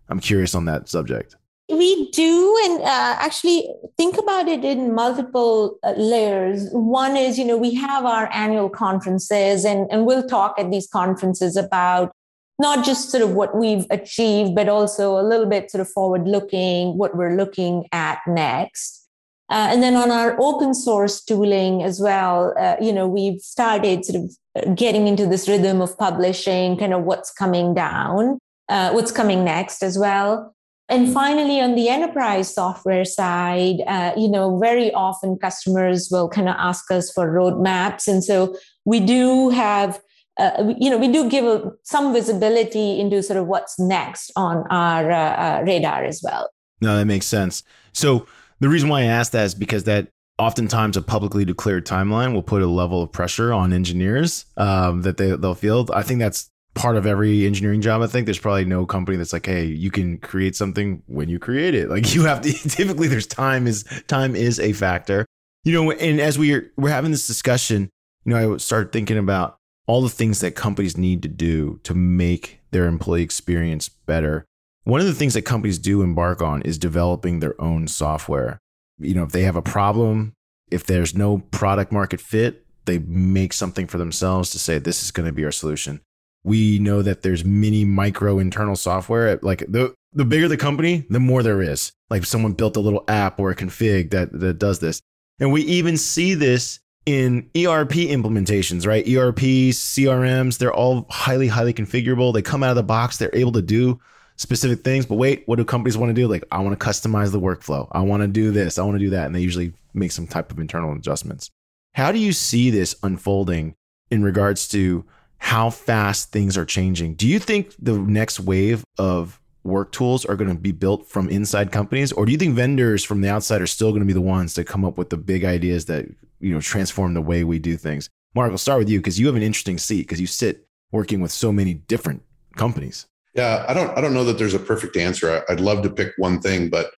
I'm 0.09 0.20
curious 0.20 0.55
on 0.55 0.66
that 0.66 0.88
subject. 0.88 1.37
We 1.70 2.11
do, 2.11 2.59
and 2.66 2.83
uh, 2.83 3.16
actually 3.18 3.66
think 3.96 4.18
about 4.18 4.48
it 4.48 4.66
in 4.66 4.94
multiple 4.94 5.79
uh, 5.83 5.94
layers. 5.96 6.68
One 6.72 7.16
is, 7.16 7.38
you 7.38 7.44
know, 7.46 7.57
we 7.57 7.72
have 7.74 8.05
our 8.05 8.31
annual 8.35 8.68
conferences, 8.68 9.64
and, 9.64 9.90
and 9.90 10.05
we'll 10.05 10.29
talk 10.29 10.57
at 10.59 10.70
these 10.70 10.87
conferences 10.87 11.57
about 11.57 12.12
not 12.59 12.85
just 12.85 13.11
sort 13.11 13.22
of 13.22 13.33
what 13.33 13.57
we've 13.57 13.87
achieved, 13.90 14.55
but 14.55 14.68
also 14.68 15.18
a 15.18 15.24
little 15.24 15.46
bit 15.46 15.70
sort 15.70 15.81
of 15.81 15.88
forward 15.88 16.29
looking, 16.29 16.98
what 16.98 17.16
we're 17.16 17.35
looking 17.35 17.87
at 17.92 18.20
next. 18.27 19.09
Uh, 19.48 19.68
and 19.70 19.83
then 19.83 19.94
on 19.94 20.11
our 20.11 20.37
open 20.40 20.74
source 20.74 21.22
tooling 21.22 21.83
as 21.83 21.98
well, 21.98 22.55
uh, 22.59 22.77
you 22.81 22.92
know, 22.92 23.09
we've 23.09 23.40
started 23.40 24.05
sort 24.05 24.22
of 24.22 24.37
getting 24.74 25.08
into 25.08 25.26
this 25.26 25.48
rhythm 25.48 25.80
of 25.80 25.96
publishing 25.98 26.76
kind 26.76 26.94
of 26.94 27.02
what's 27.04 27.32
coming 27.32 27.74
down, 27.74 28.38
uh, 28.68 28.92
what's 28.92 29.10
coming 29.10 29.44
next 29.44 29.82
as 29.82 29.98
well. 29.98 30.54
And 30.88 31.12
finally, 31.12 31.60
on 31.60 31.76
the 31.76 31.88
enterprise 31.88 32.54
software 32.54 33.06
side, 33.06 33.76
uh, 33.86 34.12
you 34.16 34.28
know, 34.28 34.58
very 34.58 34.92
often 34.92 35.38
customers 35.38 36.08
will 36.10 36.28
kind 36.28 36.48
of 36.48 36.56
ask 36.58 36.90
us 36.90 37.10
for 37.10 37.26
roadmaps. 37.26 38.06
And 38.06 38.22
so 38.22 38.54
we 38.84 39.00
do 39.00 39.48
have, 39.48 39.98
uh, 40.38 40.72
you 40.78 40.90
know, 40.90 40.98
we 40.98 41.08
do 41.08 41.28
give 41.30 41.70
some 41.84 42.12
visibility 42.12 43.00
into 43.00 43.22
sort 43.22 43.38
of 43.38 43.46
what's 43.46 43.78
next 43.78 44.30
on 44.36 44.64
our 44.68 45.10
uh, 45.10 45.16
uh, 45.36 45.62
radar 45.64 46.04
as 46.04 46.20
well. 46.22 46.50
No, 46.82 46.96
that 46.98 47.06
makes 47.06 47.26
sense. 47.26 47.62
So 47.94 48.26
the 48.60 48.68
reason 48.68 48.90
why 48.90 49.00
I 49.00 49.04
asked 49.04 49.32
that 49.32 49.46
is 49.46 49.54
because 49.54 49.84
that 49.84 50.08
oftentimes 50.38 50.97
a 50.97 51.03
publicly 51.03 51.44
declared 51.44 51.87
timeline 51.87 52.33
will 52.33 52.42
put 52.42 52.62
a 52.62 52.66
level 52.66 53.03
of 53.03 53.12
pressure 53.12 53.53
on 53.53 53.73
engineers 53.73 54.47
um, 54.57 55.03
that 55.03 55.16
they, 55.16 55.37
they'll 55.37 55.55
feel. 55.55 55.88
I 55.92 56.03
think 56.03 56.20
that's 56.20 56.51
part 56.75 56.97
of 56.97 57.07
every 57.07 57.47
engineering 57.47 57.81
job. 57.81 58.03
I 58.03 58.07
think 58.07 58.27
there's 58.27 58.38
probably 58.38 58.64
no 58.64 58.85
company 58.85 59.16
that's 59.16 59.33
like, 59.33 59.47
hey, 59.47 59.64
you 59.64 59.90
can 59.90 60.18
create 60.18 60.57
something 60.57 61.03
when 61.07 61.29
you 61.29 61.38
create 61.38 61.75
it. 61.75 61.88
Like 61.88 62.14
you 62.14 62.25
have 62.25 62.40
to 62.42 62.53
typically 62.68 63.09
there's 63.09 63.27
time 63.27 63.66
is 63.66 63.85
time 64.07 64.35
is 64.35 64.61
a 64.61 64.73
factor. 64.73 65.27
You 65.64 65.73
know, 65.73 65.92
and 65.92 66.20
as 66.20 66.38
we 66.38 66.53
are 66.53 66.70
we're 66.77 66.90
having 66.90 67.11
this 67.11 67.27
discussion, 67.27 67.88
you 68.25 68.35
know, 68.35 68.55
I 68.55 68.57
started 68.59 68.92
thinking 68.92 69.16
about 69.16 69.57
all 69.87 70.03
the 70.03 70.09
things 70.09 70.40
that 70.40 70.55
companies 70.55 70.97
need 70.97 71.23
to 71.23 71.29
do 71.29 71.79
to 71.85 71.94
make 71.94 72.61
their 72.70 72.87
employee 72.87 73.23
experience 73.23 73.88
better. 73.88 74.44
One 74.85 75.01
of 75.01 75.07
the 75.07 75.14
things 75.14 75.35
that 75.35 75.42
companies 75.42 75.79
do 75.79 76.03
embark 76.03 76.42
on 76.42 76.61
is 76.62 76.77
developing 76.77 77.40
their 77.40 77.59
own 77.61 77.87
software 77.88 78.59
you 78.98 79.14
know, 79.14 79.24
if 79.24 79.33
they 79.33 79.42
have 79.42 79.57
a 79.57 79.62
problem, 79.62 80.35
if 80.70 80.85
there's 80.85 81.14
no 81.14 81.38
product 81.50 81.92
market 81.92 82.20
fit, 82.20 82.64
they 82.85 82.98
make 82.98 83.52
something 83.52 83.87
for 83.87 83.98
themselves 83.98 84.50
to 84.50 84.59
say 84.59 84.78
this 84.78 85.02
is 85.02 85.11
going 85.11 85.26
to 85.26 85.33
be 85.33 85.44
our 85.44 85.52
solution. 85.52 86.00
We 86.42 86.78
know 86.78 87.00
that 87.02 87.22
there's 87.22 87.44
many 87.44 87.85
micro 87.85 88.38
internal 88.38 88.76
software. 88.76 89.38
Like 89.42 89.61
the 89.61 89.94
the 90.12 90.24
bigger 90.24 90.46
the 90.46 90.57
company, 90.57 91.07
the 91.09 91.20
more 91.20 91.42
there 91.42 91.62
is. 91.62 91.92
Like 92.11 92.24
someone 92.24 92.52
built 92.52 92.76
a 92.76 92.80
little 92.80 93.04
app 93.09 93.40
or 93.40 93.50
a 93.50 93.57
config 93.57 94.11
that 94.11 94.38
that 94.38 94.59
does 94.59 94.78
this. 94.78 95.00
And 95.40 95.52
we 95.52 95.62
even 95.62 95.96
see 95.96 96.35
this 96.35 96.80
in 97.07 97.50
ERP 97.57 97.92
implementations, 97.92 98.87
right? 98.87 99.07
ERP, 99.07 99.40
CRMs, 99.72 100.59
they're 100.59 100.72
all 100.72 101.07
highly, 101.11 101.48
highly 101.48 101.74
configurable. 101.74 102.33
They 102.33 102.42
come 102.42 102.62
out 102.62 102.70
of 102.70 102.76
the 102.76 102.83
box, 102.83 103.16
they're 103.16 103.35
able 103.35 103.52
to 103.52 103.62
do 103.62 104.00
specific 104.37 104.83
things. 104.83 105.07
But 105.07 105.16
wait, 105.16 105.44
what 105.47 105.57
do 105.57 105.64
companies 105.64 105.97
want 105.97 106.11
to 106.11 106.14
do? 106.14 106.29
Like, 106.29 106.44
I 106.51 106.61
want 106.61 106.79
to 106.79 106.87
customize 106.87 107.33
the 107.33 107.40
workflow. 107.40 107.88
I 107.92 108.01
want 108.03 108.23
to 108.23 108.29
do 108.29 108.51
this. 108.51 108.79
I 108.79 108.83
want 108.83 108.97
to 108.97 109.05
do 109.05 109.11
that. 109.11 109.27
And 109.27 109.35
they 109.35 109.40
usually 109.40 109.73
make 109.92 110.12
some 110.12 110.27
type 110.27 110.51
of 110.51 110.59
internal 110.59 110.92
adjustments. 110.92 111.51
How 111.94 112.11
do 112.11 112.18
you 112.18 112.33
see 112.33 112.70
this 112.70 112.97
unfolding 113.03 113.77
in 114.11 114.23
regards 114.23 114.68
to 114.68 115.05
how 115.38 115.70
fast 115.70 116.33
things 116.33 116.57
are 116.57 116.64
changing? 116.64 117.14
Do 117.14 117.29
you 117.29 117.38
think 117.38 117.75
the 117.79 117.99
next 117.99 118.40
wave 118.40 118.85
of 118.99 119.40
work 119.64 119.92
tools 119.92 120.25
are 120.25 120.37
going 120.37 120.51
to 120.51 120.57
be 120.57 120.73
built 120.73 121.09
from 121.09 121.29
inside 121.31 121.73
companies 121.73 122.12
or 122.12 122.27
do 122.27 122.33
you 122.33 122.38
think 122.38 122.55
vendors 122.55 123.03
from 123.03 123.23
the 123.23 123.31
outside 123.31 123.62
are 123.62 123.66
still 123.66 123.90
going 123.90 124.03
to 124.03 124.07
be 124.07 124.12
the 124.12 124.20
ones 124.20 124.53
to 124.55 124.62
come 124.62 124.85
up 124.85 124.99
with 124.99 125.09
the 125.09 125.16
big 125.16 125.42
ideas 125.42 125.87
that 125.87 126.07
you 126.38 126.53
know 126.53 126.61
transform 126.61 127.14
the 127.14 127.20
way 127.23 127.44
we 127.44 127.59
do 127.59 127.75
things 127.75 128.11
mark 128.35 128.51
i'll 128.51 128.59
start 128.59 128.79
with 128.79 128.90
you 128.90 128.99
because 128.99 129.18
you 129.18 129.27
have 129.27 129.37
an 129.37 129.42
interesting 129.42 129.79
seat 129.79 130.03
because 130.03 130.20
you 130.20 130.27
sit 130.27 130.68
working 130.92 131.20
with 131.20 131.33
so 131.33 131.51
many 131.51 131.73
different 131.73 132.23
companies 132.57 133.07
yeah, 133.35 133.64
I 133.68 133.75
don't 133.75 133.97
I 133.97 134.01
don't 134.01 134.14
know 134.14 134.25
that 134.25 134.38
there's 134.38 134.55
a 134.55 134.59
perfect 134.59 134.97
answer. 134.97 135.44
I'd 135.49 135.61
love 135.61 135.83
to 135.83 135.90
pick 135.90 136.12
one 136.16 136.40
thing, 136.40 136.70
but 136.70 136.92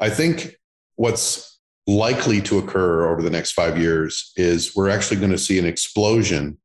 I 0.00 0.10
think 0.10 0.56
what's 0.96 1.60
likely 1.86 2.40
to 2.42 2.58
occur 2.58 3.10
over 3.10 3.22
the 3.22 3.30
next 3.30 3.52
5 3.52 3.76
years 3.76 4.32
is 4.36 4.76
we're 4.76 4.88
actually 4.88 5.18
going 5.18 5.32
to 5.32 5.38
see 5.38 5.58
an 5.58 5.66
explosion 5.66 6.58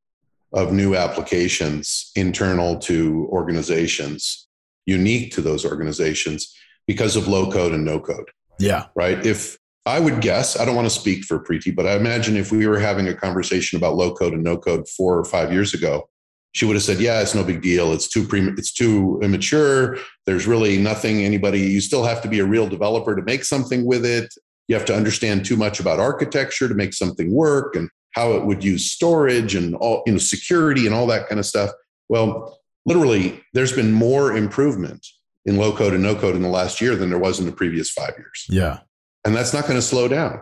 of 0.54 0.72
new 0.72 0.96
applications 0.96 2.12
internal 2.16 2.78
to 2.78 3.28
organizations, 3.32 4.48
unique 4.86 5.34
to 5.34 5.42
those 5.42 5.66
organizations 5.66 6.56
because 6.86 7.16
of 7.16 7.28
low 7.28 7.52
code 7.52 7.74
and 7.74 7.84
no 7.84 8.00
code. 8.00 8.30
Yeah. 8.60 8.86
Right? 8.96 9.26
If 9.26 9.58
I 9.88 10.00
would 10.00 10.22
guess, 10.22 10.60
I 10.60 10.66
don't 10.66 10.76
want 10.76 10.86
to 10.86 11.00
speak 11.00 11.24
for 11.24 11.40
Preeti, 11.40 11.76
but 11.76 11.88
I 11.88 11.96
imagine 11.96 12.36
if 12.36 12.52
we 12.52 12.68
were 12.68 12.80
having 12.80 13.08
a 13.08 13.14
conversation 13.14 13.78
about 13.78 13.96
low 13.96 14.14
code 14.14 14.34
and 14.34 14.44
no 14.44 14.58
code 14.58 14.88
four 14.88 15.18
or 15.18 15.26
five 15.26 15.52
years 15.52 15.74
ago, 15.74 16.10
she 16.58 16.66
would 16.66 16.76
have 16.76 16.84
said, 16.84 17.00
"Yeah, 17.00 17.22
it's 17.22 17.36
no 17.36 17.44
big 17.44 17.62
deal. 17.62 17.94
It's 17.94 18.08
too 18.08 18.26
pre, 18.26 18.42
it's 18.58 18.72
too 18.72 19.20
immature. 19.22 20.00
There's 20.26 20.48
really 20.48 20.80
nothing 20.80 21.24
anybody. 21.24 21.60
You 21.60 21.82
still 21.82 22.04
have 22.04 22.20
to 22.24 22.28
be 22.28 22.40
a 22.40 22.46
real 22.46 22.68
developer 22.68 23.16
to 23.16 23.22
make 23.22 23.46
something 23.46 23.86
with 23.86 24.04
it. 24.04 24.34
You 24.68 24.76
have 24.76 24.86
to 24.86 24.96
understand 24.96 25.46
too 25.46 25.56
much 25.56 25.80
about 25.80 26.00
architecture 26.00 26.68
to 26.68 26.74
make 26.74 26.96
something 26.96 27.32
work 27.32 27.76
and 27.76 27.90
how 28.16 28.32
it 28.32 28.44
would 28.44 28.64
use 28.64 28.90
storage 28.90 29.54
and 29.54 29.76
all 29.76 30.02
you 30.08 30.14
know 30.14 30.18
security 30.18 30.88
and 30.88 30.96
all 30.96 31.06
that 31.08 31.28
kind 31.28 31.38
of 31.40 31.46
stuff." 31.46 31.70
Well, 32.10 32.58
literally, 32.88 33.44
there's 33.54 33.74
been 33.74 33.92
more 33.92 34.36
improvement 34.36 35.06
in 35.46 35.58
low 35.58 35.76
code 35.76 35.94
and 35.94 36.02
no 36.02 36.16
code 36.16 36.36
in 36.36 36.42
the 36.42 36.50
last 36.50 36.82
year 36.82 36.96
than 36.96 37.12
there 37.12 37.20
was 37.20 37.40
in 37.40 37.46
the 37.46 37.52
previous 37.52 37.92
five 37.92 38.16
years. 38.18 38.46
Yeah. 38.50 38.80
And 39.26 39.36
that's 39.36 39.54
not 39.54 39.66
going 39.66 39.76
to 39.76 39.82
slow 39.82 40.08
down. 40.08 40.42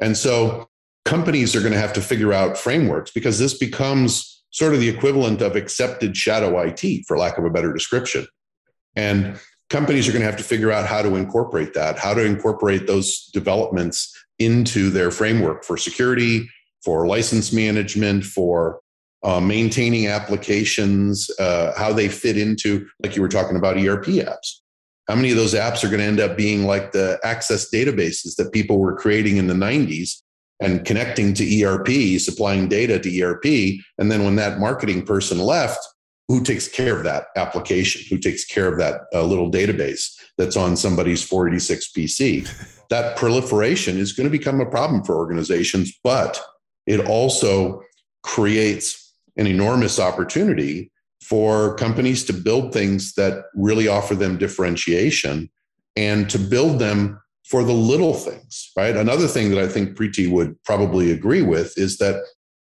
And 0.00 0.16
so 0.16 0.68
companies 1.04 1.54
are 1.54 1.60
going 1.60 1.72
to 1.72 1.78
have 1.78 1.92
to 1.92 2.00
figure 2.00 2.32
out 2.32 2.58
frameworks 2.58 3.12
because 3.12 3.38
this 3.38 3.56
becomes 3.56 4.41
sort 4.52 4.74
of 4.74 4.80
the 4.80 4.88
equivalent 4.88 5.42
of 5.42 5.56
accepted 5.56 6.16
shadow 6.16 6.60
IT, 6.60 7.04
for 7.06 7.18
lack 7.18 7.38
of 7.38 7.44
a 7.44 7.50
better 7.50 7.72
description. 7.72 8.26
And 8.94 9.40
companies 9.70 10.08
are 10.08 10.12
going 10.12 10.20
to 10.20 10.26
have 10.26 10.36
to 10.36 10.44
figure 10.44 10.70
out 10.70 10.86
how 10.86 11.02
to 11.02 11.16
incorporate 11.16 11.74
that, 11.74 11.98
how 11.98 12.14
to 12.14 12.24
incorporate 12.24 12.86
those 12.86 13.24
developments 13.32 14.14
into 14.38 14.90
their 14.90 15.10
framework 15.10 15.64
for 15.64 15.76
security, 15.76 16.48
for 16.84 17.06
license 17.06 17.52
management, 17.52 18.24
for 18.24 18.80
uh, 19.22 19.40
maintaining 19.40 20.08
applications, 20.08 21.30
uh, 21.38 21.72
how 21.76 21.92
they 21.92 22.08
fit 22.08 22.36
into, 22.36 22.86
like 23.02 23.16
you 23.16 23.22
were 23.22 23.28
talking 23.28 23.56
about, 23.56 23.76
ERP 23.76 24.06
apps. 24.06 24.58
How 25.08 25.14
many 25.14 25.30
of 25.30 25.36
those 25.36 25.54
apps 25.54 25.82
are 25.82 25.88
going 25.88 26.00
to 26.00 26.06
end 26.06 26.20
up 26.20 26.36
being 26.36 26.64
like 26.64 26.92
the 26.92 27.18
access 27.24 27.70
databases 27.72 28.36
that 28.36 28.52
people 28.52 28.78
were 28.78 28.96
creating 28.96 29.36
in 29.36 29.46
the 29.46 29.54
90s 29.54 30.21
and 30.62 30.84
connecting 30.84 31.34
to 31.34 31.64
ERP, 31.64 32.20
supplying 32.20 32.68
data 32.68 32.98
to 32.98 33.22
ERP? 33.22 33.80
And 33.98 34.10
then 34.10 34.24
when 34.24 34.36
that 34.36 34.58
marketing 34.58 35.04
person 35.04 35.38
left, 35.38 35.80
who 36.28 36.42
takes 36.42 36.68
care 36.68 36.96
of 36.96 37.04
that 37.04 37.26
application? 37.36 38.02
Who 38.08 38.18
takes 38.18 38.44
care 38.44 38.68
of 38.68 38.78
that 38.78 39.02
uh, 39.12 39.22
little 39.24 39.50
database 39.50 40.14
that's 40.38 40.56
on 40.56 40.76
somebody's 40.76 41.22
486 41.22 41.92
PC? 41.92 42.78
that 42.90 43.16
proliferation 43.16 43.98
is 43.98 44.12
going 44.12 44.30
to 44.30 44.38
become 44.38 44.60
a 44.60 44.70
problem 44.70 45.02
for 45.04 45.16
organizations, 45.16 45.92
but 46.02 46.40
it 46.86 47.06
also 47.06 47.82
creates 48.22 49.14
an 49.36 49.46
enormous 49.46 49.98
opportunity 49.98 50.90
for 51.22 51.74
companies 51.76 52.24
to 52.24 52.32
build 52.32 52.72
things 52.72 53.14
that 53.14 53.44
really 53.54 53.88
offer 53.88 54.14
them 54.14 54.36
differentiation 54.36 55.50
and 55.96 56.28
to 56.30 56.38
build 56.38 56.78
them 56.78 57.20
for 57.52 57.62
the 57.62 57.72
little 57.74 58.14
things, 58.14 58.72
right? 58.78 58.96
Another 58.96 59.28
thing 59.28 59.50
that 59.50 59.58
I 59.58 59.68
think 59.68 59.94
Preeti 59.94 60.26
would 60.30 60.56
probably 60.64 61.12
agree 61.12 61.42
with 61.42 61.76
is 61.76 61.98
that 61.98 62.24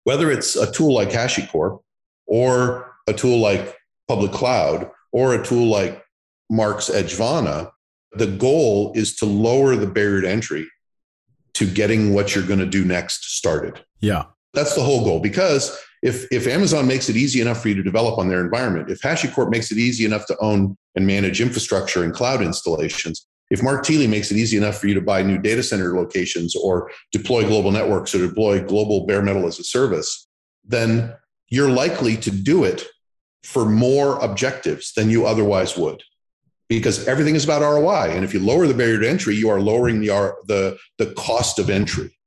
whether 0.04 0.32
it's 0.32 0.56
a 0.56 0.72
tool 0.72 0.96
like 0.96 1.12
HashiCorp 1.12 1.80
or 2.26 2.96
a 3.06 3.14
tool 3.14 3.38
like 3.38 3.78
public 4.08 4.32
cloud 4.32 4.90
or 5.12 5.36
a 5.36 5.46
tool 5.46 5.68
like 5.68 6.04
Mark's 6.50 6.90
Edgevana, 6.90 7.70
the 8.14 8.26
goal 8.26 8.94
is 8.96 9.16
to 9.18 9.26
lower 9.26 9.76
the 9.76 9.86
barrier 9.86 10.22
to 10.22 10.30
entry 10.32 10.68
to 11.54 11.68
getting 11.68 12.16
what 12.16 12.34
you're 12.34 12.44
going 12.44 12.58
to 12.58 12.66
do 12.66 12.84
next 12.84 13.38
started. 13.38 13.86
Yeah. 14.00 14.24
That's 14.56 14.74
the 14.74 14.82
whole 14.82 15.04
goal 15.04 15.20
because 15.20 15.80
if 16.02 16.26
if 16.32 16.48
Amazon 16.48 16.88
makes 16.88 17.10
it 17.10 17.16
easy 17.16 17.42
enough 17.42 17.62
for 17.62 17.70
you 17.70 17.76
to 17.76 17.84
develop 17.84 18.18
on 18.18 18.28
their 18.28 18.44
environment, 18.44 18.90
if 18.90 19.02
HashiCorp 19.02 19.52
makes 19.52 19.72
it 19.72 19.78
easy 19.78 20.04
enough 20.04 20.26
to 20.26 20.38
own 20.40 20.76
and 20.96 21.06
manage 21.06 21.42
infrastructure 21.42 22.04
and 22.04 22.12
cloud 22.12 22.42
installations, 22.42 23.28
if 23.54 23.62
Mark 23.62 23.86
Thiele 23.86 24.10
makes 24.10 24.32
it 24.32 24.38
easy 24.38 24.58
enough 24.58 24.80
for 24.80 24.88
you 24.88 24.96
to 24.96 25.02
buy 25.02 25.22
new 25.22 25.38
data 25.38 25.62
center 25.62 25.96
locations 25.96 26.56
or 26.56 26.89
deploy 27.12 27.44
global 27.44 27.70
networks 27.70 28.16
or 28.16 28.28
deploy 28.28 28.60
global 28.60 29.06
bare 29.06 29.22
metal 29.22 29.46
as 29.46 29.60
a 29.60 29.63
service, 29.63 30.28
then 30.66 31.13
you're 31.50 31.70
likely 31.70 32.18
to 32.18 32.32
do 32.32 32.63
it 32.63 32.84
for 33.44 33.63
more 33.63 34.18
objectives 34.26 34.94
than 34.94 35.12
you 35.12 35.28
otherwise 35.28 35.78
would 35.78 36.02
because 36.68 37.08
everything 37.08 37.36
is 37.36 37.44
about 37.44 37.62
ROI. 37.62 38.16
And 38.16 38.26
if 38.26 38.34
you 38.34 38.39
lower 38.39 38.66
the 38.66 38.74
barrier 38.74 39.00
to 39.00 39.08
entry, 39.08 39.36
you 39.36 39.50
are 39.50 39.62
lowering 39.62 40.00
the, 40.00 40.34
the, 40.48 40.76
the 40.98 41.13
cost 41.13 41.60
of 41.60 41.70
entry, 41.70 42.18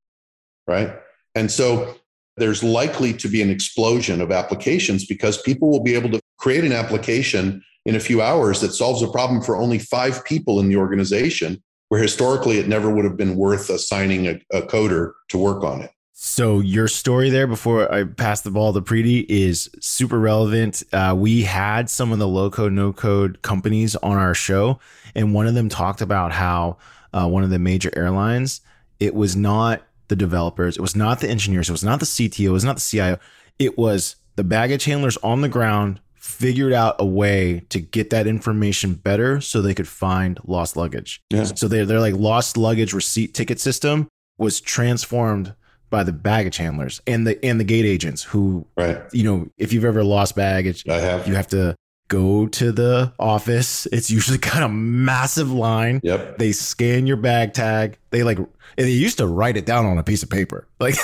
right? 0.65 0.95
And 1.35 1.51
so 1.51 1.95
there's 2.37 2.63
likely 2.63 3.11
to 3.15 3.27
be 3.27 3.41
an 3.41 3.49
explosion 3.49 4.21
of 4.21 4.31
applications 4.31 5.05
because 5.05 5.41
people 5.41 5.69
will 5.69 5.83
be 5.83 5.93
able 5.93 6.11
to 6.11 6.21
create 6.37 6.63
an 6.63 6.71
application 6.71 7.61
in 7.87 7.95
a 7.95 7.99
few 8.01 8.21
hours 8.21 8.59
that 8.59 8.73
solves 8.73 9.01
a 9.01 9.07
problem 9.07 9.41
for 9.41 9.55
only 9.55 9.79
five 9.79 10.23
people 10.25 10.59
in 10.59 10.67
the 10.67 10.75
organization, 10.75 11.63
where 11.87 12.01
historically 12.01 12.59
it 12.59 12.67
never 12.67 12.91
would 12.91 13.05
have 13.05 13.15
been 13.15 13.37
worth 13.37 13.69
assigning 13.69 14.27
a, 14.27 14.39
a 14.51 14.61
coder 14.61 15.13
to 15.29 15.37
work 15.37 15.63
on 15.63 15.81
it. 15.81 15.91
So 16.11 16.59
your 16.59 16.89
story 16.89 17.29
there 17.29 17.47
before 17.47 17.91
I 17.93 18.03
pass 18.03 18.41
the 18.41 18.51
ball 18.51 18.73
to 18.73 18.81
Preeti 18.81 19.25
is 19.29 19.69
super 19.79 20.19
relevant. 20.19 20.83
Uh, 20.91 21.15
we 21.17 21.43
had 21.43 21.89
some 21.89 22.11
of 22.11 22.19
the 22.19 22.27
low 22.27 22.49
code, 22.49 22.73
no 22.73 22.91
code 22.91 23.41
companies 23.41 23.95
on 23.97 24.17
our 24.17 24.33
show, 24.33 24.79
and 25.15 25.33
one 25.33 25.47
of 25.47 25.53
them 25.53 25.69
talked 25.69 26.01
about 26.01 26.33
how 26.33 26.77
uh, 27.13 27.27
one 27.27 27.43
of 27.43 27.51
the 27.51 27.59
major 27.59 27.91
airlines, 27.95 28.59
it 28.99 29.15
was 29.15 29.37
not 29.37 29.81
the 30.09 30.15
developers. 30.15 30.75
It 30.75 30.81
was 30.81 30.95
not 30.95 31.21
the 31.21 31.29
engineers. 31.29 31.69
It 31.69 31.73
was 31.73 31.83
not 31.85 31.99
the 32.01 32.05
CTO. 32.05 32.47
It 32.47 32.49
was 32.49 32.65
not 32.65 32.75
the 32.75 32.81
CIO. 32.81 33.19
It 33.59 33.77
was 33.77 34.17
the 34.35 34.43
baggage 34.43 34.85
handlers 34.85 35.17
on 35.17 35.39
the 35.39 35.49
ground 35.49 36.01
figured 36.27 36.73
out 36.73 36.95
a 36.99 37.05
way 37.05 37.61
to 37.69 37.79
get 37.79 38.09
that 38.09 38.27
information 38.27 38.93
better 38.93 39.39
so 39.39 39.61
they 39.61 39.73
could 39.73 39.87
find 39.87 40.37
lost 40.45 40.75
luggage. 40.75 41.21
Yeah. 41.29 41.45
So 41.45 41.67
they're, 41.69 41.85
they're 41.85 42.01
like 42.01 42.15
lost 42.15 42.57
luggage 42.57 42.93
receipt 42.93 43.33
ticket 43.33 43.61
system 43.61 44.09
was 44.37 44.59
transformed 44.59 45.55
by 45.89 46.03
the 46.03 46.11
baggage 46.11 46.57
handlers 46.57 47.01
and 47.07 47.25
the 47.25 47.43
and 47.45 47.61
the 47.61 47.63
gate 47.63 47.85
agents 47.85 48.21
who 48.21 48.67
right 48.75 49.01
you 49.13 49.23
know 49.23 49.47
if 49.57 49.71
you've 49.71 49.85
ever 49.85 50.03
lost 50.03 50.35
baggage 50.35 50.83
I 50.89 50.97
have. 50.99 51.25
you 51.25 51.33
have 51.35 51.47
to 51.47 51.77
go 52.07 52.47
to 52.47 52.71
the 52.71 53.11
office 53.19 53.85
it's 53.87 54.09
usually 54.09 54.37
kind 54.39 54.63
of 54.63 54.71
massive 54.71 55.51
line 55.51 55.99
yep 56.03 56.37
they 56.37 56.51
scan 56.51 57.05
your 57.07 57.17
bag 57.17 57.53
tag 57.53 57.97
they 58.11 58.23
like 58.23 58.37
and 58.77 58.85
they 58.85 58.91
used 58.91 59.17
to 59.17 59.27
write 59.27 59.57
it 59.57 59.65
down 59.65 59.85
on 59.85 59.97
a 59.97 60.03
piece 60.03 60.23
of 60.23 60.29
paper. 60.29 60.67
Like 60.79 60.95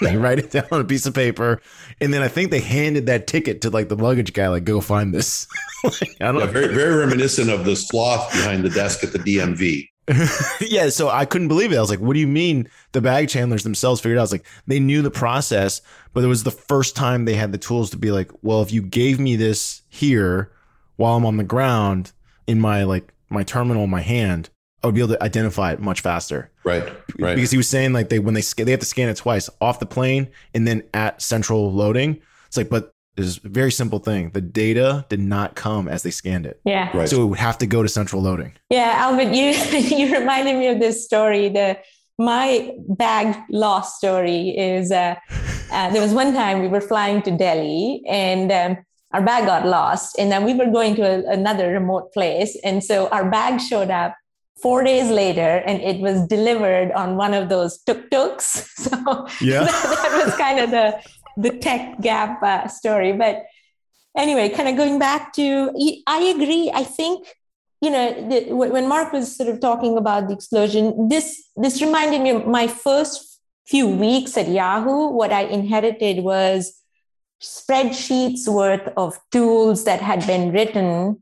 they 0.00 0.16
write 0.16 0.40
it 0.40 0.50
down 0.50 0.66
on 0.72 0.80
a 0.80 0.84
piece 0.84 1.06
of 1.06 1.14
paper, 1.14 1.60
and 2.00 2.12
then 2.12 2.22
I 2.22 2.28
think 2.28 2.50
they 2.50 2.58
handed 2.58 3.06
that 3.06 3.28
ticket 3.28 3.60
to 3.60 3.70
like 3.70 3.88
the 3.88 3.94
luggage 3.94 4.32
guy, 4.32 4.48
like 4.48 4.64
go 4.64 4.80
find 4.80 5.14
this. 5.14 5.46
like, 5.84 6.16
I 6.20 6.32
don't 6.32 6.38
yeah, 6.38 6.46
very 6.46 6.74
very 6.74 6.96
reminiscent 6.96 7.48
of 7.48 7.64
the 7.64 7.76
sloth 7.76 8.32
behind 8.32 8.64
the 8.64 8.70
desk 8.70 9.04
at 9.04 9.12
the 9.12 9.20
DMV. 9.20 9.88
yeah, 10.60 10.88
so 10.88 11.08
I 11.08 11.24
couldn't 11.24 11.48
believe 11.48 11.72
it. 11.72 11.76
I 11.76 11.80
was 11.80 11.90
like, 11.90 12.00
"What 12.00 12.14
do 12.14 12.20
you 12.20 12.26
mean?" 12.26 12.68
The 12.90 13.00
bag 13.00 13.30
handlers 13.30 13.62
themselves 13.62 14.00
figured 14.00 14.18
out. 14.18 14.22
I 14.22 14.24
was 14.24 14.32
like, 14.32 14.46
they 14.66 14.80
knew 14.80 15.00
the 15.00 15.10
process, 15.10 15.80
but 16.12 16.24
it 16.24 16.26
was 16.26 16.42
the 16.42 16.50
first 16.50 16.96
time 16.96 17.24
they 17.24 17.34
had 17.34 17.52
the 17.52 17.58
tools 17.58 17.90
to 17.90 17.96
be 17.96 18.10
like, 18.10 18.30
"Well, 18.42 18.62
if 18.62 18.72
you 18.72 18.82
gave 18.82 19.20
me 19.20 19.36
this 19.36 19.82
here 19.88 20.50
while 20.96 21.16
I'm 21.16 21.24
on 21.24 21.36
the 21.36 21.44
ground 21.44 22.12
in 22.46 22.60
my 22.60 22.82
like 22.82 23.12
my 23.30 23.44
terminal 23.44 23.84
in 23.84 23.90
my 23.90 24.00
hand, 24.00 24.50
I 24.82 24.88
would 24.88 24.94
be 24.94 25.00
able 25.00 25.14
to 25.14 25.22
identify 25.22 25.72
it 25.72 25.80
much 25.80 26.00
faster. 26.00 26.50
Right. 26.64 26.84
Right. 27.18 27.34
Because 27.34 27.50
he 27.50 27.56
was 27.56 27.68
saying 27.68 27.92
like 27.92 28.08
they 28.08 28.18
when 28.18 28.34
they 28.34 28.42
they 28.56 28.70
have 28.72 28.80
to 28.80 28.86
scan 28.86 29.08
it 29.08 29.16
twice 29.16 29.48
off 29.60 29.78
the 29.78 29.86
plane 29.86 30.28
and 30.54 30.66
then 30.66 30.82
at 30.92 31.22
central 31.22 31.72
loading. 31.72 32.20
It's 32.48 32.56
like, 32.56 32.68
but 32.68 32.92
it's 33.16 33.38
a 33.38 33.48
very 33.48 33.70
simple 33.70 33.98
thing. 33.98 34.30
The 34.30 34.40
data 34.40 35.04
did 35.08 35.20
not 35.20 35.54
come 35.54 35.88
as 35.88 36.02
they 36.02 36.10
scanned 36.10 36.46
it. 36.46 36.60
Yeah. 36.64 36.96
Right. 36.96 37.08
So 37.08 37.22
it 37.22 37.26
would 37.26 37.38
have 37.38 37.58
to 37.58 37.66
go 37.66 37.82
to 37.82 37.88
central 37.88 38.22
loading. 38.22 38.54
Yeah, 38.70 38.94
Albert, 38.96 39.34
you 39.34 39.50
you 39.96 40.12
reminded 40.18 40.56
me 40.56 40.68
of 40.68 40.80
this 40.80 41.04
story. 41.04 41.48
The 41.48 41.78
my 42.18 42.72
bag 42.88 43.36
lost 43.50 43.96
story 43.96 44.50
is 44.50 44.92
uh, 44.92 45.16
uh, 45.70 45.90
there 45.90 46.02
was 46.02 46.12
one 46.12 46.32
time 46.32 46.60
we 46.60 46.68
were 46.68 46.80
flying 46.80 47.22
to 47.22 47.30
Delhi 47.30 48.02
and. 48.08 48.50
Um, 48.52 48.84
our 49.14 49.20
bag 49.20 49.44
got 49.44 49.66
lost 49.66 50.18
and 50.18 50.32
then 50.32 50.42
we 50.42 50.54
were 50.54 50.70
going 50.70 50.94
to 50.94 51.02
a, 51.02 51.32
another 51.32 51.70
remote 51.70 52.12
place 52.14 52.56
and 52.64 52.82
so 52.82 53.08
our 53.08 53.30
bag 53.30 53.60
showed 53.60 53.90
up 53.90 54.16
four 54.62 54.84
days 54.84 55.10
later 55.10 55.62
and 55.66 55.82
it 55.82 56.00
was 56.00 56.26
delivered 56.28 56.92
on 56.92 57.16
one 57.16 57.34
of 57.34 57.48
those 57.48 57.78
tuk-tuks 57.82 58.70
so 58.76 59.26
yeah. 59.40 59.64
that, 59.64 59.82
that, 60.02 60.24
was 60.24 60.34
kind 60.36 60.60
of 60.60 60.70
the 60.70 60.98
the 61.36 61.50
tech 61.50 62.00
gap 62.00 62.42
uh, 62.42 62.68
story. 62.68 63.12
But 63.12 63.44
anyway 64.16 64.48
kind 64.50 64.68
of 64.68 64.76
going 64.76 64.98
back 64.98 65.32
to 65.32 65.72
i 66.06 66.20
agree. 66.22 66.70
I 66.74 66.84
think 66.84 67.28
you 67.80 67.90
know 67.90 68.28
the, 68.28 68.52
when 68.52 68.88
mark 68.88 69.12
was 69.12 69.34
sort 69.36 69.48
of 69.48 69.60
talking 69.60 69.96
about 69.96 70.28
the 70.28 70.34
explosion 70.34 71.08
this 71.08 71.42
this 71.56 71.80
reminded 71.80 72.20
me 72.20 72.30
of 72.30 72.46
my 72.46 72.68
first 72.68 73.40
few 73.66 73.88
weeks 73.88 74.36
at 74.36 74.48
yahoo. 74.48 75.08
What 75.08 75.32
i 75.32 75.42
inherited 75.42 76.22
was 76.22 76.78
spreadsheets 77.42 78.46
worth 78.46 78.86
of 78.96 79.18
tools 79.30 79.84
that 79.84 80.00
had 80.00 80.26
been 80.26 80.52
written 80.52 81.20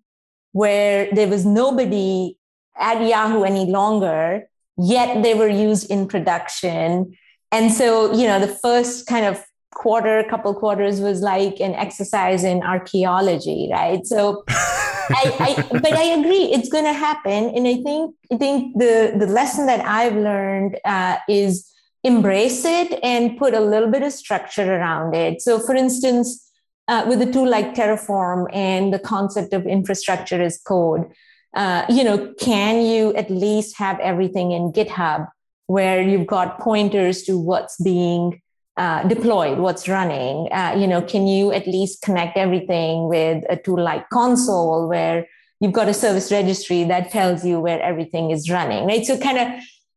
where 0.52 1.08
there 1.12 1.28
was 1.28 1.46
nobody 1.46 2.36
at 2.78 3.00
Yahoo 3.00 3.44
any 3.44 3.66
longer, 3.66 4.48
yet 4.76 5.22
they 5.22 5.34
were 5.34 5.48
used 5.48 5.90
in 5.90 6.08
production. 6.08 7.16
And 7.52 7.72
so, 7.72 8.12
you 8.12 8.26
know, 8.26 8.40
the 8.40 8.48
first 8.48 9.06
kind 9.06 9.26
of 9.26 9.42
quarter, 9.74 10.24
couple 10.24 10.54
quarters 10.54 11.00
was 11.00 11.20
like 11.20 11.60
an 11.60 11.74
exercise 11.74 12.44
in 12.44 12.62
archaeology, 12.62 13.68
right? 13.72 14.06
So 14.06 14.44
I, 14.48 15.56
I, 15.70 15.78
but 15.78 15.92
I 15.92 16.04
agree, 16.04 16.52
it's 16.52 16.68
going 16.68 16.84
to 16.84 16.92
happen, 16.92 17.50
and 17.50 17.66
I 17.66 17.82
think 17.82 18.14
I 18.32 18.36
think 18.36 18.78
the 18.78 19.14
the 19.18 19.26
lesson 19.26 19.66
that 19.66 19.84
I've 19.84 20.14
learned 20.14 20.78
uh, 20.84 21.16
is 21.28 21.70
embrace 22.04 22.64
it 22.64 22.98
and 23.02 23.36
put 23.36 23.54
a 23.54 23.60
little 23.60 23.90
bit 23.90 24.02
of 24.02 24.12
structure 24.12 24.74
around 24.74 25.14
it. 25.14 25.42
So, 25.42 25.58
for 25.58 25.74
instance, 25.74 26.50
uh, 26.88 27.04
with 27.06 27.20
a 27.22 27.30
tool 27.30 27.48
like 27.48 27.74
Terraform 27.74 28.46
and 28.52 28.92
the 28.92 28.98
concept 28.98 29.52
of 29.52 29.66
infrastructure 29.66 30.40
as 30.40 30.58
code, 30.58 31.10
uh, 31.54 31.84
you 31.88 32.04
know, 32.04 32.32
can 32.40 32.84
you 32.84 33.14
at 33.14 33.30
least 33.30 33.76
have 33.78 33.98
everything 34.00 34.52
in 34.52 34.72
GitHub 34.72 35.28
where 35.66 36.02
you've 36.02 36.26
got 36.26 36.58
pointers 36.58 37.22
to 37.22 37.38
what's 37.38 37.80
being 37.80 38.40
uh, 38.80 39.06
deployed, 39.06 39.58
what's 39.58 39.86
running? 39.86 40.50
Uh, 40.50 40.74
you 40.74 40.86
know, 40.86 41.02
can 41.02 41.26
you 41.26 41.52
at 41.52 41.66
least 41.66 42.00
connect 42.00 42.38
everything 42.38 43.08
with 43.10 43.44
a 43.50 43.56
tool 43.56 43.78
like 43.78 44.08
Consul 44.08 44.88
where 44.88 45.26
you've 45.60 45.74
got 45.74 45.86
a 45.86 45.92
service 45.92 46.32
registry 46.32 46.84
that 46.84 47.10
tells 47.10 47.44
you 47.44 47.60
where 47.60 47.82
everything 47.82 48.30
is 48.30 48.48
running, 48.48 48.86
right? 48.86 49.04
So, 49.04 49.18
kind 49.18 49.36
of 49.36 49.48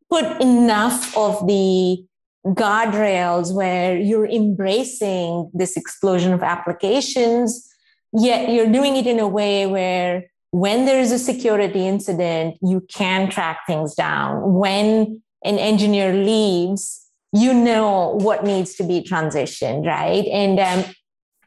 put 0.10 0.42
enough 0.42 1.16
of 1.16 1.48
the 1.48 2.04
guardrails 2.46 3.56
where 3.56 3.98
you're 3.98 4.28
embracing 4.28 5.50
this 5.54 5.78
explosion 5.78 6.34
of 6.34 6.44
applications, 6.44 7.66
yet 8.12 8.50
you're 8.50 8.70
doing 8.70 8.98
it 8.98 9.08
in 9.08 9.18
a 9.18 9.30
way 9.30 9.66
where 9.66 10.26
when 10.52 10.84
there 10.84 11.00
is 11.00 11.14
a 11.14 11.20
security 11.20 11.88
incident, 11.88 12.58
you 12.62 12.86
can 12.94 13.30
track 13.30 13.60
things 13.66 13.96
down. 13.96 14.54
When 14.54 15.22
an 15.46 15.58
engineer 15.58 16.14
leaves, 16.14 17.03
you 17.34 17.54
know 17.54 18.18
what 18.22 18.44
needs 18.44 18.76
to 18.76 18.84
be 18.84 19.02
transitioned, 19.02 19.86
right? 19.86 20.26
And, 20.26 20.60
um, 20.60 20.94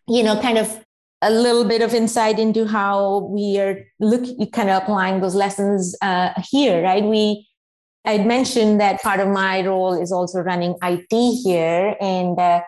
you 0.09 0.23
know, 0.23 0.41
kind 0.41 0.59
of 0.59 0.85
a 1.23 1.31
little 1.31 1.65
bit 1.65 1.81
of 1.81 1.95
insight 1.95 2.39
into 2.39 2.67
how 2.67 3.31
we 3.31 3.59
are 3.59 3.87
looking, 4.01 4.51
kind 4.51 4.69
of 4.69 4.83
applying 4.83 5.21
those 5.21 5.35
lessons 5.35 5.97
uh, 6.03 6.31
here, 6.51 6.83
right? 6.83 7.05
We 7.05 7.49
I'd 8.07 8.25
mentioned 8.25 8.81
that 8.81 9.03
part 9.03 9.19
of 9.19 9.29
my 9.29 9.67
role 9.67 10.01
is 10.01 10.13
also 10.13 10.41
running 10.41 10.77
IT 10.83 11.43
here. 11.43 11.97
And 12.01 12.39
uh, 12.39 12.61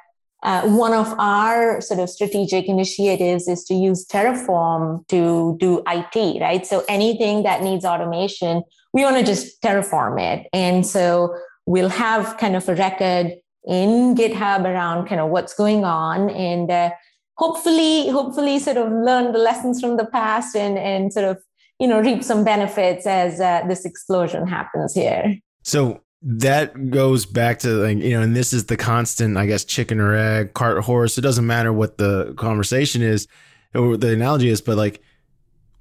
uh, 0.42 0.68
one 0.68 0.92
of 0.92 1.14
our 1.18 1.80
sort 1.80 2.00
of 2.00 2.10
strategic 2.10 2.68
initiatives 2.68 3.46
is 3.46 3.64
to 3.64 3.74
use 3.74 4.04
Terraform 4.06 5.06
to 5.08 5.56
do 5.60 5.82
IT, 5.86 6.40
right? 6.40 6.66
So 6.66 6.84
anything 6.88 7.44
that 7.44 7.62
needs 7.62 7.84
automation, 7.84 8.62
we 8.92 9.04
want 9.04 9.16
to 9.16 9.22
just 9.22 9.62
Terraform 9.62 10.20
it. 10.20 10.48
And 10.52 10.84
so 10.84 11.36
we'll 11.68 11.90
have 11.90 12.38
kind 12.38 12.56
of 12.56 12.66
a 12.66 12.74
record 12.74 13.34
in 13.66 14.14
GitHub 14.14 14.64
around 14.64 15.06
kind 15.06 15.20
of 15.20 15.28
what's 15.28 15.52
going 15.52 15.84
on 15.84 16.30
and 16.30 16.70
uh, 16.70 16.90
hopefully, 17.36 18.08
hopefully 18.08 18.58
sort 18.58 18.78
of 18.78 18.90
learn 18.90 19.32
the 19.32 19.38
lessons 19.38 19.78
from 19.78 19.98
the 19.98 20.06
past 20.06 20.56
and, 20.56 20.78
and 20.78 21.12
sort 21.12 21.26
of 21.26 21.36
you 21.78 21.86
know 21.86 22.00
reap 22.00 22.24
some 22.24 22.42
benefits 22.42 23.06
as 23.06 23.38
uh, 23.38 23.62
this 23.68 23.84
explosion 23.84 24.46
happens 24.46 24.94
here. 24.94 25.36
So 25.62 26.00
that 26.22 26.90
goes 26.90 27.26
back 27.26 27.58
to 27.60 27.68
like 27.68 27.98
you 27.98 28.12
know 28.12 28.22
and 28.22 28.34
this 28.34 28.52
is 28.52 28.66
the 28.66 28.76
constant 28.76 29.36
i 29.36 29.46
guess 29.46 29.64
chicken 29.64 30.00
or 30.00 30.14
egg 30.14 30.54
cart 30.54 30.82
horse. 30.84 31.18
It 31.18 31.20
doesn't 31.20 31.46
matter 31.46 31.72
what 31.72 31.98
the 31.98 32.32
conversation 32.36 33.02
is 33.02 33.28
or 33.74 33.96
the 33.98 34.14
analogy 34.14 34.48
is 34.48 34.62
but 34.62 34.78
like 34.78 35.02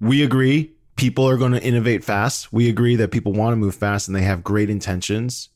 we 0.01 0.21
agree 0.21 0.73
people 0.97 1.27
are 1.29 1.37
going 1.37 1.53
to 1.53 1.63
innovate 1.63 2.03
fast. 2.03 2.51
We 2.51 2.67
agree 2.69 2.97
that 2.97 3.11
people 3.11 3.31
want 3.31 3.53
to 3.53 3.55
move 3.55 3.73
fast 3.73 4.07
and 4.07 4.15
they 4.15 4.23
have 4.23 4.43
great 4.43 4.69
intentions 4.69 5.49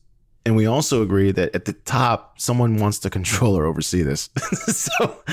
and 0.45 0.55
we 0.55 0.65
also 0.65 1.01
agree 1.01 1.31
that 1.31 1.53
at 1.55 1.65
the 1.65 1.73
top 1.73 2.39
someone 2.39 2.77
wants 2.77 2.99
to 2.99 3.09
control 3.09 3.57
or 3.57 3.65
oversee 3.65 4.01
this 4.01 4.29
so 4.67 5.23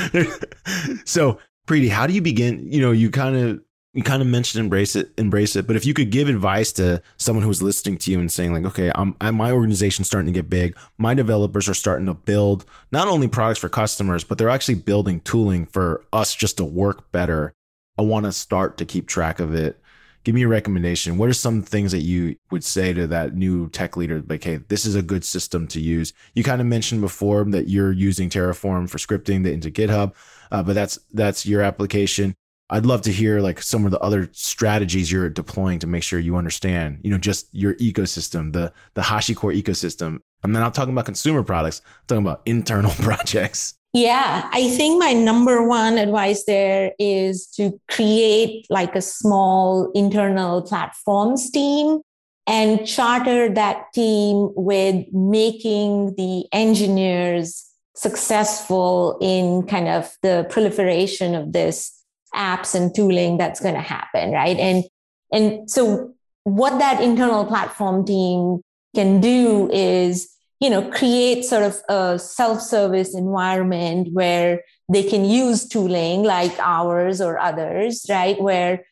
so 1.04 1.38
Preeti, 1.66 1.90
how 1.90 2.06
do 2.06 2.12
you 2.12 2.22
begin 2.22 2.70
you 2.70 2.80
know 2.80 2.92
you 2.92 3.11
kind 3.11 3.36
of 3.36 3.61
you 3.94 4.02
kind 4.02 4.20
of 4.20 4.28
mentioned 4.28 4.62
embrace 4.62 4.94
it, 4.94 5.11
embrace 5.16 5.56
it. 5.56 5.66
But 5.66 5.74
if 5.74 5.86
you 5.86 5.94
could 5.94 6.11
give 6.11 6.28
advice 6.28 6.70
to 6.72 7.02
someone 7.16 7.44
who's 7.44 7.62
listening 7.62 7.98
to 7.98 8.12
you 8.12 8.20
and 8.20 8.30
saying 8.30 8.52
like, 8.52 8.64
okay, 8.64 8.92
I'm, 8.94 9.16
I'm 9.20 9.34
my 9.34 9.50
organization's 9.50 10.06
starting 10.06 10.32
to 10.32 10.38
get 10.38 10.50
big. 10.50 10.76
My 10.98 11.14
developers 11.14 11.68
are 11.68 11.74
starting 11.74 12.06
to 12.06 12.14
build 12.14 12.64
not 12.92 13.09
only 13.09 13.28
products 13.28 13.59
for 13.59 13.68
customers, 13.68 14.24
but 14.24 14.38
they're 14.38 14.50
actually 14.50 14.76
building 14.76 15.20
tooling 15.20 15.66
for 15.66 16.04
us 16.12 16.34
just 16.34 16.59
to 16.59 16.64
work 16.64 17.11
better. 17.11 17.52
I 17.98 18.02
want 18.02 18.26
to 18.26 18.32
start 18.32 18.76
to 18.78 18.84
keep 18.84 19.09
track 19.09 19.40
of 19.40 19.54
it. 19.54 19.80
Give 20.28 20.34
me 20.34 20.42
a 20.42 20.48
recommendation. 20.48 21.16
What 21.16 21.30
are 21.30 21.32
some 21.32 21.62
things 21.62 21.90
that 21.92 22.02
you 22.02 22.36
would 22.50 22.62
say 22.62 22.92
to 22.92 23.06
that 23.06 23.34
new 23.34 23.70
tech 23.70 23.96
leader? 23.96 24.22
Like, 24.28 24.44
hey, 24.44 24.58
this 24.68 24.84
is 24.84 24.94
a 24.94 25.00
good 25.00 25.24
system 25.24 25.66
to 25.68 25.80
use. 25.80 26.12
You 26.34 26.44
kind 26.44 26.60
of 26.60 26.66
mentioned 26.66 27.00
before 27.00 27.44
that 27.44 27.70
you're 27.70 27.92
using 27.92 28.28
Terraform 28.28 28.90
for 28.90 28.98
scripting 28.98 29.50
into 29.50 29.70
GitHub, 29.70 30.12
uh, 30.52 30.62
but 30.62 30.74
that's 30.74 30.98
that's 31.14 31.46
your 31.46 31.62
application. 31.62 32.34
I'd 32.68 32.84
love 32.84 33.00
to 33.02 33.10
hear 33.10 33.40
like 33.40 33.62
some 33.62 33.86
of 33.86 33.90
the 33.90 34.00
other 34.00 34.28
strategies 34.32 35.10
you're 35.10 35.30
deploying 35.30 35.78
to 35.78 35.86
make 35.86 36.02
sure 36.02 36.18
you 36.18 36.36
understand, 36.36 36.98
you 37.02 37.10
know, 37.10 37.16
just 37.16 37.48
your 37.52 37.72
ecosystem, 37.76 38.52
the 38.52 38.70
the 38.92 39.00
HashiCorp 39.00 39.58
ecosystem. 39.58 40.18
I'm 40.44 40.52
not 40.52 40.74
talking 40.74 40.92
about 40.92 41.06
consumer 41.06 41.42
products, 41.42 41.80
I'm 41.86 42.06
talking 42.06 42.26
about 42.26 42.42
internal 42.44 42.90
projects. 42.98 43.77
Yeah, 43.95 44.49
I 44.53 44.68
think 44.68 44.99
my 44.99 45.14
number 45.14 45.66
one 45.66 45.97
advice 45.97 46.45
there 46.45 46.93
is 46.99 47.47
to 47.57 47.80
create 47.91 48.66
like 48.68 48.95
a 48.95 49.01
small 49.01 49.91
internal 49.93 50.62
platforms 50.62 51.51
team 51.51 52.01
and 52.47 52.86
charter 52.86 53.49
that 53.49 53.93
team 53.95 54.51
with 54.55 55.07
making 55.12 56.14
the 56.16 56.45
engineers 56.53 57.64
successful 57.95 59.18
in 59.20 59.66
kind 59.66 59.89
of 59.89 60.14
the 60.22 60.47
proliferation 60.51 61.34
of 61.34 61.53
this 61.53 61.93
apps 62.34 62.74
and 62.74 62.95
tooling 62.95 63.39
that's 63.39 63.61
going 63.61 63.74
to 63.74 63.80
happen 63.80 64.32
right? 64.32 64.59
And 64.59 64.84
and 65.32 65.70
so 65.70 66.14
what 66.45 66.78
that 66.78 67.03
internal 67.03 67.45
platform 67.45 68.05
team 68.05 68.61
can 68.95 69.20
do 69.20 69.70
is 69.72 70.30
you 70.61 70.70
know 70.70 70.82
create 70.90 71.44
sort 71.44 71.62
of 71.62 71.80
a 71.88 72.18
self-service 72.18 73.14
environment 73.14 74.09
where 74.12 74.62
they 74.90 75.02
can 75.02 75.24
use 75.24 75.68
tooling 75.68 76.22
like 76.22 76.56
ours 76.59 77.20
or 77.20 77.38
others 77.38 78.04
right 78.09 78.40
where 78.40 78.84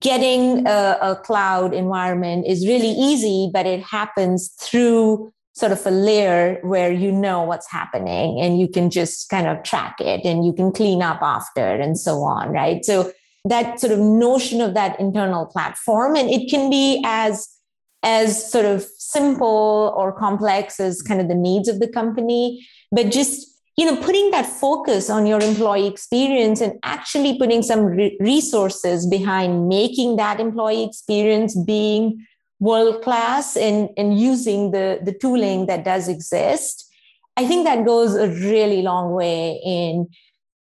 getting 0.00 0.66
a, 0.66 0.98
a 1.00 1.16
cloud 1.16 1.72
environment 1.72 2.46
is 2.46 2.66
really 2.66 2.90
easy 2.90 3.50
but 3.52 3.66
it 3.66 3.82
happens 3.82 4.48
through 4.60 5.32
sort 5.54 5.70
of 5.70 5.86
a 5.86 5.90
layer 5.90 6.58
where 6.62 6.92
you 6.92 7.12
know 7.12 7.42
what's 7.42 7.70
happening 7.70 8.40
and 8.40 8.58
you 8.58 8.68
can 8.68 8.90
just 8.90 9.28
kind 9.28 9.46
of 9.46 9.62
track 9.62 10.00
it 10.00 10.24
and 10.24 10.44
you 10.44 10.52
can 10.52 10.72
clean 10.72 11.00
up 11.00 11.22
after 11.22 11.64
and 11.64 11.98
so 11.98 12.22
on, 12.22 12.50
right? 12.50 12.84
So 12.84 13.12
that 13.44 13.78
sort 13.78 13.92
of 13.92 14.00
notion 14.00 14.60
of 14.60 14.74
that 14.74 14.98
internal 14.98 15.46
platform 15.46 16.16
and 16.16 16.28
it 16.28 16.50
can 16.50 16.70
be 16.70 17.00
as 17.04 17.48
as 18.02 18.50
sort 18.50 18.66
of 18.66 18.84
simple 19.16 19.94
or 19.96 20.12
complex 20.12 20.78
as 20.80 21.02
kind 21.02 21.20
of 21.20 21.28
the 21.28 21.40
needs 21.48 21.68
of 21.68 21.80
the 21.80 21.88
company. 21.88 22.44
But 22.90 23.10
just 23.10 23.36
you 23.76 23.86
know 23.86 23.96
putting 24.08 24.30
that 24.32 24.46
focus 24.46 25.10
on 25.16 25.26
your 25.26 25.40
employee 25.40 25.88
experience 25.94 26.60
and 26.60 26.78
actually 26.82 27.38
putting 27.38 27.62
some 27.70 27.82
re- 27.86 28.16
resources 28.20 29.06
behind 29.16 29.68
making 29.68 30.16
that 30.22 30.40
employee 30.40 30.84
experience 30.84 31.56
being 31.74 32.04
world 32.60 33.02
class 33.02 33.56
and, 33.56 33.90
and 33.96 34.18
using 34.18 34.70
the, 34.70 34.98
the 35.02 35.12
tooling 35.12 35.66
that 35.66 35.84
does 35.84 36.08
exist, 36.08 36.90
I 37.36 37.46
think 37.46 37.64
that 37.64 37.84
goes 37.84 38.14
a 38.14 38.28
really 38.28 38.82
long 38.82 39.12
way 39.12 39.60
in 39.64 40.08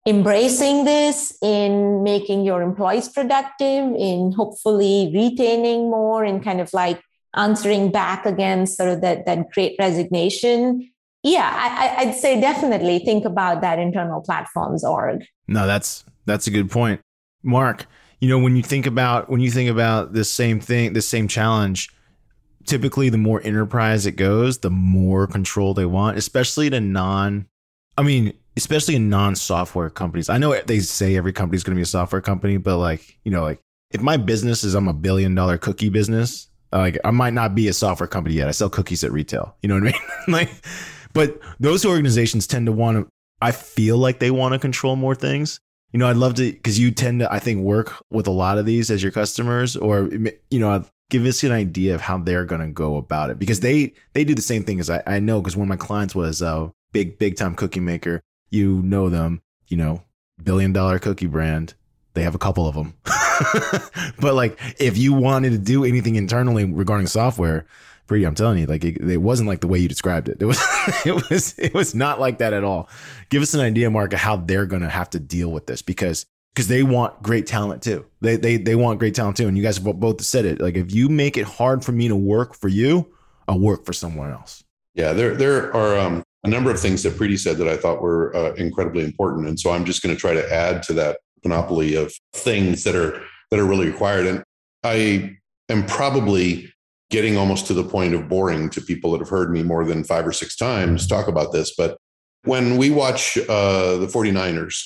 embracing 0.07 0.85
this, 0.85 1.37
in 1.41 2.03
making 2.03 2.45
your 2.45 2.61
employees 2.61 3.09
productive, 3.09 3.93
in 3.95 4.31
hopefully 4.31 5.11
retaining 5.13 5.89
more, 5.89 6.23
and 6.23 6.43
kind 6.43 6.59
of 6.59 6.73
like 6.73 7.01
answering 7.35 7.91
back 7.91 8.25
against 8.25 8.77
sort 8.77 8.89
of 8.89 9.01
that, 9.01 9.25
that 9.25 9.51
great 9.51 9.75
resignation. 9.79 10.89
Yeah, 11.23 11.49
I, 11.53 12.01
I'd 12.01 12.15
say 12.15 12.39
definitely 12.39 12.99
think 12.99 13.25
about 13.25 13.61
that 13.61 13.79
internal 13.79 14.21
platforms 14.21 14.83
org. 14.83 15.23
No, 15.47 15.65
that's 15.65 16.03
that's 16.25 16.47
a 16.47 16.51
good 16.51 16.69
point. 16.69 17.01
Mark, 17.43 17.87
you 18.23 18.29
know 18.29 18.39
when 18.39 18.55
you 18.55 18.63
think 18.63 18.85
about 18.85 19.29
when 19.29 19.41
you 19.41 19.51
think 19.51 19.69
about 19.69 20.13
this 20.13 20.31
same 20.31 20.61
thing 20.61 20.93
this 20.93 21.05
same 21.05 21.27
challenge 21.27 21.89
typically 22.65 23.09
the 23.09 23.17
more 23.17 23.41
enterprise 23.43 24.05
it 24.05 24.13
goes 24.13 24.59
the 24.59 24.69
more 24.69 25.27
control 25.27 25.73
they 25.73 25.85
want 25.85 26.17
especially 26.17 26.69
to 26.69 26.79
non 26.79 27.45
i 27.97 28.01
mean 28.01 28.31
especially 28.55 28.95
in 28.95 29.09
non-software 29.09 29.89
companies 29.89 30.29
i 30.29 30.37
know 30.37 30.57
they 30.67 30.79
say 30.79 31.17
every 31.17 31.33
company 31.33 31.57
is 31.57 31.65
going 31.65 31.75
to 31.75 31.77
be 31.77 31.81
a 31.81 31.85
software 31.85 32.21
company 32.21 32.55
but 32.55 32.77
like 32.77 33.17
you 33.25 33.31
know 33.31 33.43
like 33.43 33.59
if 33.91 34.01
my 34.01 34.15
business 34.15 34.63
is 34.63 34.73
i'm 34.73 34.87
a 34.87 34.93
billion 34.93 35.35
dollar 35.35 35.57
cookie 35.57 35.89
business 35.89 36.47
like 36.77 36.97
i 37.03 37.11
might 37.11 37.33
not 37.33 37.55
be 37.55 37.67
a 37.67 37.73
software 37.73 38.07
company 38.07 38.35
yet 38.35 38.47
i 38.47 38.51
sell 38.51 38.69
cookies 38.69 39.03
at 39.03 39.11
retail 39.11 39.55
you 39.61 39.69
know 39.69 39.75
what 39.75 39.83
i 39.83 39.85
mean 39.85 40.01
like 40.27 40.49
but 41.13 41.39
those 41.59 41.85
organizations 41.85 42.47
tend 42.47 42.65
to 42.65 42.71
want 42.71 42.97
to 42.97 43.07
i 43.41 43.51
feel 43.51 43.97
like 43.97 44.19
they 44.19 44.31
want 44.31 44.53
to 44.53 44.59
control 44.59 44.95
more 44.95 45.15
things 45.15 45.59
you 45.93 45.99
know, 45.99 46.09
I'd 46.09 46.17
love 46.17 46.33
to 46.35 46.51
because 46.51 46.79
you 46.79 46.89
tend 46.89 47.19
to, 47.19 47.31
I 47.31 47.37
think, 47.37 47.61
work 47.61 47.93
with 48.09 48.25
a 48.25 48.31
lot 48.31 48.57
of 48.57 48.65
these 48.65 48.89
as 48.89 49.03
your 49.03 49.11
customers, 49.11 49.77
or 49.77 50.09
you 50.49 50.59
know, 50.59 50.83
give 51.11 51.25
us 51.25 51.43
an 51.43 51.51
idea 51.51 51.93
of 51.93 52.01
how 52.01 52.17
they're 52.17 52.45
going 52.45 52.61
to 52.61 52.67
go 52.67 52.97
about 52.97 53.29
it 53.29 53.37
because 53.37 53.59
they 53.59 53.93
they 54.13 54.23
do 54.23 54.33
the 54.33 54.41
same 54.41 54.63
thing 54.63 54.79
as 54.79 54.89
I, 54.89 55.03
I 55.05 55.19
know 55.19 55.39
because 55.39 55.55
one 55.55 55.65
of 55.65 55.69
my 55.69 55.75
clients 55.75 56.15
was 56.15 56.41
a 56.41 56.71
big 56.91 57.19
big 57.19 57.37
time 57.37 57.53
cookie 57.53 57.79
maker. 57.79 58.21
You 58.49 58.81
know 58.81 59.09
them, 59.09 59.43
you 59.67 59.77
know, 59.77 60.03
billion 60.43 60.73
dollar 60.73 60.97
cookie 60.97 61.27
brand. 61.27 61.75
They 62.15 62.23
have 62.23 62.35
a 62.35 62.39
couple 62.39 62.67
of 62.67 62.73
them. 62.73 62.95
but 64.19 64.33
like, 64.33 64.59
if 64.79 64.97
you 64.97 65.13
wanted 65.13 65.51
to 65.51 65.57
do 65.57 65.83
anything 65.83 66.15
internally 66.15 66.65
regarding 66.65 67.07
software, 67.07 67.65
Preeti, 68.07 68.27
I'm 68.27 68.35
telling 68.35 68.59
you, 68.59 68.65
like 68.65 68.83
it, 68.83 68.97
it, 69.01 69.17
wasn't 69.17 69.47
like 69.47 69.61
the 69.61 69.67
way 69.67 69.79
you 69.79 69.87
described 69.87 70.27
it. 70.27 70.37
It 70.41 70.45
was, 70.45 70.59
it 71.05 71.29
was, 71.29 71.57
it 71.57 71.73
was 71.73 71.95
not 71.95 72.19
like 72.19 72.39
that 72.39 72.53
at 72.53 72.63
all. 72.63 72.89
Give 73.29 73.41
us 73.41 73.53
an 73.53 73.61
idea, 73.61 73.89
Mark, 73.89 74.13
of 74.13 74.19
how 74.19 74.35
they're 74.35 74.67
to 74.67 74.89
have 74.89 75.09
to 75.11 75.19
deal 75.19 75.51
with 75.51 75.67
this 75.67 75.81
because 75.81 76.25
because 76.53 76.67
they 76.67 76.83
want 76.83 77.21
great 77.23 77.47
talent 77.47 77.81
too. 77.81 78.05
They, 78.21 78.35
they 78.35 78.57
they 78.57 78.75
want 78.75 78.99
great 78.99 79.15
talent 79.15 79.37
too. 79.37 79.47
And 79.47 79.57
you 79.57 79.63
guys 79.63 79.79
both 79.79 80.21
said 80.21 80.45
it. 80.45 80.61
Like 80.61 80.75
if 80.75 80.93
you 80.93 81.09
make 81.09 81.37
it 81.37 81.45
hard 81.45 81.83
for 81.83 81.91
me 81.91 82.07
to 82.07 82.15
work 82.15 82.55
for 82.55 82.67
you, 82.67 83.11
I'll 83.47 83.59
work 83.59 83.85
for 83.85 83.93
someone 83.93 84.31
else. 84.31 84.63
Yeah, 84.93 85.13
there 85.13 85.35
there 85.35 85.75
are 85.75 85.97
um, 85.97 86.23
a 86.43 86.49
number 86.49 86.69
of 86.69 86.79
things 86.79 87.03
that 87.03 87.13
Preeti 87.13 87.39
said 87.39 87.57
that 87.57 87.67
I 87.67 87.77
thought 87.77 88.01
were 88.01 88.35
uh, 88.35 88.53
incredibly 88.53 89.03
important, 89.03 89.47
and 89.47 89.59
so 89.59 89.71
I'm 89.71 89.85
just 89.85 90.03
going 90.03 90.13
to 90.13 90.19
try 90.19 90.33
to 90.33 90.53
add 90.53 90.83
to 90.83 90.93
that 90.93 91.19
panoply 91.43 91.95
of 91.95 92.13
things 92.33 92.83
that 92.83 92.95
are 92.95 93.21
that 93.51 93.59
are 93.59 93.65
really 93.65 93.87
required. 93.87 94.25
And 94.25 94.43
I 94.83 95.37
am 95.69 95.85
probably 95.85 96.73
getting 97.11 97.37
almost 97.37 97.67
to 97.67 97.73
the 97.73 97.83
point 97.83 98.15
of 98.15 98.27
boring 98.27 98.69
to 98.71 98.81
people 98.81 99.11
that 99.11 99.19
have 99.19 99.29
heard 99.29 99.51
me 99.51 99.61
more 99.61 99.85
than 99.85 100.03
five 100.03 100.25
or 100.25 100.31
six 100.31 100.55
times 100.55 101.05
talk 101.05 101.27
about 101.27 101.51
this. 101.51 101.75
But 101.75 101.97
when 102.45 102.77
we 102.77 102.89
watch 102.89 103.37
uh, 103.37 103.97
the 103.97 104.07
49ers 104.07 104.83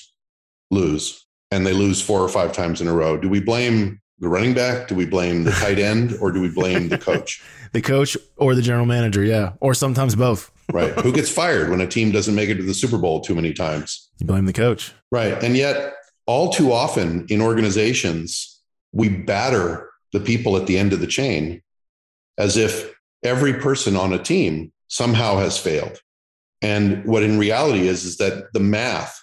lose, 0.69 1.27
and 1.51 1.65
they 1.65 1.73
lose 1.73 2.01
four 2.01 2.21
or 2.21 2.29
five 2.29 2.53
times 2.53 2.81
in 2.81 2.87
a 2.87 2.93
row, 2.93 3.17
do 3.17 3.29
we 3.29 3.39
blame 3.39 4.01
the 4.19 4.27
running 4.27 4.53
back? 4.53 4.87
Do 4.87 4.95
we 4.95 5.05
blame 5.05 5.43
the 5.43 5.51
tight 5.51 5.79
end 5.79 6.13
or 6.19 6.31
do 6.31 6.41
we 6.41 6.49
blame 6.49 6.89
the 6.89 6.97
coach? 6.97 7.41
the 7.71 7.81
coach 7.81 8.17
or 8.37 8.55
the 8.55 8.61
general 8.61 8.85
manager, 8.85 9.23
yeah. 9.23 9.53
Or 9.61 9.73
sometimes 9.73 10.15
both. 10.15 10.51
right. 10.71 10.91
Who 10.99 11.13
gets 11.13 11.29
fired 11.29 11.69
when 11.69 11.81
a 11.81 11.87
team 11.87 12.11
doesn't 12.11 12.35
make 12.35 12.49
it 12.49 12.55
to 12.55 12.63
the 12.63 12.73
Super 12.73 12.97
Bowl 12.97 13.21
too 13.21 13.35
many 13.35 13.53
times? 13.53 14.09
You 14.19 14.27
blame 14.27 14.45
the 14.45 14.53
coach. 14.53 14.93
Right. 15.11 15.41
And 15.43 15.55
yet, 15.55 15.93
all 16.27 16.49
too 16.49 16.71
often 16.71 17.25
in 17.29 17.41
organizations, 17.41 18.61
we 18.91 19.09
batter 19.09 19.89
the 20.13 20.19
people 20.19 20.55
at 20.57 20.67
the 20.67 20.77
end 20.77 20.93
of 20.93 20.99
the 20.99 21.07
chain 21.07 21.61
as 22.37 22.57
if 22.57 22.93
every 23.23 23.53
person 23.53 23.95
on 23.95 24.13
a 24.13 24.21
team 24.21 24.71
somehow 24.87 25.37
has 25.37 25.57
failed. 25.57 25.99
And 26.61 27.03
what 27.05 27.23
in 27.23 27.39
reality 27.39 27.87
is, 27.87 28.03
is 28.05 28.17
that 28.17 28.53
the 28.53 28.59
math 28.59 29.19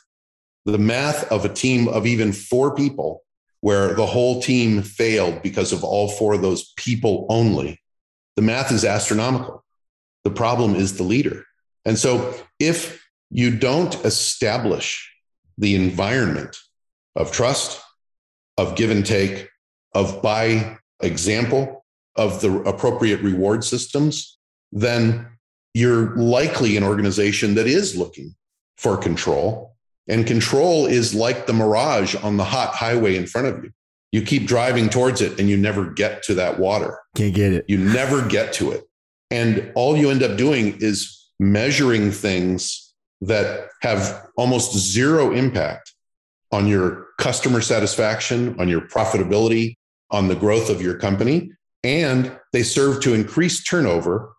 the 0.64 0.78
math 0.78 1.30
of 1.30 1.44
a 1.44 1.52
team 1.52 1.88
of 1.88 2.06
even 2.06 2.32
four 2.32 2.74
people 2.74 3.22
where 3.60 3.94
the 3.94 4.06
whole 4.06 4.40
team 4.42 4.82
failed 4.82 5.42
because 5.42 5.72
of 5.72 5.84
all 5.84 6.08
four 6.08 6.34
of 6.34 6.42
those 6.42 6.72
people 6.76 7.26
only, 7.28 7.80
the 8.36 8.42
math 8.42 8.72
is 8.72 8.84
astronomical. 8.84 9.64
The 10.24 10.30
problem 10.30 10.74
is 10.74 10.96
the 10.96 11.02
leader. 11.02 11.44
And 11.84 11.98
so 11.98 12.34
if 12.58 13.06
you 13.30 13.56
don't 13.56 13.94
establish 14.04 15.10
the 15.58 15.74
environment 15.74 16.56
of 17.16 17.32
trust, 17.32 17.80
of 18.56 18.76
give 18.76 18.90
and 18.90 19.04
take, 19.04 19.48
of 19.94 20.22
by 20.22 20.78
example, 21.00 21.84
of 22.16 22.40
the 22.40 22.60
appropriate 22.62 23.20
reward 23.20 23.64
systems, 23.64 24.38
then 24.72 25.26
you're 25.72 26.16
likely 26.16 26.76
an 26.76 26.84
organization 26.84 27.54
that 27.54 27.66
is 27.66 27.96
looking 27.96 28.34
for 28.76 28.96
control 28.96 29.74
and 30.08 30.26
control 30.26 30.86
is 30.86 31.14
like 31.14 31.46
the 31.46 31.52
mirage 31.52 32.14
on 32.16 32.36
the 32.36 32.44
hot 32.44 32.74
highway 32.74 33.16
in 33.16 33.26
front 33.26 33.46
of 33.46 33.64
you. 33.64 33.70
You 34.12 34.22
keep 34.22 34.46
driving 34.46 34.88
towards 34.88 35.20
it 35.20 35.40
and 35.40 35.48
you 35.48 35.56
never 35.56 35.90
get 35.90 36.22
to 36.24 36.34
that 36.34 36.58
water. 36.58 37.00
Can't 37.16 37.34
get 37.34 37.52
it. 37.52 37.64
You 37.68 37.78
never 37.78 38.26
get 38.26 38.52
to 38.54 38.70
it. 38.72 38.84
And 39.30 39.72
all 39.74 39.96
you 39.96 40.10
end 40.10 40.22
up 40.22 40.36
doing 40.36 40.76
is 40.80 41.30
measuring 41.40 42.12
things 42.12 42.94
that 43.22 43.68
have 43.80 44.26
almost 44.36 44.76
zero 44.76 45.32
impact 45.32 45.93
on 46.54 46.68
your 46.68 47.08
customer 47.18 47.60
satisfaction, 47.60 48.54
on 48.60 48.68
your 48.68 48.80
profitability, 48.80 49.74
on 50.10 50.28
the 50.28 50.36
growth 50.36 50.70
of 50.70 50.80
your 50.80 50.96
company. 50.96 51.50
And 51.82 52.38
they 52.52 52.62
serve 52.62 53.02
to 53.02 53.12
increase 53.12 53.62
turnover, 53.62 54.32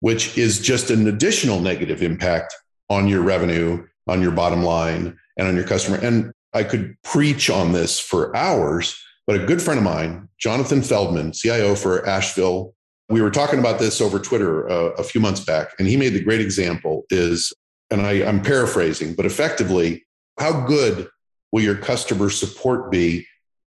which 0.00 0.38
is 0.38 0.60
just 0.60 0.90
an 0.90 1.06
additional 1.06 1.60
negative 1.60 2.02
impact 2.02 2.54
on 2.88 3.06
your 3.06 3.22
revenue 3.22 3.86
on 4.06 4.22
your 4.22 4.30
bottom 4.30 4.62
line 4.62 5.14
and 5.36 5.46
on 5.46 5.54
your 5.54 5.66
customer. 5.66 5.98
And 5.98 6.32
I 6.54 6.64
could 6.64 6.96
preach 7.04 7.50
on 7.50 7.72
this 7.72 8.00
for 8.00 8.34
hours, 8.34 8.98
but 9.26 9.38
a 9.38 9.44
good 9.44 9.60
friend 9.60 9.76
of 9.76 9.84
mine, 9.84 10.30
Jonathan 10.38 10.80
Feldman, 10.80 11.32
CIO 11.32 11.74
for 11.74 12.08
Asheville, 12.08 12.74
we 13.10 13.20
were 13.20 13.30
talking 13.30 13.58
about 13.58 13.78
this 13.78 14.00
over 14.00 14.18
Twitter 14.18 14.68
uh, 14.70 14.90
a 14.98 15.02
few 15.02 15.20
months 15.20 15.40
back, 15.40 15.74
and 15.78 15.86
he 15.86 15.96
made 15.96 16.14
the 16.14 16.24
great 16.24 16.40
example 16.40 17.04
is, 17.10 17.52
and 17.90 18.02
I, 18.02 18.26
I'm 18.26 18.42
paraphrasing, 18.42 19.14
but 19.14 19.26
effectively, 19.26 20.06
how 20.38 20.66
good 20.66 21.08
will 21.52 21.62
your 21.62 21.76
customer 21.76 22.30
support 22.30 22.90
be 22.90 23.26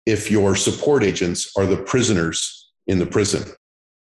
if 0.05 0.31
your 0.31 0.55
support 0.55 1.03
agents 1.03 1.51
are 1.57 1.65
the 1.65 1.77
prisoners 1.77 2.71
in 2.87 2.99
the 2.99 3.05
prison, 3.05 3.43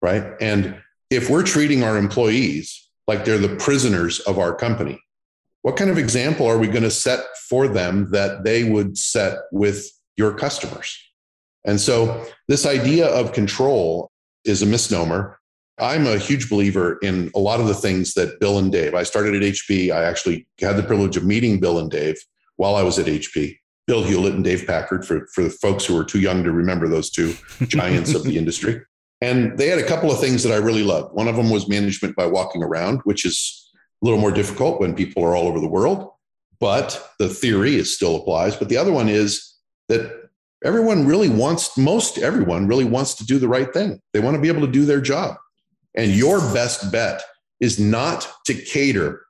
right? 0.02 0.32
And 0.40 0.76
if 1.10 1.28
we're 1.28 1.42
treating 1.42 1.82
our 1.82 1.98
employees 1.98 2.88
like 3.06 3.24
they're 3.24 3.38
the 3.38 3.56
prisoners 3.56 4.20
of 4.20 4.38
our 4.38 4.54
company, 4.54 5.00
what 5.62 5.76
kind 5.76 5.90
of 5.90 5.98
example 5.98 6.46
are 6.46 6.58
we 6.58 6.68
going 6.68 6.84
to 6.84 6.90
set 6.90 7.20
for 7.48 7.68
them 7.68 8.10
that 8.12 8.44
they 8.44 8.64
would 8.64 8.96
set 8.96 9.38
with 9.52 9.86
your 10.16 10.32
customers? 10.32 10.96
And 11.64 11.78
so, 11.78 12.26
this 12.48 12.64
idea 12.64 13.06
of 13.06 13.32
control 13.32 14.10
is 14.44 14.62
a 14.62 14.66
misnomer. 14.66 15.38
I'm 15.78 16.06
a 16.06 16.18
huge 16.18 16.48
believer 16.48 16.98
in 17.02 17.30
a 17.34 17.38
lot 17.38 17.60
of 17.60 17.66
the 17.66 17.74
things 17.74 18.14
that 18.14 18.40
Bill 18.40 18.58
and 18.58 18.72
Dave, 18.72 18.94
I 18.94 19.02
started 19.02 19.34
at 19.34 19.42
HP. 19.42 19.90
I 19.90 20.04
actually 20.04 20.46
had 20.58 20.76
the 20.76 20.82
privilege 20.82 21.16
of 21.18 21.24
meeting 21.24 21.60
Bill 21.60 21.78
and 21.78 21.90
Dave 21.90 22.16
while 22.56 22.76
I 22.76 22.82
was 22.82 22.98
at 22.98 23.06
HP. 23.06 23.59
Bill 23.90 24.04
Hewlett 24.04 24.34
and 24.34 24.44
Dave 24.44 24.68
Packard, 24.68 25.04
for, 25.04 25.26
for 25.34 25.42
the 25.42 25.50
folks 25.50 25.84
who 25.84 25.98
are 25.98 26.04
too 26.04 26.20
young 26.20 26.44
to 26.44 26.52
remember 26.52 26.86
those 26.86 27.10
two 27.10 27.34
giants 27.62 28.14
of 28.14 28.22
the 28.22 28.38
industry. 28.38 28.80
And 29.20 29.58
they 29.58 29.66
had 29.66 29.80
a 29.80 29.86
couple 29.86 30.12
of 30.12 30.20
things 30.20 30.44
that 30.44 30.52
I 30.52 30.58
really 30.58 30.84
loved. 30.84 31.12
One 31.12 31.26
of 31.26 31.34
them 31.34 31.50
was 31.50 31.68
management 31.68 32.14
by 32.14 32.26
walking 32.26 32.62
around, 32.62 33.00
which 33.02 33.26
is 33.26 33.68
a 34.00 34.04
little 34.04 34.20
more 34.20 34.30
difficult 34.30 34.78
when 34.78 34.94
people 34.94 35.24
are 35.24 35.34
all 35.34 35.48
over 35.48 35.58
the 35.58 35.66
world, 35.66 36.08
but 36.60 37.10
the 37.18 37.28
theory 37.28 37.74
is 37.74 37.92
still 37.92 38.14
applies. 38.14 38.54
But 38.54 38.68
the 38.68 38.76
other 38.76 38.92
one 38.92 39.08
is 39.08 39.56
that 39.88 40.30
everyone 40.64 41.04
really 41.04 41.28
wants, 41.28 41.76
most 41.76 42.16
everyone 42.16 42.68
really 42.68 42.84
wants 42.84 43.14
to 43.14 43.26
do 43.26 43.40
the 43.40 43.48
right 43.48 43.74
thing. 43.74 44.00
They 44.12 44.20
want 44.20 44.36
to 44.36 44.40
be 44.40 44.46
able 44.46 44.64
to 44.64 44.72
do 44.72 44.84
their 44.84 45.00
job. 45.00 45.34
And 45.96 46.12
your 46.12 46.38
best 46.54 46.92
bet 46.92 47.24
is 47.58 47.80
not 47.80 48.28
to 48.46 48.54
cater 48.54 49.26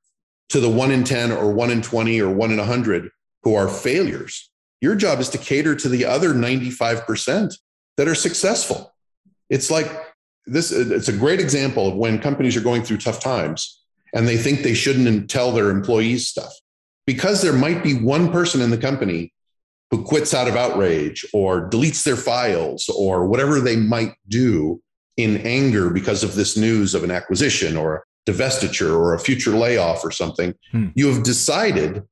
to 0.51 0.61
the 0.61 0.69
one 0.69 0.91
in 0.91 1.03
10 1.03 1.33
or 1.33 1.51
one 1.51 1.71
in 1.71 1.81
20 1.81 2.21
or 2.21 2.29
one 2.29 2.51
in 2.51 2.59
100 2.59 3.11
who 3.43 3.55
are 3.55 3.67
failures. 3.67 4.50
Your 4.81 4.95
job 4.95 5.21
is 5.21 5.29
to 5.31 5.39
cater 5.39 5.75
to 5.77 5.89
the 5.89 6.05
other 6.05 6.33
95% 6.33 7.55
that 7.97 8.09
are 8.09 8.15
successful. 8.15 8.95
It's 9.49 9.71
like 9.71 9.91
this, 10.47 10.73
it's 10.73 11.09
a 11.09 11.13
great 11.13 11.41
example 11.41 11.89
of 11.89 11.95
when 11.97 12.19
companies 12.19 12.57
are 12.57 12.63
going 12.63 12.83
through 12.83 12.99
tough 12.99 13.21
times 13.21 13.83
and 14.15 14.27
they 14.27 14.37
think 14.37 14.63
they 14.63 14.75
shouldn't 14.75 15.31
tell 15.31 15.53
their 15.53 15.71
employees 15.71 16.29
stuff 16.29 16.53
because 17.07 17.43
there 17.43 17.53
might 17.53 17.83
be 17.83 17.95
one 17.95 18.33
person 18.33 18.61
in 18.61 18.71
the 18.71 18.79
company 18.79 19.33
who 19.91 20.05
quits 20.05 20.33
out 20.33 20.49
of 20.49 20.57
outrage 20.57 21.27
or 21.33 21.69
deletes 21.69 22.05
their 22.05 22.17
files 22.17 22.89
or 22.89 23.27
whatever 23.27 23.61
they 23.61 23.77
might 23.77 24.15
do 24.29 24.81
in 25.17 25.39
anger 25.39 25.91
because 25.91 26.23
of 26.23 26.35
this 26.35 26.57
news 26.57 26.95
of 26.95 27.05
an 27.05 27.11
acquisition 27.11 27.77
or 27.77 27.97
a 27.97 28.31
divestiture 28.31 28.95
or 28.97 29.15
a 29.15 29.19
future 29.19 29.51
layoff 29.51 30.05
or 30.05 30.11
something, 30.11 30.55
hmm. 30.71 30.89
you 30.95 31.13
have 31.13 31.23
decided 31.23 32.03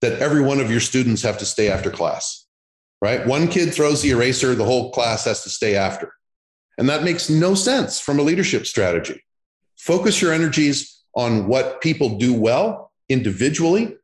that 0.00 0.20
every 0.20 0.42
one 0.42 0.60
of 0.60 0.70
your 0.70 0.80
students 0.80 1.22
have 1.22 1.38
to 1.38 1.46
stay 1.46 1.70
after 1.70 1.90
class, 1.90 2.46
right? 3.00 3.26
One 3.26 3.48
kid 3.48 3.72
throws 3.72 4.02
the 4.02 4.10
eraser, 4.10 4.54
the 4.54 4.64
whole 4.64 4.92
class 4.92 5.24
has 5.24 5.42
to 5.44 5.50
stay 5.50 5.76
after. 5.76 6.12
And 6.78 6.88
that 6.88 7.04
makes 7.04 7.30
no 7.30 7.54
sense 7.54 7.98
from 7.98 8.18
a 8.18 8.22
leadership 8.22 8.66
strategy. 8.66 9.22
Focus 9.76 10.20
your 10.20 10.32
energies 10.32 11.02
on 11.14 11.46
what 11.46 11.80
people 11.80 12.18
do 12.18 12.34
well 12.34 12.92
individually, 13.08 13.96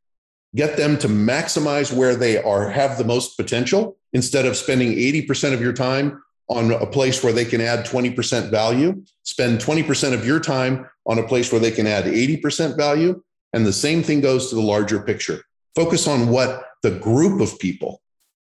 get 0.55 0.77
them 0.77 0.97
to 0.99 1.09
maximize 1.09 1.93
where 1.93 2.17
they 2.17 2.43
are 2.43 2.71
have 2.71 2.99
the 2.99 3.05
most 3.05 3.37
potential 3.37 3.97
instead 4.13 4.47
of 4.47 4.57
spending 4.57 4.93
80% 4.93 5.53
of 5.53 5.61
your 5.61 5.73
time 5.73 6.23
on 6.49 6.73
a 6.73 6.87
place 6.87 7.23
where 7.23 7.33
they 7.33 7.45
can 7.45 7.61
add 7.61 7.87
20% 7.87 8.51
value, 8.51 9.03
spend 9.23 9.59
20% 9.61 10.13
of 10.13 10.27
your 10.27 10.41
time 10.41 10.87
on 11.07 11.19
a 11.19 11.27
place 11.27 11.51
where 11.51 11.61
they 11.61 11.71
can 11.71 11.87
add 11.87 12.05
80% 12.05 12.77
value. 12.77 13.23
And 13.53 13.67
the 13.67 13.73
same 13.73 14.03
thing 14.03 14.21
goes 14.21 14.49
to 14.49 14.55
the 14.55 14.61
larger 14.61 15.01
picture. 15.01 15.43
Focus 15.75 16.07
on 16.07 16.29
what 16.29 16.65
the 16.83 16.91
group 16.91 17.41
of 17.41 17.59
people 17.59 18.01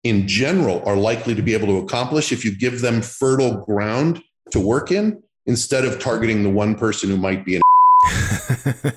in 0.04 0.28
general 0.28 0.82
are 0.86 0.96
likely 0.96 1.34
to 1.34 1.42
be 1.42 1.54
able 1.54 1.66
to 1.66 1.78
accomplish 1.78 2.30
if 2.30 2.44
you 2.44 2.54
give 2.54 2.80
them 2.80 3.02
fertile 3.02 3.64
ground 3.64 4.22
to 4.52 4.60
work 4.60 4.92
in 4.92 5.20
instead 5.46 5.84
of 5.84 5.98
targeting 5.98 6.42
the 6.42 6.50
one 6.50 6.74
person 6.76 7.10
who 7.10 7.16
might 7.16 7.44
be 7.44 7.56
an 7.56 7.62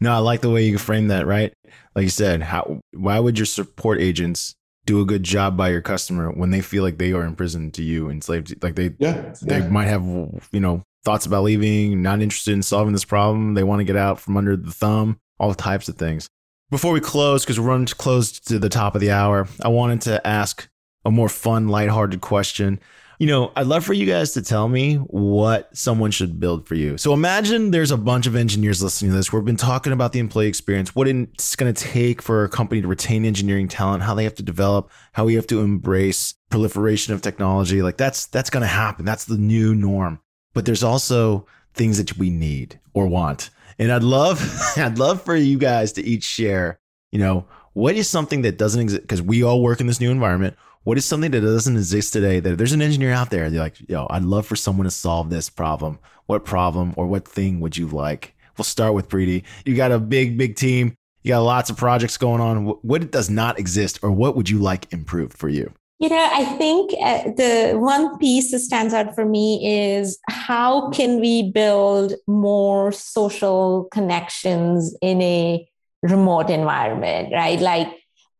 no, 0.00 0.12
I 0.12 0.18
like 0.18 0.40
the 0.40 0.50
way 0.50 0.64
you 0.64 0.76
frame 0.76 1.08
that, 1.08 1.26
right? 1.26 1.52
Like 1.94 2.02
you 2.02 2.10
said, 2.10 2.42
how 2.42 2.80
why 2.92 3.18
would 3.18 3.38
your 3.38 3.46
support 3.46 4.00
agents 4.00 4.54
do 4.86 5.00
a 5.00 5.04
good 5.04 5.22
job 5.22 5.56
by 5.56 5.70
your 5.70 5.80
customer 5.80 6.30
when 6.30 6.50
they 6.50 6.60
feel 6.60 6.82
like 6.82 6.98
they 6.98 7.12
are 7.12 7.24
imprisoned 7.24 7.74
to 7.74 7.82
you, 7.82 8.10
enslaved? 8.10 8.62
Like 8.62 8.74
they 8.74 8.92
yeah, 8.98 9.32
they 9.40 9.60
yeah. 9.60 9.68
might 9.68 9.86
have 9.86 10.04
you 10.04 10.60
know 10.60 10.82
thoughts 11.04 11.26
about 11.26 11.44
leaving, 11.44 12.02
not 12.02 12.20
interested 12.20 12.52
in 12.52 12.62
solving 12.62 12.92
this 12.92 13.04
problem. 13.04 13.54
They 13.54 13.64
want 13.64 13.80
to 13.80 13.84
get 13.84 13.96
out 13.96 14.20
from 14.20 14.36
under 14.36 14.56
the 14.56 14.72
thumb, 14.72 15.18
all 15.38 15.54
types 15.54 15.88
of 15.88 15.96
things. 15.96 16.28
Before 16.70 16.92
we 16.92 17.00
close, 17.00 17.44
because 17.44 17.58
we're 17.58 17.66
running 17.66 17.86
close 17.86 18.38
to 18.40 18.60
the 18.60 18.68
top 18.68 18.94
of 18.94 19.00
the 19.00 19.10
hour, 19.10 19.48
I 19.60 19.66
wanted 19.68 20.02
to 20.02 20.24
ask 20.24 20.68
a 21.04 21.10
more 21.10 21.28
fun, 21.28 21.66
lighthearted 21.66 22.20
question. 22.20 22.78
You 23.18 23.26
know, 23.26 23.50
I'd 23.56 23.66
love 23.66 23.84
for 23.84 23.92
you 23.92 24.06
guys 24.06 24.34
to 24.34 24.42
tell 24.42 24.68
me 24.68 24.94
what 24.94 25.76
someone 25.76 26.12
should 26.12 26.38
build 26.38 26.68
for 26.68 26.76
you. 26.76 26.96
So 26.96 27.12
imagine 27.12 27.72
there's 27.72 27.90
a 27.90 27.96
bunch 27.96 28.28
of 28.28 28.36
engineers 28.36 28.84
listening 28.84 29.10
to 29.10 29.16
this. 29.16 29.32
We've 29.32 29.44
been 29.44 29.56
talking 29.56 29.92
about 29.92 30.12
the 30.12 30.20
employee 30.20 30.46
experience, 30.46 30.94
what 30.94 31.08
it's 31.08 31.56
going 31.56 31.74
to 31.74 31.84
take 31.84 32.22
for 32.22 32.44
a 32.44 32.48
company 32.48 32.80
to 32.82 32.88
retain 32.88 33.24
engineering 33.24 33.66
talent, 33.66 34.04
how 34.04 34.14
they 34.14 34.24
have 34.24 34.36
to 34.36 34.42
develop, 34.44 34.92
how 35.12 35.24
we 35.24 35.34
have 35.34 35.48
to 35.48 35.62
embrace 35.62 36.34
proliferation 36.50 37.12
of 37.12 37.20
technology. 37.20 37.82
Like 37.82 37.96
that's 37.96 38.26
that's 38.26 38.48
going 38.48 38.62
to 38.62 38.68
happen. 38.68 39.04
That's 39.04 39.24
the 39.24 39.36
new 39.36 39.74
norm. 39.74 40.20
But 40.54 40.66
there's 40.66 40.84
also 40.84 41.46
things 41.74 41.98
that 41.98 42.16
we 42.16 42.30
need 42.30 42.78
or 42.94 43.08
want. 43.08 43.50
And 43.80 43.90
I'd 43.90 44.02
love 44.02 44.38
I'd 44.76 44.98
love 44.98 45.22
for 45.22 45.34
you 45.34 45.58
guys 45.58 45.92
to 45.92 46.04
each 46.04 46.22
share, 46.22 46.78
you 47.10 47.18
know, 47.18 47.46
what 47.72 47.96
is 47.96 48.08
something 48.08 48.42
that 48.42 48.58
doesn't 48.58 48.80
exist 48.80 49.02
because 49.02 49.22
we 49.22 49.42
all 49.42 49.62
work 49.62 49.80
in 49.80 49.86
this 49.86 50.00
new 50.00 50.10
environment. 50.10 50.54
What 50.84 50.98
is 50.98 51.04
something 51.04 51.30
that 51.30 51.40
doesn't 51.40 51.76
exist 51.76 52.12
today 52.12 52.40
that 52.40 52.58
there's 52.58 52.72
an 52.72 52.82
engineer 52.82 53.12
out 53.12 53.30
there 53.30 53.50
they're 53.50 53.60
like 53.60 53.76
yo 53.88 54.06
i'd 54.10 54.22
love 54.22 54.46
for 54.46 54.56
someone 54.56 54.84
to 54.84 54.90
solve 54.90 55.30
this 55.30 55.48
problem. 55.48 55.98
What 56.26 56.44
problem 56.44 56.92
or 56.96 57.06
what 57.06 57.26
thing 57.26 57.58
would 57.60 57.76
you 57.76 57.88
like? 57.88 58.34
We'll 58.56 58.64
start 58.64 58.92
with 58.92 59.08
Preeti. 59.08 59.44
you 59.64 59.74
got 59.74 59.92
a 59.92 59.98
big 59.98 60.36
big 60.36 60.56
team. 60.56 60.94
You 61.22 61.30
got 61.30 61.40
lots 61.40 61.70
of 61.70 61.76
projects 61.76 62.18
going 62.18 62.40
on. 62.40 62.66
What 62.66 63.10
does 63.10 63.30
not 63.30 63.58
exist 63.58 63.98
or 64.02 64.10
what 64.10 64.36
would 64.36 64.50
you 64.50 64.58
like 64.58 64.92
improved 64.92 65.36
for 65.36 65.48
you 65.48 65.72
you 66.00 66.08
know 66.08 66.28
i 66.32 66.44
think 66.44 66.92
uh, 67.02 67.22
the 67.36 67.74
one 67.78 68.18
piece 68.18 68.50
that 68.50 68.60
stands 68.60 68.92
out 68.92 69.14
for 69.14 69.24
me 69.24 69.92
is 69.94 70.18
how 70.28 70.90
can 70.90 71.20
we 71.20 71.50
build 71.50 72.14
more 72.26 72.90
social 72.90 73.84
connections 73.92 74.96
in 75.00 75.22
a 75.22 75.68
remote 76.02 76.50
environment 76.50 77.32
right 77.32 77.60
like 77.60 77.88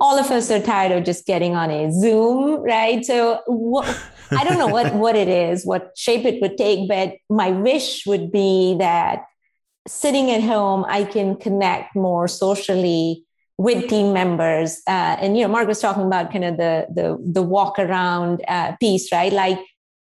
all 0.01 0.19
of 0.19 0.31
us 0.31 0.51
are 0.51 0.61
tired 0.61 0.93
of 0.93 1.05
just 1.05 1.27
getting 1.27 1.55
on 1.55 1.71
a 1.71 1.93
Zoom, 1.93 2.63
right? 2.63 3.05
So 3.05 3.43
what, 3.47 3.87
I 4.31 4.45
don't 4.45 4.59
know 4.59 4.67
what 4.67 4.95
what 4.95 5.15
it 5.15 5.29
is, 5.29 5.67
what 5.67 5.93
shape 5.95 6.25
it 6.25 6.41
would 6.41 6.57
take, 6.57 6.89
but 6.89 7.17
my 7.29 7.51
wish 7.51 8.07
would 8.07 8.33
be 8.33 8.77
that 8.79 9.25
sitting 9.87 10.31
at 10.31 10.43
home, 10.43 10.85
I 10.89 11.05
can 11.05 11.37
connect 11.37 11.95
more 11.95 12.29
socially 12.29 13.25
with 13.61 13.91
team 13.91 14.15
members. 14.15 14.81
Uh, 14.87 15.17
and 15.21 15.37
you 15.37 15.45
know, 15.45 15.53
Mark 15.53 15.69
was 15.69 15.81
talking 15.81 16.05
about 16.07 16.33
kind 16.33 16.45
of 16.45 16.57
the 16.57 16.87
the 16.91 17.19
the 17.21 17.43
walk 17.43 17.79
around 17.79 18.43
uh, 18.49 18.75
piece, 18.81 19.13
right? 19.13 19.31
Like 19.31 19.59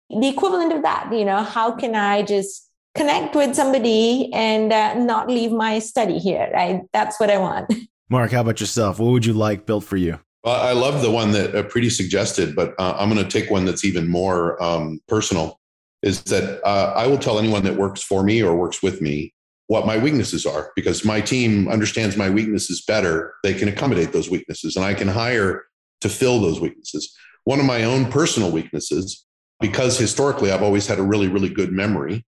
the 0.08 0.28
equivalent 0.28 0.72
of 0.72 0.82
that. 0.82 1.12
You 1.12 1.26
know, 1.26 1.42
how 1.42 1.72
can 1.72 1.94
I 1.94 2.22
just 2.22 2.66
connect 2.94 3.34
with 3.34 3.54
somebody 3.54 4.32
and 4.32 4.72
uh, 4.72 4.94
not 4.94 5.28
leave 5.28 5.52
my 5.52 5.80
study 5.80 6.18
here, 6.18 6.50
right? 6.54 6.80
That's 6.94 7.20
what 7.20 7.30
I 7.30 7.36
want. 7.36 7.72
Mark, 8.08 8.32
how 8.32 8.40
about 8.40 8.58
yourself? 8.58 8.98
What 8.98 9.12
would 9.12 9.26
you 9.26 9.34
like 9.34 9.66
built 9.66 9.84
for 9.84 9.98
you? 9.98 10.18
Well, 10.44 10.60
I 10.60 10.72
love 10.72 11.02
the 11.02 11.10
one 11.10 11.32
that 11.32 11.54
uh, 11.54 11.62
Preeti 11.62 11.92
suggested, 11.92 12.56
but 12.56 12.74
uh, 12.78 12.96
I'm 12.98 13.10
going 13.10 13.22
to 13.22 13.30
take 13.30 13.50
one 13.50 13.66
that's 13.66 13.84
even 13.84 14.08
more 14.08 14.62
um, 14.62 14.98
personal. 15.08 15.60
Is 16.02 16.22
that 16.24 16.66
uh, 16.66 16.94
I 16.96 17.06
will 17.06 17.18
tell 17.18 17.38
anyone 17.38 17.62
that 17.64 17.76
works 17.76 18.02
for 18.02 18.22
me 18.22 18.42
or 18.42 18.56
works 18.56 18.82
with 18.82 19.02
me 19.02 19.34
what 19.72 19.86
my 19.86 19.96
weaknesses 19.96 20.44
are 20.44 20.70
because 20.76 21.02
my 21.02 21.18
team 21.18 21.66
understands 21.66 22.14
my 22.14 22.28
weaknesses 22.28 22.84
better. 22.86 23.32
They 23.42 23.54
can 23.54 23.68
accommodate 23.68 24.12
those 24.12 24.28
weaknesses, 24.28 24.76
and 24.76 24.84
I 24.84 24.92
can 24.92 25.08
hire 25.08 25.64
to 26.02 26.10
fill 26.10 26.40
those 26.40 26.60
weaknesses. 26.60 27.10
One 27.44 27.58
of 27.58 27.64
my 27.64 27.84
own 27.84 28.12
personal 28.12 28.50
weaknesses, 28.50 29.24
because 29.60 29.98
historically 29.98 30.50
I've 30.50 30.62
always 30.62 30.86
had 30.86 30.98
a 30.98 31.02
really, 31.02 31.26
really 31.26 31.48
good 31.48 31.72
memory, 31.72 32.22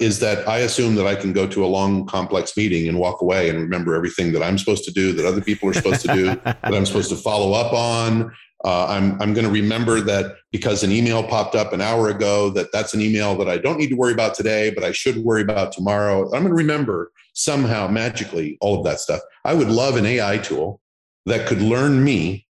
is 0.00 0.20
that 0.20 0.46
I 0.46 0.58
assume 0.58 0.94
that 0.96 1.06
I 1.06 1.14
can 1.14 1.32
go 1.32 1.46
to 1.46 1.64
a 1.64 1.66
long, 1.66 2.04
complex 2.04 2.58
meeting 2.58 2.86
and 2.90 2.98
walk 2.98 3.22
away 3.22 3.48
and 3.48 3.58
remember 3.58 3.94
everything 3.94 4.32
that 4.32 4.42
I'm 4.42 4.58
supposed 4.58 4.84
to 4.84 4.92
do, 4.92 5.14
that 5.14 5.24
other 5.24 5.40
people 5.40 5.70
are 5.70 5.74
supposed 5.74 6.02
to 6.02 6.14
do, 6.14 6.24
that 6.44 6.58
I'm 6.62 6.84
supposed 6.84 7.08
to 7.08 7.16
follow 7.16 7.54
up 7.54 7.72
on. 7.72 8.30
Uh, 8.64 8.86
I'm 8.88 9.20
I'm 9.20 9.34
going 9.34 9.44
to 9.44 9.50
remember 9.50 10.00
that 10.02 10.36
because 10.52 10.84
an 10.84 10.92
email 10.92 11.22
popped 11.22 11.54
up 11.54 11.72
an 11.72 11.80
hour 11.80 12.08
ago, 12.08 12.50
that 12.50 12.70
that's 12.72 12.94
an 12.94 13.00
email 13.00 13.36
that 13.38 13.48
I 13.48 13.58
don't 13.58 13.78
need 13.78 13.88
to 13.88 13.96
worry 13.96 14.12
about 14.12 14.34
today, 14.34 14.70
but 14.70 14.84
I 14.84 14.92
should 14.92 15.18
worry 15.18 15.42
about 15.42 15.72
tomorrow. 15.72 16.24
I'm 16.26 16.42
going 16.42 16.48
to 16.48 16.54
remember 16.54 17.10
somehow 17.34 17.88
magically 17.88 18.58
all 18.60 18.78
of 18.78 18.84
that 18.84 19.00
stuff. 19.00 19.20
I 19.44 19.54
would 19.54 19.68
love 19.68 19.96
an 19.96 20.06
AI 20.06 20.38
tool 20.38 20.80
that 21.26 21.46
could 21.46 21.60
learn 21.60 22.04
me 22.04 22.46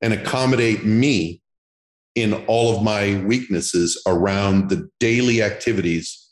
and 0.00 0.12
accommodate 0.12 0.84
me 0.84 1.42
in 2.14 2.34
all 2.46 2.76
of 2.76 2.82
my 2.82 3.22
weaknesses 3.24 4.02
around 4.06 4.68
the 4.68 4.88
daily 4.98 5.42
activities 5.42 6.28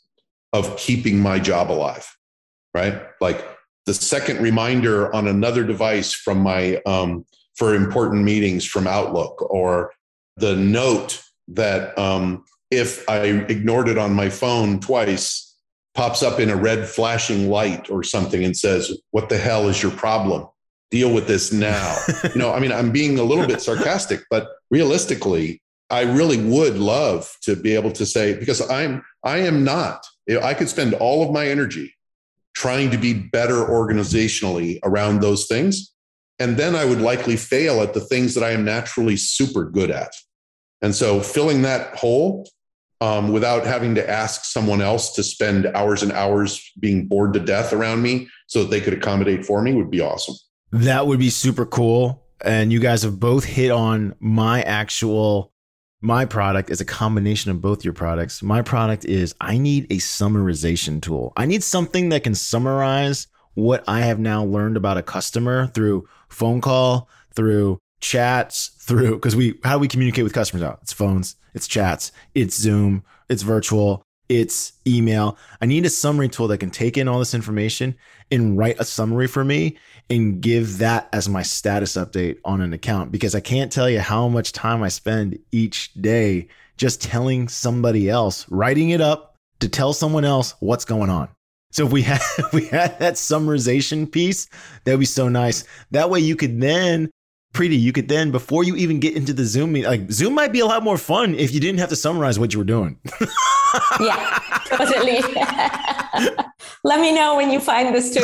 of 0.53 0.75
keeping 0.77 1.19
my 1.19 1.39
job 1.39 1.71
alive, 1.71 2.15
right? 2.73 3.01
Like 3.21 3.45
the 3.85 3.93
second 3.93 4.41
reminder 4.41 5.13
on 5.15 5.27
another 5.27 5.63
device 5.63 6.13
from 6.13 6.39
my 6.39 6.81
um, 6.85 7.25
for 7.59 7.75
important 7.75 8.23
meetings 8.23 8.65
from 8.65 8.87
Outlook, 8.87 9.39
or 9.51 9.91
the 10.37 10.55
note 10.55 11.21
that 11.49 11.97
um, 11.99 12.43
if 12.71 13.07
I 13.07 13.23
ignored 13.23 13.87
it 13.87 13.99
on 13.99 14.13
my 14.13 14.29
phone 14.29 14.79
twice, 14.79 15.55
pops 15.93 16.23
up 16.23 16.39
in 16.39 16.49
a 16.49 16.55
red 16.55 16.87
flashing 16.87 17.49
light 17.49 17.91
or 17.91 18.01
something 18.01 18.43
and 18.43 18.57
says, 18.57 18.91
"What 19.11 19.29
the 19.29 19.37
hell 19.37 19.67
is 19.67 19.83
your 19.83 19.91
problem? 19.91 20.47
Deal 20.89 21.13
with 21.13 21.27
this 21.27 21.51
now." 21.53 21.95
you 22.33 22.39
know, 22.39 22.51
I 22.51 22.59
mean, 22.59 22.71
I'm 22.71 22.91
being 22.91 23.19
a 23.19 23.23
little 23.23 23.45
bit 23.45 23.61
sarcastic, 23.61 24.21
but 24.31 24.47
realistically, 24.71 25.61
I 25.91 26.01
really 26.01 26.37
would 26.37 26.77
love 26.77 27.31
to 27.43 27.55
be 27.55 27.75
able 27.75 27.91
to 27.91 28.05
say 28.05 28.33
because 28.33 28.67
I'm 28.71 29.03
I 29.23 29.39
am 29.39 29.63
not 29.63 30.05
I 30.37 30.53
could 30.53 30.69
spend 30.69 30.93
all 30.95 31.23
of 31.25 31.31
my 31.31 31.47
energy 31.47 31.95
trying 32.53 32.91
to 32.91 32.97
be 32.97 33.13
better 33.13 33.65
organizationally 33.65 34.79
around 34.83 35.21
those 35.21 35.47
things. 35.47 35.91
And 36.39 36.57
then 36.57 36.75
I 36.75 36.85
would 36.85 37.01
likely 37.01 37.35
fail 37.35 37.81
at 37.81 37.93
the 37.93 37.99
things 37.99 38.33
that 38.35 38.43
I 38.43 38.51
am 38.51 38.63
naturally 38.63 39.17
super 39.17 39.65
good 39.69 39.91
at. 39.91 40.13
And 40.81 40.95
so 40.95 41.19
filling 41.19 41.61
that 41.63 41.95
hole 41.95 42.47
um, 43.01 43.31
without 43.31 43.65
having 43.65 43.95
to 43.95 44.09
ask 44.09 44.45
someone 44.45 44.81
else 44.81 45.13
to 45.13 45.23
spend 45.23 45.65
hours 45.67 46.03
and 46.03 46.11
hours 46.11 46.71
being 46.79 47.07
bored 47.07 47.33
to 47.33 47.39
death 47.39 47.73
around 47.73 48.01
me 48.01 48.27
so 48.47 48.63
that 48.63 48.71
they 48.71 48.81
could 48.81 48.93
accommodate 48.93 49.45
for 49.45 49.61
me 49.61 49.73
would 49.73 49.91
be 49.91 50.01
awesome. 50.01 50.35
That 50.71 51.07
would 51.07 51.19
be 51.19 51.29
super 51.29 51.65
cool. 51.65 52.25
And 52.41 52.71
you 52.71 52.79
guys 52.79 53.03
have 53.03 53.19
both 53.19 53.43
hit 53.43 53.71
on 53.71 54.15
my 54.19 54.61
actual 54.61 55.51
my 56.01 56.23
product 56.23 56.69
is 56.69 56.79
a 56.79 56.85
combination 56.85 57.51
of 57.51 57.59
both 57.59 57.83
your 57.83 57.93
products. 57.93 58.41
My 58.41 58.61
product 58.61 59.03
is 59.03 59.35
I 59.41 59.57
need 59.57 59.85
a 59.85 59.97
summarization 59.97 61.01
tool. 61.01 61.33
I 61.35 61.45
need 61.45 61.61
something 61.61 62.09
that 62.09 62.23
can 62.23 62.35
summarize 62.35 63.27
what 63.53 63.83
I 63.85 64.01
have 64.01 64.17
now 64.17 64.45
learned 64.45 64.77
about 64.77 64.97
a 64.97 65.03
customer 65.03 65.67
through 65.67 66.07
phone 66.29 66.61
call, 66.61 67.09
through 67.33 67.79
chats, 68.01 68.69
through 68.79 69.15
because 69.15 69.35
we 69.35 69.59
how 69.63 69.75
do 69.75 69.79
we 69.79 69.87
communicate 69.87 70.23
with 70.23 70.33
customers 70.33 70.63
out? 70.63 70.79
It's 70.81 70.93
phones, 70.93 71.35
it's 71.53 71.67
chats, 71.67 72.11
it's 72.33 72.55
Zoom, 72.55 73.03
it's 73.29 73.43
virtual, 73.43 74.03
it's 74.29 74.73
email. 74.85 75.37
I 75.61 75.65
need 75.65 75.85
a 75.85 75.89
summary 75.89 76.29
tool 76.29 76.47
that 76.49 76.59
can 76.59 76.69
take 76.69 76.97
in 76.97 77.07
all 77.07 77.19
this 77.19 77.33
information 77.33 77.95
and 78.31 78.57
write 78.57 78.79
a 78.79 78.85
summary 78.85 79.27
for 79.27 79.43
me 79.43 79.77
and 80.09 80.39
give 80.39 80.77
that 80.77 81.09
as 81.11 81.27
my 81.27 81.41
status 81.41 81.93
update 81.93 82.37
on 82.45 82.61
an 82.61 82.73
account 82.73 83.11
because 83.11 83.33
I 83.33 83.39
can't 83.39 83.71
tell 83.71 83.89
you 83.89 83.99
how 83.99 84.27
much 84.27 84.51
time 84.51 84.83
I 84.83 84.89
spend 84.89 85.39
each 85.51 85.93
day 85.95 86.47
just 86.77 87.01
telling 87.01 87.47
somebody 87.47 88.09
else, 88.09 88.45
writing 88.49 88.91
it 88.91 89.01
up 89.01 89.35
to 89.59 89.67
tell 89.67 89.93
someone 89.93 90.25
else 90.25 90.53
what's 90.59 90.85
going 90.85 91.09
on. 91.09 91.27
So 91.71 91.85
if 91.85 91.91
we 91.91 92.01
had 92.03 92.21
if 92.37 92.53
we 92.53 92.65
had 92.67 92.99
that 92.99 93.15
summarization 93.15 94.11
piece, 94.11 94.47
that'd 94.83 94.99
be 94.99 95.05
so 95.05 95.29
nice. 95.29 95.63
That 95.91 96.09
way 96.09 96.19
you 96.19 96.35
could 96.35 96.59
then 96.61 97.09
Preeti 97.53 97.79
you 97.79 97.91
could 97.91 98.07
then, 98.07 98.31
before 98.31 98.63
you 98.63 98.75
even 98.75 98.99
get 98.99 99.15
into 99.15 99.33
the 99.33 99.43
Zoom 99.43 99.71
meeting, 99.71 99.89
like 99.89 100.11
Zoom 100.11 100.35
might 100.35 100.51
be 100.51 100.59
a 100.59 100.65
lot 100.65 100.83
more 100.83 100.97
fun 100.97 101.33
if 101.35 101.51
you 101.51 101.59
didn't 101.59 101.79
have 101.79 101.89
to 101.89 101.95
summarize 101.95 102.37
what 102.37 102.53
you 102.53 102.59
were 102.59 102.65
doing. 102.65 102.99
yeah, 103.99 104.39
totally. 104.65 105.19
Let 106.83 107.01
me 107.01 107.13
know 107.13 107.35
when 107.35 107.49
you 107.49 107.59
find 107.59 107.93
this 107.93 108.13
tool. 108.13 108.23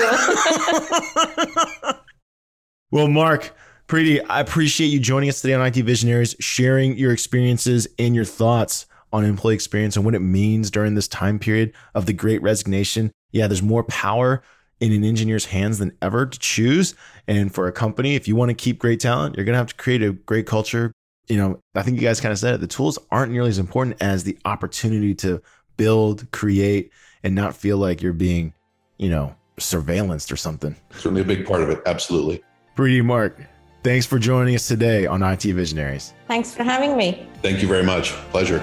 well, 2.91 3.07
Mark, 3.07 3.55
Preeti 3.87 4.23
I 4.29 4.41
appreciate 4.41 4.87
you 4.87 4.99
joining 4.99 5.29
us 5.29 5.41
today 5.41 5.55
on 5.55 5.65
IT 5.65 5.75
Visionaries, 5.77 6.35
sharing 6.39 6.95
your 6.95 7.11
experiences 7.11 7.87
and 7.97 8.13
your 8.13 8.25
thoughts 8.25 8.85
on 9.11 9.25
employee 9.25 9.55
experience 9.55 9.95
and 9.95 10.05
what 10.05 10.13
it 10.13 10.19
means 10.19 10.69
during 10.69 10.93
this 10.93 11.07
time 11.07 11.39
period 11.39 11.73
of 11.95 12.05
the 12.05 12.13
great 12.13 12.41
resignation. 12.43 13.11
Yeah, 13.35 13.47
there's 13.47 13.61
more 13.61 13.83
power 13.83 14.41
in 14.79 14.93
an 14.93 15.03
engineer's 15.03 15.43
hands 15.43 15.79
than 15.79 15.91
ever 16.01 16.25
to 16.25 16.39
choose. 16.39 16.95
And 17.27 17.53
for 17.53 17.67
a 17.67 17.71
company, 17.73 18.15
if 18.15 18.29
you 18.29 18.35
want 18.37 18.47
to 18.47 18.55
keep 18.55 18.79
great 18.79 19.01
talent, 19.01 19.35
you're 19.35 19.43
going 19.43 19.55
to 19.55 19.57
have 19.57 19.67
to 19.67 19.75
create 19.75 20.01
a 20.01 20.13
great 20.13 20.47
culture. 20.47 20.93
You 21.27 21.37
know, 21.37 21.59
I 21.75 21.81
think 21.81 21.99
you 21.99 22.07
guys 22.07 22.21
kind 22.21 22.31
of 22.31 22.39
said 22.39 22.53
it. 22.53 22.61
The 22.61 22.67
tools 22.67 22.97
aren't 23.11 23.33
nearly 23.33 23.49
as 23.49 23.59
important 23.59 24.01
as 24.01 24.23
the 24.23 24.37
opportunity 24.45 25.13
to 25.15 25.41
build, 25.75 26.31
create, 26.31 26.93
and 27.23 27.35
not 27.35 27.57
feel 27.57 27.77
like 27.77 28.01
you're 28.01 28.13
being, 28.13 28.53
you 28.97 29.09
know, 29.09 29.35
surveillanced 29.57 30.31
or 30.31 30.37
something. 30.37 30.73
Certainly 30.91 31.23
a 31.23 31.25
big 31.25 31.45
part 31.45 31.61
of 31.61 31.69
it. 31.69 31.81
Absolutely. 31.85 32.41
Preeti 32.77 33.03
Mark, 33.03 33.37
thanks 33.83 34.05
for 34.05 34.17
joining 34.17 34.55
us 34.55 34.65
today 34.65 35.07
on 35.07 35.21
IT 35.21 35.43
Visionaries. 35.43 36.13
Thanks 36.29 36.55
for 36.55 36.63
having 36.63 36.95
me. 36.95 37.27
Thank 37.41 37.61
you 37.61 37.67
very 37.67 37.83
much. 37.83 38.11
Pleasure. 38.31 38.59